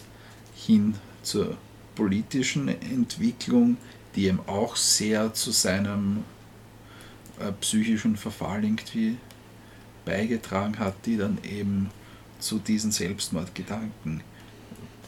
[0.55, 1.57] hin zur
[1.95, 3.77] politischen Entwicklung,
[4.15, 6.23] die eben auch sehr zu seinem
[7.39, 9.17] äh, psychischen Verfall irgendwie
[10.05, 11.89] beigetragen hat, die dann eben
[12.39, 14.21] zu diesen Selbstmordgedanken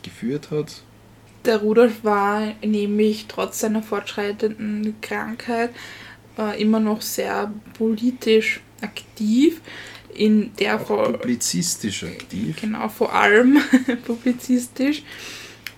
[0.01, 0.81] geführt hat.
[1.47, 5.71] Der Rudolf war nämlich trotz seiner fortschreitenden Krankheit
[6.37, 9.61] äh, immer noch sehr politisch aktiv.
[10.13, 12.59] In der Auch publizistisch aktiv.
[12.59, 13.59] Genau, vor allem
[14.05, 15.03] publizistisch.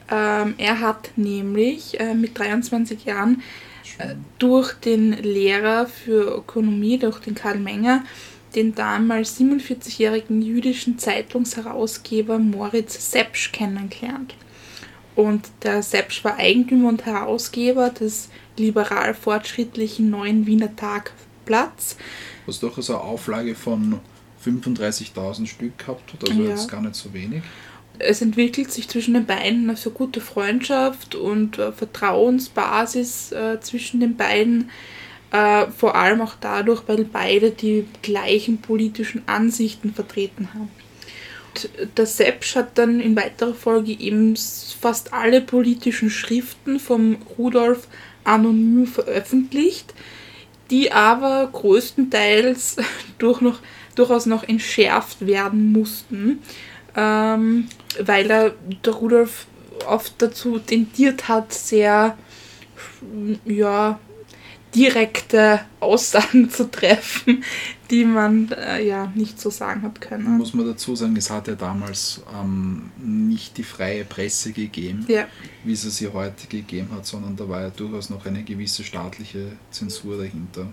[0.10, 3.44] Ähm, er hat nämlich äh, mit 23 Jahren
[4.00, 8.04] äh, durch den Lehrer für Ökonomie, durch den Karl Menger,
[8.56, 14.34] den damals 47-jährigen jüdischen Zeitungsherausgeber Moritz Sepsch kennengelernt.
[15.20, 21.98] Und der Sepsch war Eigentümer und Herausgeber des liberal-fortschrittlichen Neuen Wiener Tagblatts.
[22.46, 24.00] Was durchaus eine Auflage von
[24.46, 26.52] 35.000 Stück gehabt hat, also ja.
[26.52, 27.44] jetzt gar nicht so wenig.
[27.98, 34.00] Es entwickelt sich zwischen den beiden eine so gute Freundschaft und äh, Vertrauensbasis äh, zwischen
[34.00, 34.70] den beiden
[35.32, 40.70] äh, vor allem auch dadurch, weil beide die gleichen politischen Ansichten vertreten haben.
[41.98, 44.36] Der Sepsch hat dann in weiterer Folge eben
[44.80, 47.88] fast alle politischen Schriften vom Rudolf
[48.24, 49.94] anonym veröffentlicht,
[50.70, 52.78] die aber größtenteils
[53.18, 53.60] durch noch,
[53.96, 56.40] durchaus noch entschärft werden mussten,
[56.96, 57.68] ähm,
[58.00, 58.54] weil er
[58.86, 59.48] der Rudolf
[59.88, 62.18] oft dazu tendiert hat, sehr
[63.46, 64.00] ja,
[64.76, 67.44] direkte Aussagen zu treffen,
[67.90, 70.38] die man äh, ja nicht so sagen hat können.
[70.38, 75.28] Muss man dazu sagen, es hat ja damals ähm, nicht die freie Presse gegeben, ja.
[75.64, 79.54] wie es sie heute gegeben hat, sondern da war ja durchaus noch eine gewisse staatliche
[79.72, 80.68] Zensur dahinter.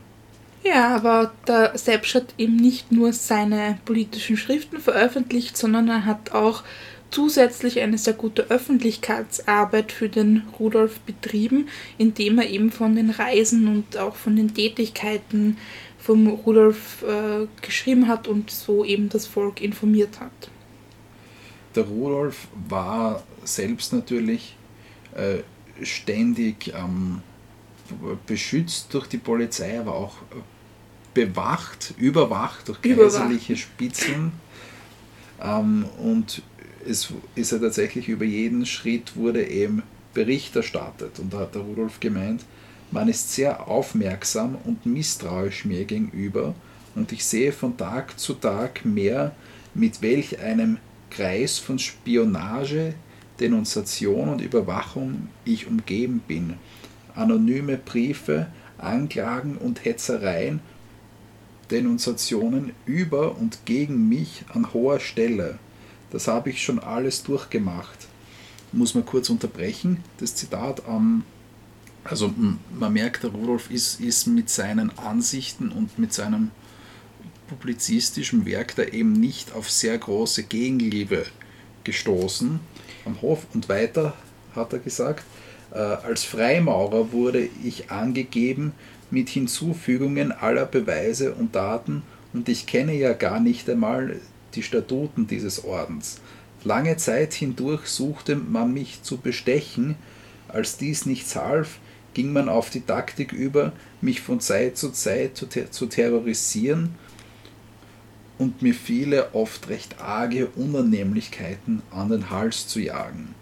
[0.63, 6.33] Ja, aber der Selbst hat eben nicht nur seine politischen Schriften veröffentlicht, sondern er hat
[6.33, 6.65] auch
[7.11, 11.69] zusätzlich eine sehr gute Öffentlichkeitsarbeit für den Rudolf betrieben,
[11.99, 15.57] indem er eben von den Reisen und auch von den Tätigkeiten
[15.99, 20.51] vom Rudolf äh, geschrieben hat und so eben das Volk informiert hat.
[21.75, 24.57] Der Rudolf war selbst natürlich
[25.15, 25.39] äh,
[25.85, 27.23] ständig ähm,
[28.27, 30.17] beschützt durch die Polizei, aber auch
[31.15, 33.57] bewacht, überwacht durch kaiserliche.
[33.57, 34.33] Spitzen.
[35.43, 36.43] Ähm, und
[36.89, 39.83] es ist ja tatsächlich über jeden Schritt wurde eben
[40.15, 41.19] Bericht erstattet.
[41.19, 42.45] Und da hat der Rudolf gemeint,
[42.91, 46.55] man ist sehr aufmerksam und misstrauisch mir gegenüber
[46.95, 49.35] und ich sehe von Tag zu Tag mehr,
[49.75, 50.79] mit welch einem
[51.11, 52.95] Kreis von Spionage,
[53.39, 56.55] Denunziation und Überwachung ich umgeben bin.
[57.15, 58.47] Anonyme Briefe,
[58.79, 60.61] Anklagen und Hetzereien,
[61.71, 65.59] Denunziationen über und gegen mich an hoher Stelle.
[66.17, 68.09] Das habe ich schon alles durchgemacht.
[68.73, 70.81] Muss man kurz unterbrechen, das Zitat.
[70.89, 71.25] Ähm,
[72.05, 72.33] also
[72.73, 76.53] man merkt, der Rudolf ist, ist mit seinen Ansichten und mit seinem
[77.49, 81.27] publizistischen Werk da eben nicht auf sehr große Gegenliebe
[81.85, 82.61] gestoßen
[83.05, 84.15] am Hof und weiter
[84.55, 85.23] hat er gesagt,
[85.71, 88.73] äh, als Freimaurer wurde ich angegeben
[89.11, 94.19] mit Hinzufügungen aller Beweise und Daten und ich kenne ja gar nicht einmal
[94.57, 96.21] die Statuten dieses Ordens.
[96.65, 99.95] Lange Zeit hindurch suchte man mich zu bestechen,
[100.49, 101.79] als dies nichts half,
[102.15, 106.95] ging man auf die Taktik über, mich von Zeit zu Zeit zu, ter zu terrorisieren
[108.39, 113.35] und mir viele oft recht arge Unannehmlichkeiten an den Hals zu jagen.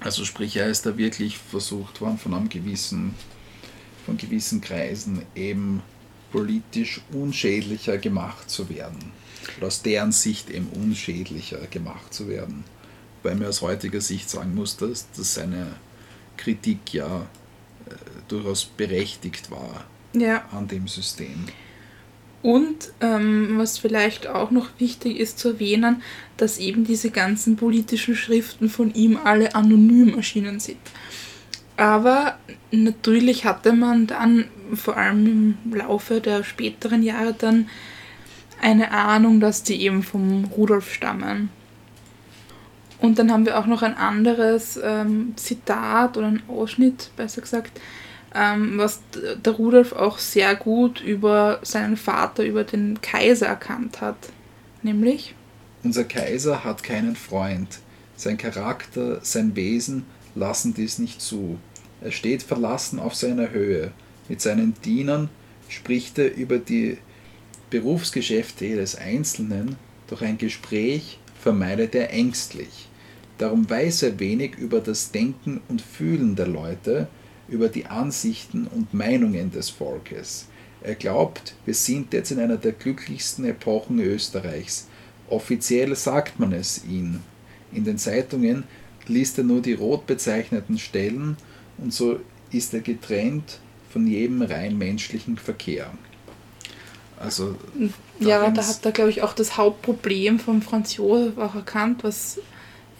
[0.00, 3.14] Also sprich, er ist da wirklich versucht worden von einem gewissen,
[4.04, 5.82] von gewissen Kreisen eben
[6.30, 9.12] politisch unschädlicher gemacht zu werden.
[9.58, 12.64] Oder aus deren Sicht eben unschädlicher gemacht zu werden.
[13.22, 15.66] Weil man aus heutiger Sicht sagen muss, dass, dass seine
[16.36, 17.22] Kritik ja
[17.86, 17.94] äh,
[18.28, 19.84] durchaus berechtigt war
[20.14, 20.44] Ja.
[20.52, 21.44] an dem System.
[22.42, 26.02] Und ähm, was vielleicht auch noch wichtig ist zu erwähnen,
[26.36, 30.76] dass eben diese ganzen politischen Schriften von ihm alle anonym erschienen sind.
[31.78, 32.38] Aber
[32.70, 34.44] natürlich hatte man dann,
[34.74, 37.68] vor allem im Laufe der späteren Jahre, dann
[38.64, 41.50] eine Ahnung, dass die eben vom Rudolf stammen.
[42.98, 47.78] Und dann haben wir auch noch ein anderes ähm, Zitat oder ein Ausschnitt, besser gesagt,
[48.34, 54.16] ähm, was der Rudolf auch sehr gut über seinen Vater, über den Kaiser erkannt hat.
[54.82, 55.34] Nämlich,
[55.82, 57.80] Unser Kaiser hat keinen Freund.
[58.16, 61.58] Sein Charakter, sein Wesen lassen dies nicht zu.
[62.00, 63.90] Er steht verlassen auf seiner Höhe.
[64.30, 65.28] Mit seinen Dienern
[65.68, 66.96] spricht er über die
[67.74, 69.74] Berufsgeschäfte jedes Einzelnen,
[70.06, 72.86] doch ein Gespräch vermeidet er ängstlich.
[73.38, 77.08] Darum weiß er wenig über das Denken und Fühlen der Leute,
[77.48, 80.46] über die Ansichten und Meinungen des Volkes.
[80.82, 84.86] Er glaubt, wir sind jetzt in einer der glücklichsten Epochen Österreichs.
[85.28, 87.22] Offiziell sagt man es ihm.
[87.72, 88.62] In den Zeitungen
[89.08, 91.36] liest er nur die rot bezeichneten Stellen
[91.78, 92.20] und so
[92.52, 93.58] ist er getrennt
[93.90, 95.90] von jedem rein menschlichen Verkehr.
[97.24, 97.56] Also
[98.20, 102.38] ja, da hat er, glaube ich, auch das Hauptproblem von Franz Josef auch erkannt, was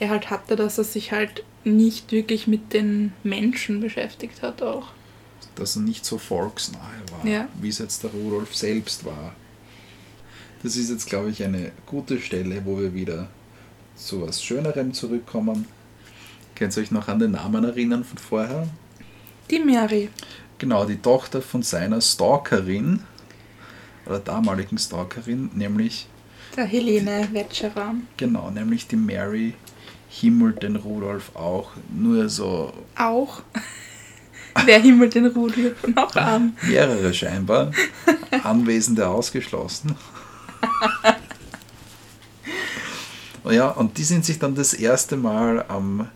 [0.01, 4.88] er halt hatte, dass er sich halt nicht wirklich mit den Menschen beschäftigt hat auch.
[5.56, 6.80] dass er nicht so volksnahe
[7.12, 7.46] war, Ja.
[7.60, 9.34] wie es jetzt der Rudolf selbst war.
[10.64, 13.28] Das ist jetzt, glaube ich, eine gute Stelle, wo wir wieder
[13.94, 15.66] zu was Schönerem zurückkommen.
[16.56, 18.66] Könnt ihr euch noch an den Namen erinnern von vorher?
[19.51, 20.09] Die Mary.
[20.59, 23.01] Genau, die Tochter von seiner Stalkerin,
[24.06, 26.06] oder damaligen Stalkerin, nämlich,
[26.56, 27.94] Der Helene Wetscherer.
[28.16, 29.55] genau, nämlich die Mary
[30.09, 33.43] himmelt den Rudolf auch, nur so Auch.
[34.64, 36.56] Wer himmelt den Rudolf noch an?
[36.62, 37.72] mehrere scheinbar,
[38.43, 39.97] Anwesende ausgeschlossen.
[43.51, 46.09] Ja, und die sind sich dann das erste Mal am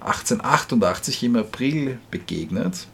[0.00, 2.86] 1888 im April begegnet.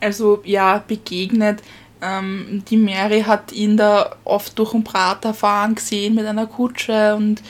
[0.00, 1.62] Also ja, begegnet.
[2.02, 7.14] Ähm, die Mary hat ihn da oft durch den Prater fahren gesehen mit einer Kutsche
[7.14, 7.42] und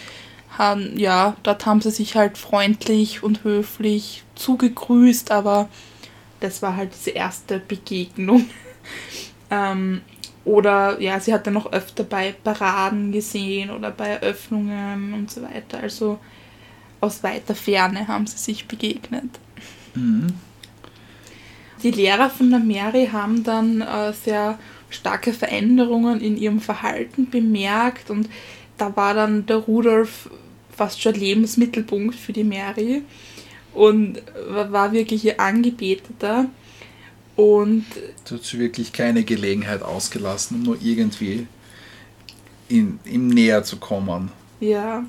[0.56, 5.68] haben, ja, dort haben sie sich halt freundlich und höflich zugegrüßt, aber
[6.40, 8.48] das war halt diese erste Begegnung.
[9.50, 10.00] ähm,
[10.44, 15.42] oder ja, sie hat dann noch öfter bei Paraden gesehen oder bei Eröffnungen und so
[15.42, 15.80] weiter.
[15.80, 16.20] Also
[17.00, 19.40] aus weiter Ferne haben sie sich begegnet.
[19.94, 20.34] Mhm.
[21.86, 24.58] Die Lehrer von der Mary haben dann äh, sehr
[24.90, 28.28] starke Veränderungen in ihrem Verhalten bemerkt und
[28.76, 30.28] da war dann der Rudolf
[30.76, 33.02] fast schon Lebensmittelpunkt für die Mary
[33.72, 36.46] und wa- war wirklich ihr Angebeteter.
[37.36, 37.84] Und
[38.30, 41.46] hat sie wirklich keine Gelegenheit ausgelassen, um nur irgendwie
[42.68, 44.32] in, ihm näher zu kommen.
[44.60, 45.04] ja,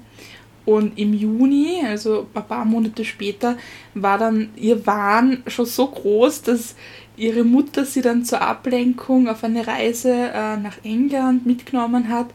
[0.68, 3.56] und im Juni, also ein paar Monate später,
[3.94, 6.76] war dann ihr Wahn schon so groß, dass
[7.16, 12.28] ihre Mutter sie dann zur Ablenkung auf eine Reise äh, nach England mitgenommen hat,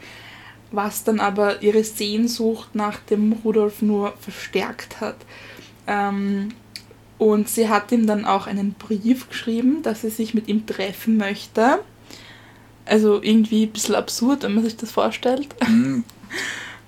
[0.70, 5.16] was dann aber ihre Sehnsucht nach dem Rudolf nur verstärkt hat.
[5.86, 6.52] Ähm,
[7.18, 11.18] und sie hat ihm dann auch einen Brief geschrieben, dass sie sich mit ihm treffen
[11.18, 11.80] möchte.
[12.86, 15.54] Also irgendwie ein bisschen absurd, wenn man sich das vorstellt.
[15.68, 16.04] Mhm.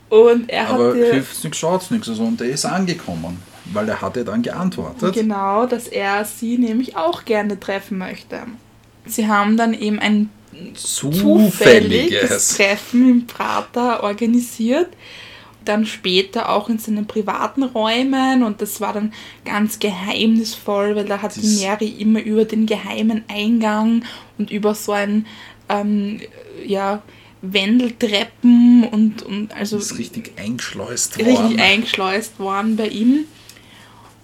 [0.08, 2.08] Und er Aber hat ihr, hilft nichts, schaut nichts.
[2.08, 5.14] Also, und er ist angekommen, weil er hatte dann geantwortet.
[5.14, 8.42] genau, dass er sie nämlich auch gerne treffen möchte.
[9.06, 10.30] Sie haben dann eben ein
[10.74, 12.48] zufälliges Zufälliges.
[12.56, 14.88] Treffen im Prater organisiert.
[15.64, 19.14] Dann später auch in seinen privaten Räumen und das war dann
[19.46, 24.04] ganz geheimnisvoll, weil da hat die Mary immer über den geheimen Eingang
[24.36, 25.26] und über so ein
[25.70, 26.20] ähm,
[26.66, 27.02] ja,
[27.52, 29.76] Wendeltreppen und, und also.
[29.76, 31.46] Ist richtig eingeschleust worden.
[31.46, 33.24] Richtig eingeschleust worden bei ihm.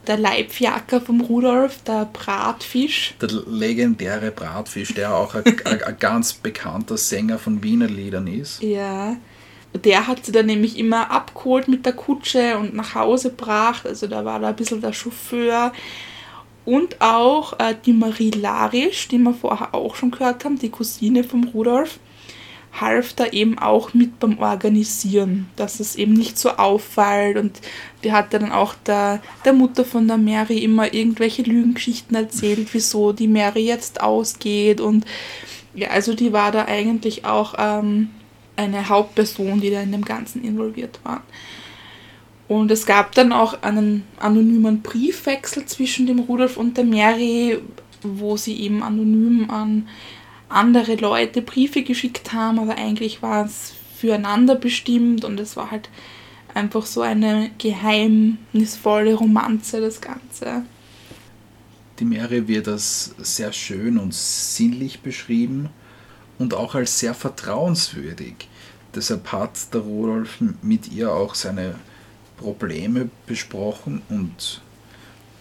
[0.06, 3.14] Der Leibjacker vom Rudolf, der Bratfisch.
[3.20, 8.62] Der legendäre Bratfisch, der auch ein, ein, ein ganz bekannter Sänger von Wiener Liedern ist.
[8.62, 9.16] Ja.
[9.84, 13.86] Der hat sie dann nämlich immer abgeholt mit der Kutsche und nach Hause gebracht.
[13.86, 15.72] Also da war da ein bisschen der Chauffeur.
[16.64, 21.24] Und auch äh, die Marie Larisch, die wir vorher auch schon gehört haben, die Cousine
[21.24, 21.98] vom Rudolf,
[22.72, 27.36] half da eben auch mit beim Organisieren, dass es eben nicht so auffällt.
[27.36, 27.60] Und
[28.04, 33.12] die hat dann auch der, der Mutter von der Mary immer irgendwelche Lügengeschichten erzählt, wieso
[33.12, 34.80] die Mary jetzt ausgeht.
[34.80, 35.04] Und
[35.74, 38.10] ja, also die war da eigentlich auch ähm,
[38.56, 41.22] eine Hauptperson, die da in dem Ganzen involviert war.
[42.46, 47.58] Und es gab dann auch einen anonymen Briefwechsel zwischen dem Rudolf und der Mary,
[48.02, 49.88] wo sie eben anonym an
[50.50, 55.88] andere Leute Briefe geschickt haben, aber eigentlich war es füreinander bestimmt und es war halt
[56.54, 60.64] einfach so eine geheimnisvolle Romanze, das Ganze.
[61.98, 65.68] Die Mary wird als sehr schön und sinnlich beschrieben
[66.38, 68.48] und auch als sehr vertrauenswürdig.
[68.94, 71.76] Deshalb hat der Rudolf mit ihr auch seine
[72.38, 74.62] Probleme besprochen und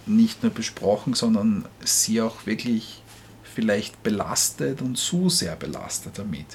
[0.05, 2.98] nicht nur besprochen, sondern sie auch wirklich
[3.59, 6.45] vielleicht belastet und zu sehr belastet damit.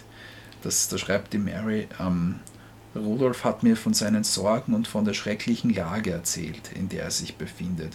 [0.62, 2.40] Das, da schreibt die Mary, ähm,
[2.96, 7.10] Rudolf hat mir von seinen Sorgen und von der schrecklichen Lage erzählt, in der er
[7.10, 7.92] sich befindet.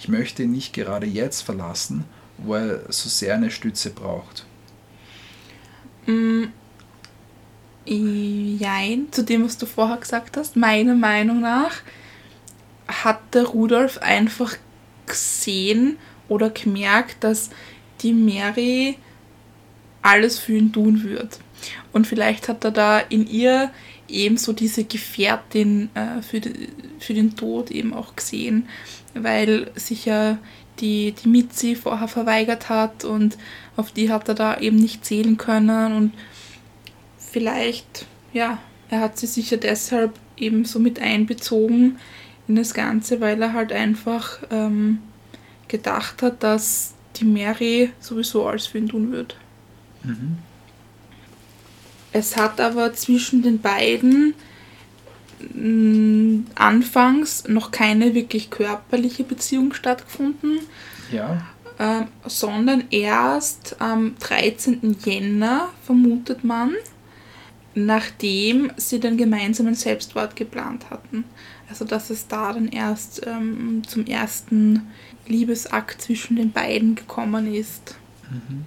[0.00, 2.06] Ich möchte ihn nicht gerade jetzt verlassen,
[2.38, 4.46] wo er so sehr eine Stütze braucht.
[6.06, 6.46] Mm,
[7.86, 11.82] Jein, zu dem, was du vorher gesagt hast, meiner Meinung nach
[12.88, 14.56] hat der Rudolf einfach
[15.06, 15.98] gesehen
[16.28, 17.50] oder gemerkt, dass
[18.02, 18.96] die Mary
[20.02, 21.38] alles für ihn tun wird.
[21.92, 23.70] Und vielleicht hat er da in ihr
[24.08, 26.68] eben so diese Gefährtin äh, für, die,
[26.98, 28.68] für den Tod eben auch gesehen,
[29.14, 30.38] weil sich ja
[30.80, 33.36] die, die Mitzi vorher verweigert hat und
[33.76, 36.12] auf die hat er da eben nicht zählen können und
[37.18, 38.58] vielleicht, ja,
[38.88, 41.98] er hat sie sicher deshalb eben so mit einbezogen
[42.48, 44.98] in das Ganze, weil er halt einfach ähm,
[45.68, 49.36] gedacht hat, dass die Mary sowieso alles für ihn tun wird.
[50.02, 50.38] Mhm.
[52.12, 54.34] Es hat aber zwischen den beiden
[55.54, 60.60] mh, mm, anfangs noch keine wirklich körperliche Beziehung stattgefunden.
[61.12, 61.46] Ja.
[61.78, 64.96] Ähm, sondern erst am 13.
[65.02, 66.74] Jänner, vermutet man,
[67.74, 71.24] nachdem sie den gemeinsamen Selbstmord geplant hatten.
[71.70, 74.88] Also dass es da dann erst ähm, zum ersten
[75.26, 77.94] Liebesakt zwischen den beiden gekommen ist.
[78.28, 78.66] Mhm.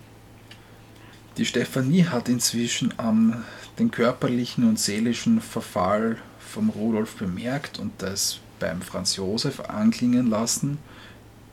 [1.37, 3.43] Die Stefanie hat inzwischen ähm,
[3.77, 10.77] den körperlichen und seelischen Verfall vom Rudolf bemerkt und das beim Franz Josef anklingen lassen.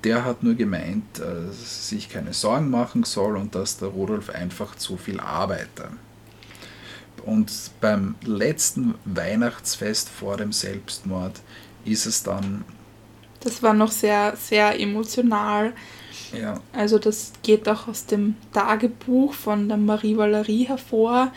[0.05, 4.31] Der hat nur gemeint, dass äh, sich keine Sorgen machen soll und dass der Rudolf
[4.31, 5.89] einfach zu viel arbeite.
[7.25, 11.41] Und beim letzten Weihnachtsfest vor dem Selbstmord
[11.85, 12.65] ist es dann.
[13.41, 15.73] Das war noch sehr, sehr emotional.
[16.39, 16.61] Ja.
[16.73, 21.33] Also das geht auch aus dem Tagebuch von der Marie Valerie hervor,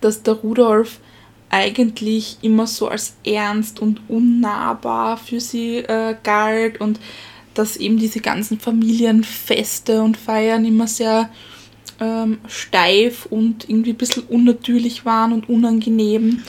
[0.00, 1.00] dass der Rudolf
[1.48, 6.98] eigentlich immer so als ernst und unnahbar für sie äh, galt und
[7.54, 11.30] dass eben diese ganzen Familienfeste und Feiern immer sehr
[12.00, 16.42] ähm, steif und irgendwie ein bisschen unnatürlich waren und unangenehm.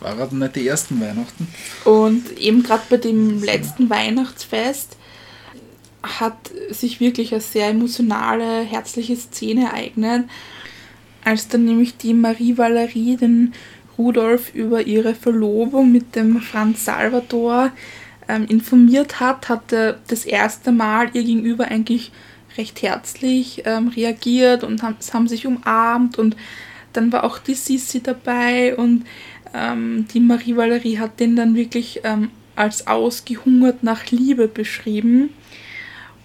[0.00, 1.48] War gerade nicht die ersten Weihnachten.
[1.84, 4.96] Und eben gerade bei dem letzten Weihnachtsfest
[6.02, 10.28] hat sich wirklich eine sehr emotionale, herzliche Szene ereignet,
[11.24, 13.54] als dann nämlich die Marie Valerie den
[13.96, 17.70] Rudolf über ihre Verlobung mit dem Franz Salvador
[18.28, 22.10] ähm, informiert hat, hat er das erste Mal ihr gegenüber eigentlich
[22.56, 26.36] recht herzlich ähm, reagiert und haben, haben sich umarmt und
[26.92, 29.04] dann war auch die Sissi dabei und
[29.52, 35.30] ähm, die Marie Valerie hat den dann wirklich ähm, als ausgehungert nach Liebe beschrieben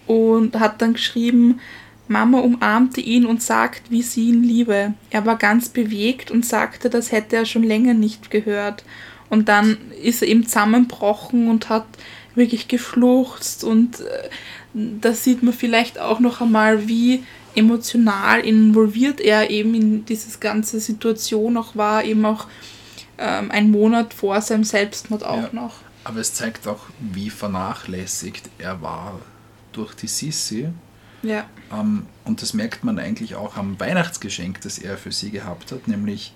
[0.07, 1.59] und hat dann geschrieben,
[2.07, 4.95] Mama umarmte ihn und sagt, wie sie ihn liebe.
[5.11, 8.83] Er war ganz bewegt und sagte, das hätte er schon länger nicht gehört.
[9.29, 11.85] Und dann ist er eben zusammenbrochen und hat
[12.33, 14.29] wirklich geflucht und äh,
[14.73, 17.23] da sieht man vielleicht auch noch einmal, wie
[17.55, 22.45] emotional involviert er eben in diese ganze Situation auch war, eben auch
[23.17, 25.75] ähm, ein Monat vor seinem Selbstmord auch ja, noch.
[26.03, 29.19] Aber es zeigt auch, wie vernachlässigt er war
[29.73, 30.69] durch die Sissi.
[31.23, 31.45] Ja.
[31.71, 35.87] Ähm, und das merkt man eigentlich auch am Weihnachtsgeschenk, das er für sie gehabt hat,
[35.87, 36.33] nämlich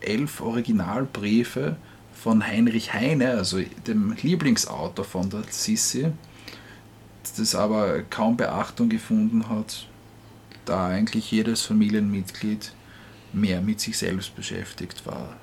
[0.00, 1.76] elf Originalbriefe
[2.14, 6.12] von Heinrich Heine, also dem Lieblingsautor von der Sissi,
[7.32, 9.86] das aber kaum Beachtung gefunden hat,
[10.64, 12.72] da eigentlich jedes Familienmitglied
[13.32, 15.36] mehr mit sich selbst beschäftigt war,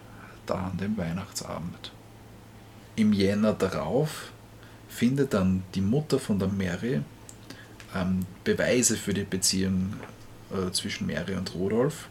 [0.45, 1.91] da an dem Weihnachtsabend.
[2.95, 4.31] Im Jänner darauf
[4.89, 7.01] findet dann die Mutter von der Mary
[7.95, 9.93] ähm, Beweise für die Beziehung
[10.51, 12.07] äh, zwischen Mary und Rudolf.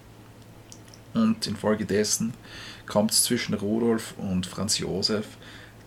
[1.13, 2.35] Und infolgedessen
[2.87, 5.27] kommt es zwischen Rudolf und Franz Josef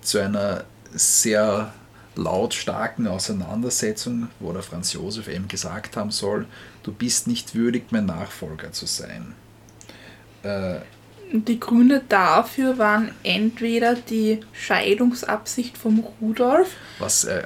[0.02, 1.74] zu einer sehr
[2.16, 6.46] lautstarken Auseinandersetzung, wo der Franz Josef eben gesagt haben soll,
[6.84, 9.34] du bist nicht würdig, mein Nachfolger zu sein.
[10.44, 10.76] Äh,
[11.32, 16.70] die Gründe dafür waren entweder die Scheidungsabsicht vom Rudolf,
[17.00, 17.44] was äh,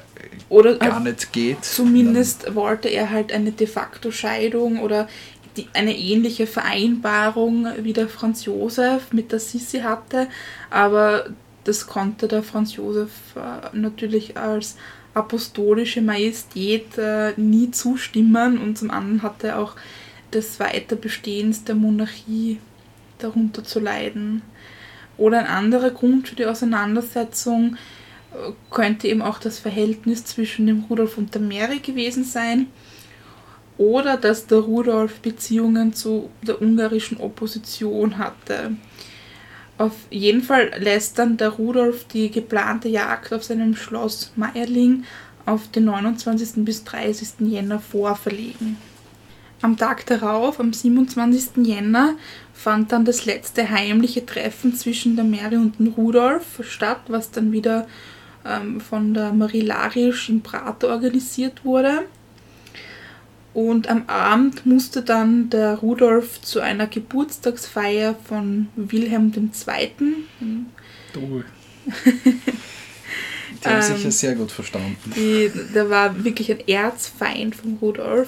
[0.50, 1.64] oder gar nicht geht.
[1.64, 5.08] Zumindest wollte er halt eine de facto Scheidung oder
[5.56, 10.28] die, eine ähnliche Vereinbarung wie der Franz Josef mit der Sissi hatte,
[10.70, 11.28] aber
[11.68, 14.78] das konnte der Franz Josef äh, natürlich als
[15.14, 19.76] apostolische Majestät äh, nie zustimmen und zum anderen hatte er auch
[20.32, 22.60] des Weiterbestehens der Monarchie
[23.18, 24.42] darunter zu leiden.
[25.18, 27.76] Oder ein anderer Grund für die Auseinandersetzung
[28.32, 32.68] äh, könnte eben auch das Verhältnis zwischen dem Rudolf und der Mary gewesen sein.
[33.78, 38.72] Oder dass der Rudolf Beziehungen zu der ungarischen Opposition hatte.
[39.78, 45.04] Auf jeden Fall lässt dann der Rudolf die geplante Jagd auf seinem Schloss Meierling
[45.46, 46.66] auf den 29.
[46.66, 47.48] bis 30.
[47.48, 48.78] Jänner vorverlegen.
[49.62, 51.66] Am Tag darauf, am 27.
[51.66, 52.16] Jänner,
[52.54, 57.52] fand dann das letzte heimliche Treffen zwischen der Mary und dem Rudolf statt, was dann
[57.52, 57.88] wieder
[58.46, 62.04] ähm, von der Marie Larisch im Prater organisiert wurde.
[63.58, 69.92] Und am Abend musste dann der Rudolf zu einer Geburtstagsfeier von Wilhelm II.
[71.12, 71.44] Du.
[73.64, 75.12] Die haben sich ja ähm, sehr gut verstanden.
[75.16, 78.28] Die, der war wirklich ein Erzfeind von Rudolf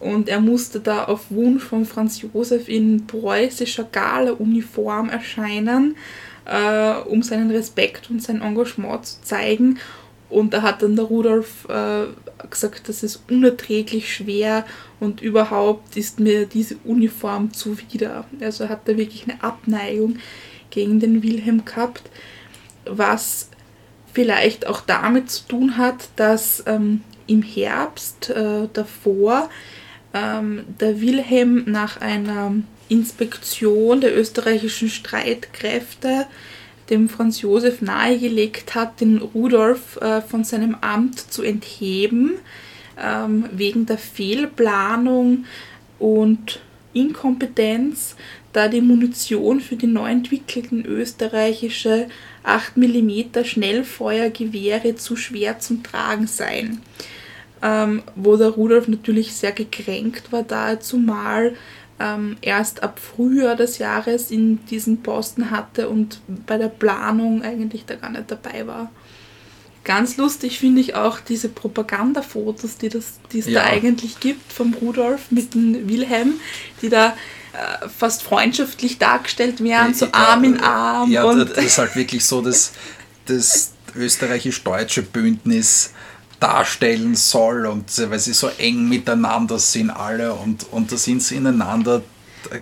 [0.00, 5.96] und er musste da auf Wunsch von Franz Josef in preußischer Gala-Uniform erscheinen,
[6.44, 9.78] äh, um seinen Respekt und sein Engagement zu zeigen.
[10.28, 12.06] Und da hat dann der Rudolf äh,
[12.50, 14.66] gesagt, das ist unerträglich schwer
[14.98, 18.24] und überhaupt ist mir diese Uniform zuwider.
[18.40, 20.18] Also hat er wirklich eine Abneigung
[20.70, 22.02] gegen den Wilhelm gehabt,
[22.84, 23.50] was
[24.12, 29.48] vielleicht auch damit zu tun hat, dass ähm, im Herbst äh, davor
[30.14, 32.54] ähm, der Wilhelm nach einer
[32.88, 36.26] Inspektion der österreichischen Streitkräfte
[36.90, 42.34] dem Franz Josef nahegelegt hat, den Rudolf äh, von seinem Amt zu entheben,
[43.02, 45.44] ähm, wegen der Fehlplanung
[45.98, 46.60] und
[46.92, 48.16] Inkompetenz,
[48.52, 52.08] da die Munition für die neu entwickelten österreichische
[52.42, 56.80] 8 mm Schnellfeuergewehre zu schwer zum Tragen seien.
[57.62, 61.54] Ähm, wo der Rudolf natürlich sehr gekränkt war, da er zumal
[61.98, 67.84] ähm, erst ab Frühjahr des Jahres in diesen Posten hatte und bei der Planung eigentlich
[67.86, 68.90] da gar nicht dabei war.
[69.84, 73.62] Ganz lustig finde ich auch diese Propagandafotos, die, das, die es ja.
[73.62, 76.34] da eigentlich gibt vom Rudolf mit dem Wilhelm,
[76.82, 77.16] die da
[77.52, 81.10] äh, fast freundschaftlich dargestellt werden, so Arm in Arm.
[81.10, 82.72] Ja, das ist halt wirklich so das,
[83.26, 85.92] das österreichisch-deutsche Bündnis
[86.40, 91.36] darstellen soll und weil sie so eng miteinander sind alle und, und da sind sie
[91.36, 92.02] ineinander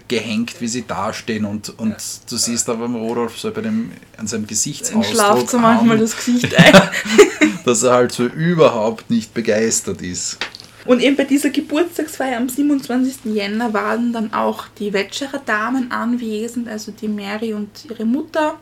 [0.09, 1.94] gehängt, wie sie dastehen und, und
[2.30, 6.16] du siehst aber beim Rodolf so bei dem, an seinem Gesichtsausdruck schlaft so manchmal das
[6.16, 6.72] Gesicht ein.
[7.64, 10.38] dass er halt so überhaupt nicht begeistert ist.
[10.84, 13.24] Und eben bei dieser Geburtstagsfeier am 27.
[13.24, 18.59] Jänner waren dann auch die Wetscherer Damen anwesend, also die Mary und ihre Mutter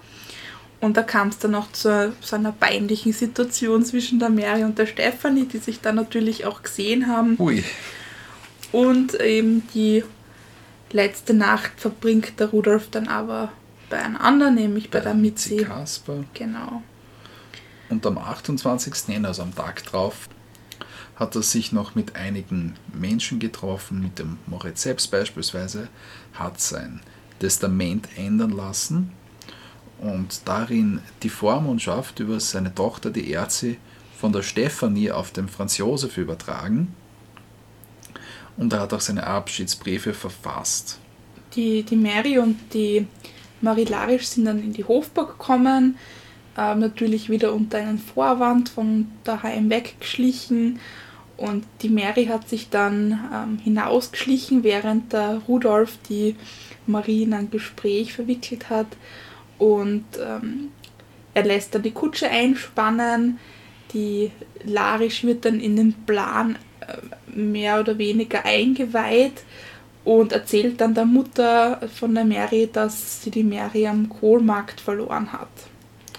[0.82, 4.78] und da kam es dann auch zu so einer peinlichen Situation zwischen der Mary und
[4.78, 7.36] der Stefanie, die sich dann natürlich auch gesehen haben.
[7.38, 7.62] Ui.
[8.72, 10.02] Und eben die
[10.90, 13.52] letzte Nacht verbringt der Rudolf dann aber
[13.90, 15.59] bei einer anderen, nämlich bei, bei der Mitzi.
[15.59, 16.24] Kasper.
[16.34, 16.82] Genau.
[17.88, 18.92] Und am 28.
[19.06, 20.28] Jänner, also am Tag drauf,
[21.14, 25.86] hat er sich noch mit einigen Menschen getroffen, mit dem Moritz selbst beispielsweise,
[26.32, 27.00] hat sein
[27.38, 29.12] Testament ändern lassen
[30.02, 33.78] und darin die Vormundschaft über seine Tochter, die Erzi,
[34.18, 36.94] von der Stefanie auf den Franz Josef übertragen.
[38.56, 40.98] Und er hat auch seine Abschiedsbriefe verfasst.
[41.54, 43.06] Die, die Mary und die
[43.60, 45.96] Marie Larisch sind dann in die Hofburg gekommen,
[46.56, 50.80] äh, natürlich wieder unter einen Vorwand von daheim weggeschlichen
[51.36, 56.36] Und die Mary hat sich dann ähm, hinausgeschlichen, während der Rudolf die
[56.86, 58.88] Marie in ein Gespräch verwickelt hat.
[59.62, 60.70] Und ähm,
[61.34, 63.39] er lässt dann die Kutsche einspannen.
[63.94, 64.32] Die
[64.64, 66.97] Larisch wird dann in den Plan äh,
[67.32, 69.44] mehr oder weniger eingeweiht
[70.05, 75.32] und erzählt dann der Mutter von der Mary, dass sie die Mary am Kohlmarkt verloren
[75.32, 75.48] hat.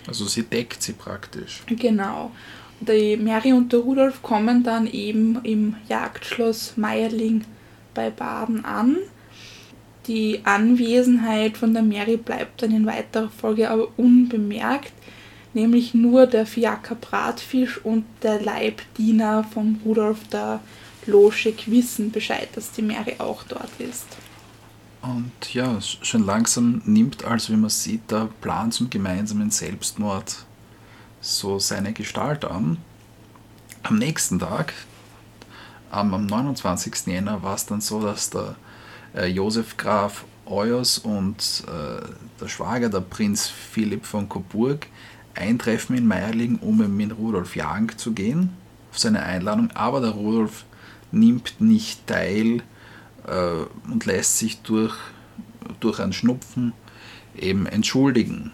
[0.07, 1.64] Also sie deckt sie praktisch.
[1.68, 2.32] Genau.
[2.80, 7.44] Die Mary und der Rudolf kommen dann eben im Jagdschloss Meierling
[7.94, 8.98] bei Baden an.
[10.08, 14.92] Die Anwesenheit von der Mary bleibt dann in weiterer Folge aber unbemerkt,
[15.54, 20.60] nämlich nur der Fiaker Bratfisch und der Leibdiener von Rudolf der
[21.06, 24.06] Loschek wissen Bescheid, dass die Mary auch dort ist.
[25.02, 30.46] Und ja, schon langsam nimmt also, wie man sieht, der Plan zum gemeinsamen Selbstmord
[31.20, 32.78] so seine Gestalt an.
[33.84, 34.74] Am nächsten Tag,
[35.92, 37.08] am 29.
[37.08, 38.56] Jänner, war es dann so, dass der
[39.15, 42.06] äh, Josef Graf Euers und äh,
[42.40, 44.88] der Schwager, der Prinz Philipp von Coburg,
[45.35, 48.49] eintreffen in Meierling, um mit Rudolf jagen zu gehen,
[48.91, 49.72] auf seine Einladung.
[49.73, 50.65] Aber der Rudolf
[51.11, 52.61] nimmt nicht teil
[53.26, 54.95] äh, und lässt sich durch,
[55.80, 56.73] durch ein Schnupfen
[57.38, 58.52] eben entschuldigen.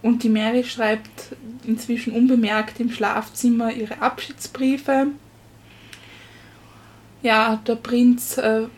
[0.00, 5.08] Und die Mary schreibt inzwischen unbemerkt im Schlafzimmer ihre Abschiedsbriefe.
[7.22, 8.68] Ja, der Prinz äh,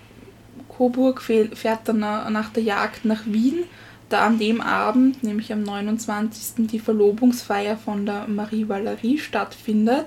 [0.81, 3.65] Coburg fährt dann nach der Jagd nach Wien,
[4.09, 6.66] da an dem Abend, nämlich am 29.
[6.69, 10.07] die Verlobungsfeier von der Marie Valerie stattfindet.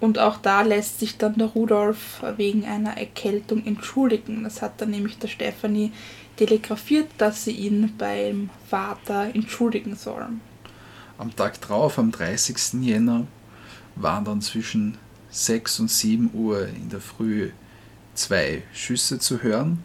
[0.00, 4.42] Und auch da lässt sich dann der Rudolf wegen einer Erkältung entschuldigen.
[4.42, 5.92] Das hat dann nämlich der Stephanie
[6.36, 10.28] telegrafiert, dass sie ihn beim Vater entschuldigen soll.
[11.18, 12.80] Am Tag drauf, am 30.
[12.80, 13.26] Jänner,
[13.96, 14.96] waren dann zwischen
[15.28, 17.50] 6 und 7 Uhr in der Früh
[18.18, 19.82] zwei Schüsse zu hören.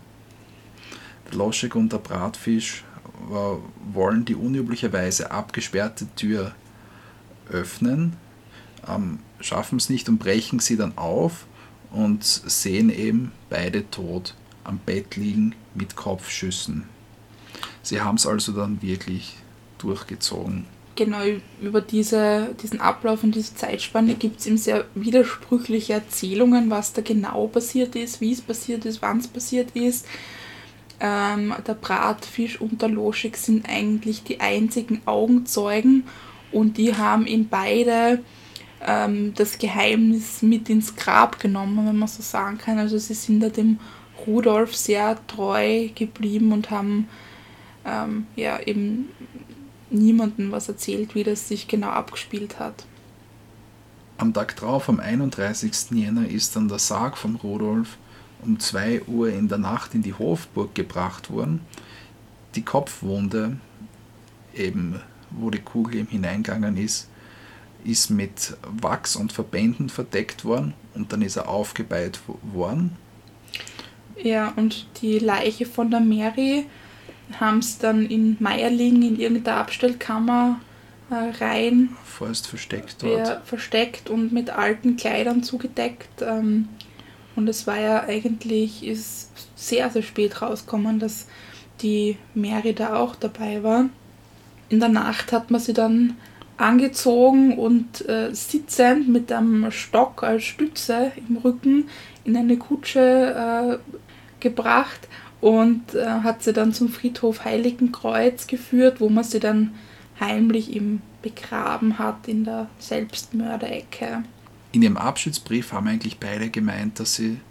[1.28, 2.84] Der Loschek und der Bratfisch
[3.94, 6.54] wollen die unüblicherweise abgesperrte Tür
[7.50, 8.18] öffnen,
[8.88, 11.46] ähm, schaffen es nicht und brechen sie dann auf
[11.92, 16.84] und sehen eben beide tot am Bett liegen mit Kopfschüssen.
[17.82, 19.38] Sie haben es also dann wirklich
[19.78, 20.66] durchgezogen.
[20.96, 21.22] Genau,
[21.60, 27.02] über diese, diesen Ablauf und diese Zeitspanne gibt es eben sehr widersprüchliche Erzählungen, was da
[27.02, 30.06] genau passiert ist, wie es passiert ist, wann es passiert ist.
[31.00, 36.04] Ähm, der Bratfisch und der Loschik sind eigentlich die einzigen Augenzeugen
[36.52, 38.20] und die haben ihn beide
[38.86, 42.78] ähm, das Geheimnis mit ins Grab genommen, wenn man so sagen kann.
[42.78, 43.80] Also sie sind da dem
[44.28, 47.10] Rudolf sehr treu geblieben und haben
[47.84, 49.10] ähm, ja eben
[49.94, 52.86] niemandem was erzählt, wie das sich genau abgespielt hat.
[54.18, 55.92] Am Tag drauf, am 31.
[55.92, 57.98] Jänner, ist dann der Sarg von Rudolf
[58.44, 61.62] um 2 Uhr in der Nacht in die Hofburg gebracht worden.
[62.56, 63.58] Die Kopfwunde,
[64.54, 65.00] eben
[65.32, 67.10] wo die Kugel ihm hineingegangen ist,
[67.84, 72.98] ist mit Wachs und Verbänden verdeckt worden und dann ist er aufgebeiht worden.
[74.22, 76.66] Ja, und die Leiche von der Mary
[77.40, 80.60] haben es dann in Meierling in irgendeiner Abstellkammer
[81.10, 81.90] äh, rein.
[82.04, 83.28] Vorerst versteckt dort.
[83.28, 86.22] Ja, versteckt und mit alten Kleidern zugedeckt.
[86.22, 86.70] Ähm,
[87.36, 91.28] und es war ja eigentlich ist sehr, sehr spät rausgekommen, dass
[91.82, 93.86] die Mary da auch dabei war.
[94.70, 96.18] In der Nacht hat man sie dann
[96.58, 101.90] angezogen und äh, sitzend mit einem Stock als Stütze im Rücken
[102.24, 103.94] in eine Kutsche äh,
[104.40, 105.08] gebracht
[105.44, 109.74] und äh, hat sie dann zum Friedhof Heiligenkreuz geführt, wo man sie dann
[110.18, 114.24] heimlich im begraben hat in der Selbstmörderecke.
[114.72, 117.42] In ihrem Abschiedsbrief haben eigentlich beide gemeint, dass sie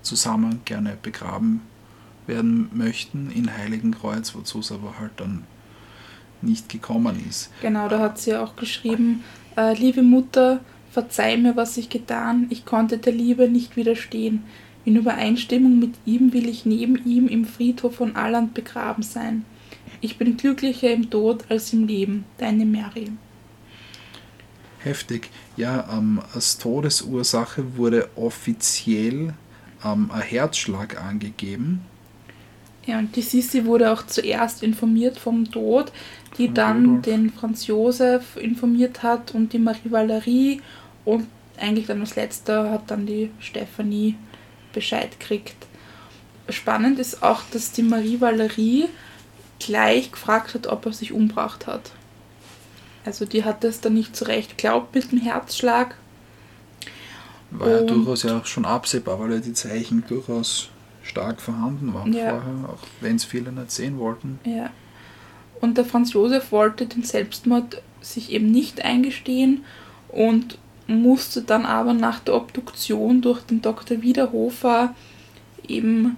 [0.00, 1.60] zusammen gerne begraben
[2.26, 5.44] werden möchten in Heiligenkreuz, wozu es aber halt dann
[6.40, 7.50] nicht gekommen ist.
[7.60, 9.22] Genau, da hat sie auch geschrieben,
[9.54, 10.60] äh, liebe Mutter,
[10.92, 14.44] verzeih mir, was ich getan, ich konnte der Liebe nicht widerstehen.
[14.84, 19.44] In Übereinstimmung mit ihm will ich neben ihm im Friedhof von Alland begraben sein.
[20.00, 22.24] Ich bin glücklicher im Tod als im Leben.
[22.38, 23.12] Deine Mary.
[24.78, 25.30] Heftig.
[25.56, 29.34] Ja, ähm, als Todesursache wurde offiziell
[29.84, 31.84] ähm, ein Herzschlag angegeben.
[32.86, 35.92] Ja, und die Sissi wurde auch zuerst informiert vom Tod,
[36.38, 37.02] die von dann Rudolf.
[37.02, 40.62] den Franz Josef informiert hat und die Marie Valerie
[41.04, 41.26] und
[41.58, 44.14] eigentlich dann als letzter hat dann die Stephanie
[44.72, 45.54] Bescheid kriegt.
[46.48, 48.86] Spannend ist auch, dass die Marie Valerie
[49.60, 51.90] gleich gefragt hat, ob er sich umgebracht hat.
[53.04, 55.96] Also die hat das dann nicht zurecht glaubt mit dem Herzschlag.
[57.50, 60.68] War ja Und- durchaus ja schon absehbar, weil ja die Zeichen durchaus
[61.02, 62.30] stark vorhanden waren Ja.
[62.30, 64.38] vorher, auch wenn es viele nicht sehen wollten.
[64.44, 64.70] Ja.
[65.60, 69.64] Und der Franz Josef wollte den Selbstmord sich eben nicht eingestehen
[70.08, 70.58] und
[70.88, 74.02] musste dann aber nach der Obduktion durch den Dr.
[74.02, 74.94] Wiederhofer
[75.66, 76.16] eben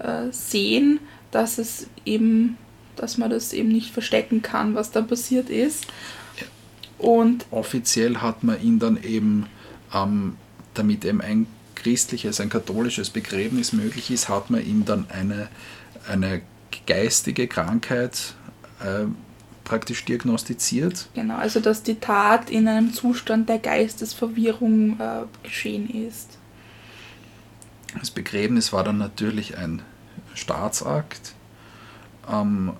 [0.00, 1.00] äh, sehen,
[1.30, 2.58] dass es eben,
[2.96, 5.86] dass man das eben nicht verstecken kann, was da passiert ist.
[6.98, 9.46] Und Offiziell hat man ihn dann eben,
[9.94, 10.36] ähm,
[10.74, 11.46] damit eben ein
[11.76, 15.48] christliches, ein katholisches Begräbnis möglich ist, hat man ihm dann eine,
[16.08, 16.42] eine
[16.86, 18.34] geistige Krankheit
[18.80, 19.06] äh,
[19.68, 21.08] praktisch diagnostiziert.
[21.14, 26.38] genau, also dass die Tat in einem Zustand der Geistesverwirrung äh, geschehen ist.
[27.98, 29.82] Das Begräbnis war dann natürlich ein
[30.34, 31.34] Staatsakt.
[32.30, 32.72] Ähm,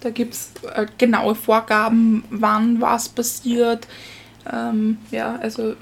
[0.00, 3.86] Da gibt es äh, genaue Vorgaben, wann was passiert.
[4.52, 5.74] Ähm, ja, also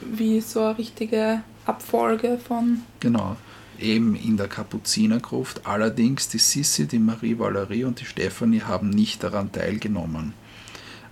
[0.00, 2.82] wie so eine richtige Abfolge von.
[3.00, 3.36] Genau,
[3.80, 5.66] eben in der Kapuzinergruft.
[5.66, 10.34] Allerdings die Sissi, die Marie Valerie und die Stefanie haben nicht daran teilgenommen.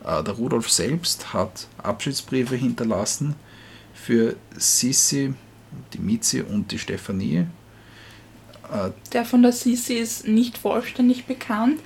[0.04, 3.34] Äh, Der Rudolf selbst hat Abschiedsbriefe hinterlassen
[3.94, 5.34] für Sissi,
[5.92, 7.46] die Mizi und die Stefanie.
[8.72, 11.80] Äh, Der von der Sisi ist nicht vollständig bekannt,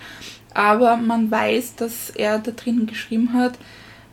[0.52, 3.58] aber man weiß, dass er da drin geschrieben hat,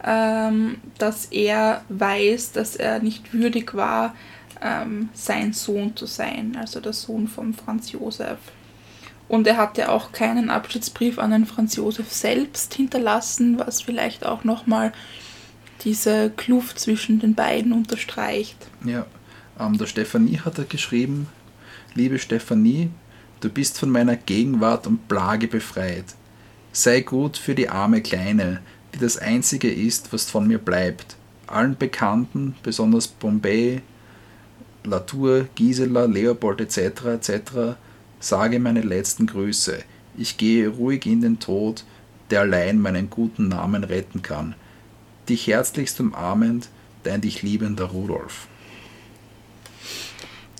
[0.03, 4.15] ähm, dass er weiß, dass er nicht würdig war,
[4.61, 8.37] ähm, sein Sohn zu sein, also der Sohn von Franz Josef.
[9.27, 14.43] Und er hatte auch keinen Abschiedsbrief an den Franz Josef selbst hinterlassen, was vielleicht auch
[14.43, 14.93] nochmal
[15.83, 18.57] diese Kluft zwischen den beiden unterstreicht.
[18.85, 19.05] Ja,
[19.59, 21.27] ähm, der Stefanie hat er geschrieben,
[21.93, 22.89] liebe Stefanie,
[23.41, 26.05] du bist von meiner Gegenwart und Plage befreit.
[26.71, 28.61] Sei gut für die arme Kleine,
[28.93, 31.15] die das Einzige ist, was von mir bleibt.
[31.47, 33.81] Allen Bekannten, besonders Bombay,
[34.87, 37.05] Latour, Gisela, Leopold etc.
[37.05, 37.41] etc.
[38.19, 39.79] sage meine letzten Grüße.
[40.17, 41.83] Ich gehe ruhig in den Tod,
[42.29, 44.55] der allein meinen guten Namen retten kann.
[45.29, 46.69] Dich herzlichst umarmend,
[47.03, 48.47] dein dich liebender Rudolf.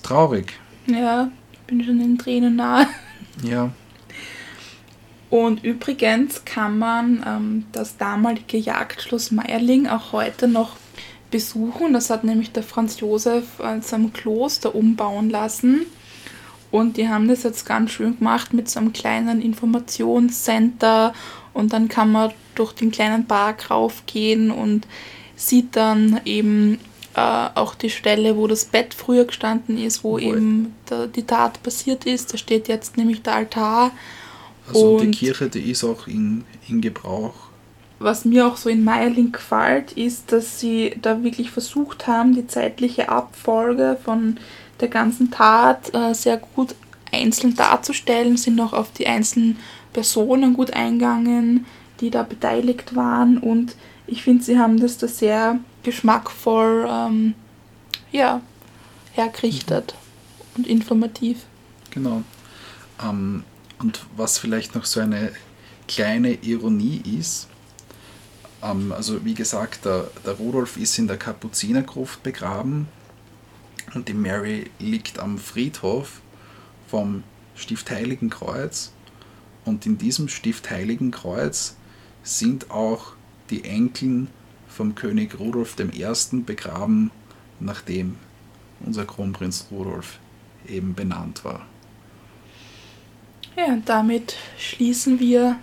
[0.02, 1.30] Traurig, Ja,
[1.66, 2.86] bin schon in Tränen nahe.
[3.42, 3.70] ja.
[5.30, 10.76] Und übrigens kann man ähm, das damalige Jagdschloss Meierling auch heute noch
[11.30, 11.92] besuchen.
[11.92, 15.86] Das hat nämlich der Franz Josef äh, zu einem Kloster umbauen lassen.
[16.70, 21.14] Und die haben das jetzt ganz schön gemacht mit so einem kleinen Informationscenter.
[21.54, 24.86] Und dann kann man durch den kleinen Park raufgehen und
[25.36, 26.78] sieht dann eben
[27.14, 27.20] äh,
[27.54, 30.22] auch die Stelle, wo das Bett früher gestanden ist, wo Wohl.
[30.22, 32.32] eben der, die Tat passiert ist.
[32.32, 33.90] Da steht jetzt nämlich der Altar.
[34.68, 37.47] Also die Und- Kirche, die ist auch in, in Gebrauch.
[37.98, 42.46] Was mir auch so in Meierling gefällt, ist, dass sie da wirklich versucht haben, die
[42.46, 44.38] zeitliche Abfolge von
[44.80, 46.76] der ganzen Tat äh, sehr gut
[47.10, 49.58] einzeln darzustellen, sind auch auf die einzelnen
[49.92, 51.66] Personen gut eingegangen,
[52.00, 53.74] die da beteiligt waren und
[54.06, 57.34] ich finde, sie haben das da sehr geschmackvoll ähm,
[58.10, 58.40] ja,
[59.12, 59.94] hergerichtet
[60.56, 61.44] und informativ.
[61.90, 62.22] Genau.
[63.02, 63.44] Ähm,
[63.78, 65.32] und was vielleicht noch so eine
[65.86, 67.48] kleine Ironie ist,
[68.62, 72.88] ähm, also wie gesagt, der, der Rudolf ist in der Kapuzinergruft begraben
[73.94, 76.20] und die Mary liegt am Friedhof
[76.86, 77.22] vom
[77.54, 78.92] Stift Heiligenkreuz.
[79.64, 81.76] Und in diesem Stift Heiligenkreuz
[82.22, 83.12] sind auch
[83.50, 84.28] die Enkeln
[84.68, 86.36] vom König Rudolf I.
[86.40, 87.10] begraben,
[87.60, 88.16] nachdem
[88.80, 90.18] unser Kronprinz Rudolf
[90.66, 91.66] eben benannt war.
[93.56, 95.58] Ja, und damit schließen wir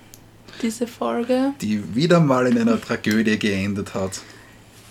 [0.61, 1.53] diese Folge.
[1.61, 4.21] die wieder mal in einer Tragödie geendet hat.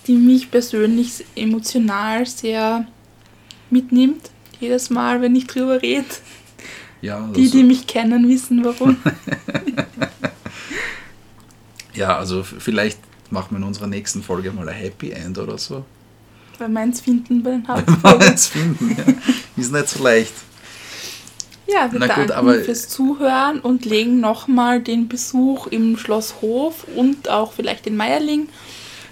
[0.07, 2.87] die mich persönlich emotional sehr
[3.71, 4.31] mitnimmt.
[4.61, 6.05] Jedes Mal, wenn ich drüber rede.
[7.03, 8.97] Ja, Die, also, die mich kennen, wissen warum.
[11.95, 12.99] ja, also vielleicht
[13.31, 15.85] machen wir in unserer nächsten Folge mal ein Happy End oder so.
[16.59, 18.27] Weil meins finden bei den Hauptfolgen.
[18.29, 18.97] jetzt finden.
[18.97, 19.05] Ja.
[19.57, 20.33] Ist nicht so leicht.
[21.67, 26.35] Ja, wir Na gut, danken aber- fürs Zuhören und legen nochmal den Besuch im Schloss
[26.43, 28.49] Hof und auch vielleicht in Meierling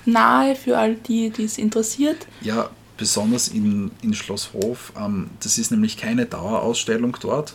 [0.05, 2.27] nahe für all die, die es interessiert.
[2.41, 4.93] Ja, besonders in, in Schloss Hof.
[4.99, 7.55] Ähm, das ist nämlich keine Dauerausstellung dort.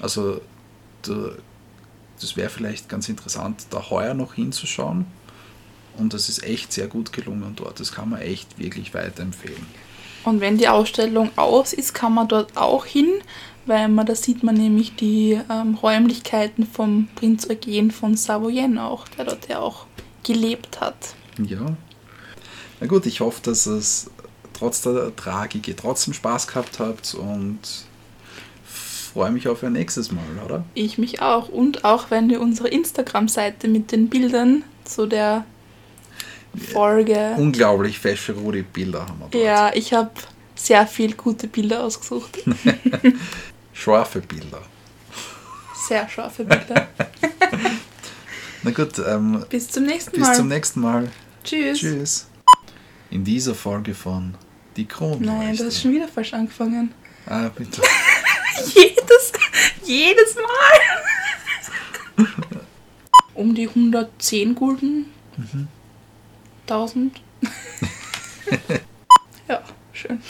[0.00, 0.40] Also
[1.02, 1.30] da,
[2.20, 5.06] das wäre vielleicht ganz interessant, da heuer noch hinzuschauen.
[5.98, 7.80] Und das ist echt sehr gut gelungen dort.
[7.80, 9.66] Das kann man echt wirklich weiterempfehlen.
[10.24, 13.08] Und wenn die Ausstellung aus ist, kann man dort auch hin,
[13.68, 19.06] weil man da sieht man nämlich die ähm, Räumlichkeiten vom Prinz Eugen von Savoyen auch,
[19.08, 19.86] der dort ja auch
[20.24, 21.14] gelebt hat.
[21.38, 21.76] Ja.
[22.80, 24.10] Na gut, ich hoffe, dass es
[24.54, 27.58] trotz der Tragik ihr trotzdem Spaß gehabt habt und
[28.64, 30.64] freue mich auf ein nächstes Mal, oder?
[30.74, 31.48] Ich mich auch.
[31.48, 35.44] Und auch wenn ihr unsere Instagram-Seite mit den Bildern zu der
[36.72, 37.34] Folge.
[37.36, 39.44] Unglaublich fesche Rudi-Bilder haben wir dort.
[39.44, 40.10] Ja, ich habe
[40.54, 42.38] sehr viel gute Bilder ausgesucht.
[43.78, 44.62] Scharfe Bilder.
[45.86, 46.88] Sehr scharfe Bilder.
[48.64, 50.34] Na gut, ähm, Bis zum nächsten bis Mal.
[50.34, 51.08] zum nächsten Mal.
[51.44, 51.78] Tschüss.
[51.78, 52.26] Tschüss.
[53.10, 54.34] In dieser Folge von
[54.76, 55.24] Die Kronleuchte.
[55.26, 56.92] Nein, du hast schon wieder falsch angefangen.
[57.26, 57.80] Ah, bitte.
[58.74, 59.32] Jedes,
[59.84, 62.26] jedes Mal.
[63.34, 65.06] um die 110 Gulden.
[66.62, 67.22] 1000.
[69.48, 70.20] ja, schön.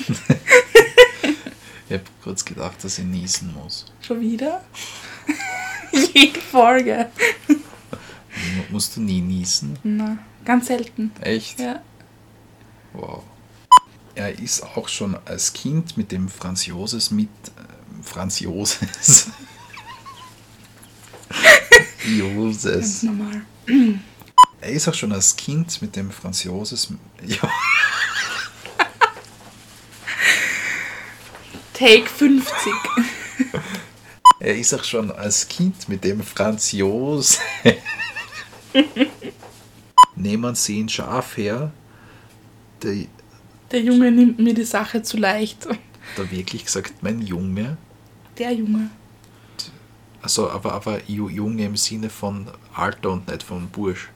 [1.89, 3.87] Ich habe kurz gedacht, dass ich niesen muss.
[4.03, 4.63] Schon wieder?
[6.15, 7.09] Jede Folge.
[7.49, 7.57] Mu-
[8.71, 9.79] Musst du nie niesen?
[9.83, 11.13] Na, ganz selten.
[11.21, 11.59] Echt?
[11.61, 11.83] Ja.
[12.93, 13.23] Wow.
[14.15, 17.29] Er ist auch schon als Kind mit dem Franz Joses mit.
[17.29, 19.31] Äh, Franz Joses.
[21.31, 23.03] Ganz Joses.
[23.03, 23.43] normal.
[24.61, 26.89] Er ist auch schon als Kind mit dem Franz Joses.
[27.27, 27.51] Ja,
[31.79, 32.73] Take 50.
[34.41, 37.39] er ist auch schon als Kind mit dem Franz Joses.
[40.17, 41.71] Nehmen Sie ihn scharf her.
[42.83, 43.05] Der,
[43.71, 45.67] Der Junge nimmt mir die Sache zu leicht.
[46.17, 47.77] da wirklich gesagt, mein Junge.
[48.39, 48.91] Der Junge.
[50.21, 54.09] Also, aber, aber Ju- Junge im Sinne von Alter und nicht von Bursch.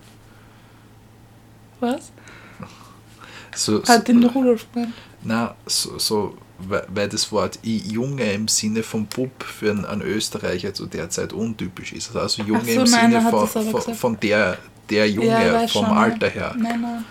[1.78, 2.10] Was?
[3.55, 4.94] So, so, Hat den Rudolf gemeint.
[5.22, 10.86] na, so, so, weil das Wort Junge im Sinne von Bub für einen, Österreicher zu
[10.86, 12.14] der Zeit untypisch ist.
[12.14, 14.59] Also Junge so, im nein, Sinne von, von, von der,
[14.89, 16.55] der Junge, Ja, vom schon, Alter her.
[16.59, 17.05] Nein, nein.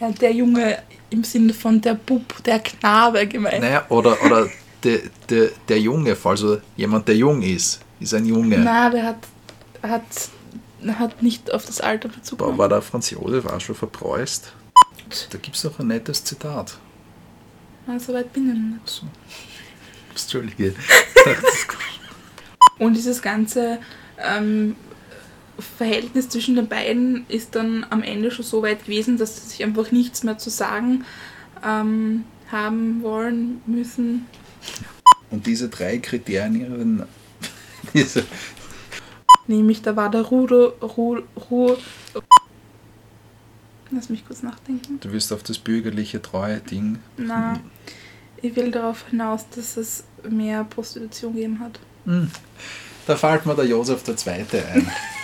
[0.00, 0.78] Ja, der Junge
[1.10, 3.60] im Sinne von der Bub, der Knabe gemeint.
[3.60, 4.48] Naja, oder, oder
[4.84, 8.58] der, der, der Junge, also jemand, der jung ist, ist ein Junge.
[8.58, 9.16] Na, der hat,
[9.82, 10.02] hat,
[10.98, 14.52] hat nicht auf das Alter Bezug War, war der Franz Josef auch schon verpreust?
[15.30, 16.78] Da gibt es noch ein nettes Zitat.
[17.88, 18.88] Ah, so weit bin ich nicht.
[18.88, 19.06] So.
[20.10, 20.74] Entschuldige.
[22.78, 23.78] Und dieses ganze
[24.18, 24.76] ähm,
[25.58, 29.64] Verhältnis zwischen den beiden ist dann am Ende schon so weit gewesen, dass sie sich
[29.64, 31.04] einfach nichts mehr zu sagen
[31.64, 34.26] ähm, haben wollen müssen.
[35.30, 37.02] Und diese drei Kriterien,
[37.94, 38.24] diese,
[39.46, 41.74] Nämlich, da war der Rudo, Ru, Ru,
[43.90, 45.00] Lass mich kurz nachdenken.
[45.00, 46.98] du wirst auf das bürgerliche treue Ding.
[47.16, 47.58] Na,
[48.40, 51.78] ich will darauf hinaus, dass es mehr Prostitution gegeben hat.
[52.04, 52.30] Hm.
[53.06, 54.90] Da fällt mir der Josef der Zweite ein.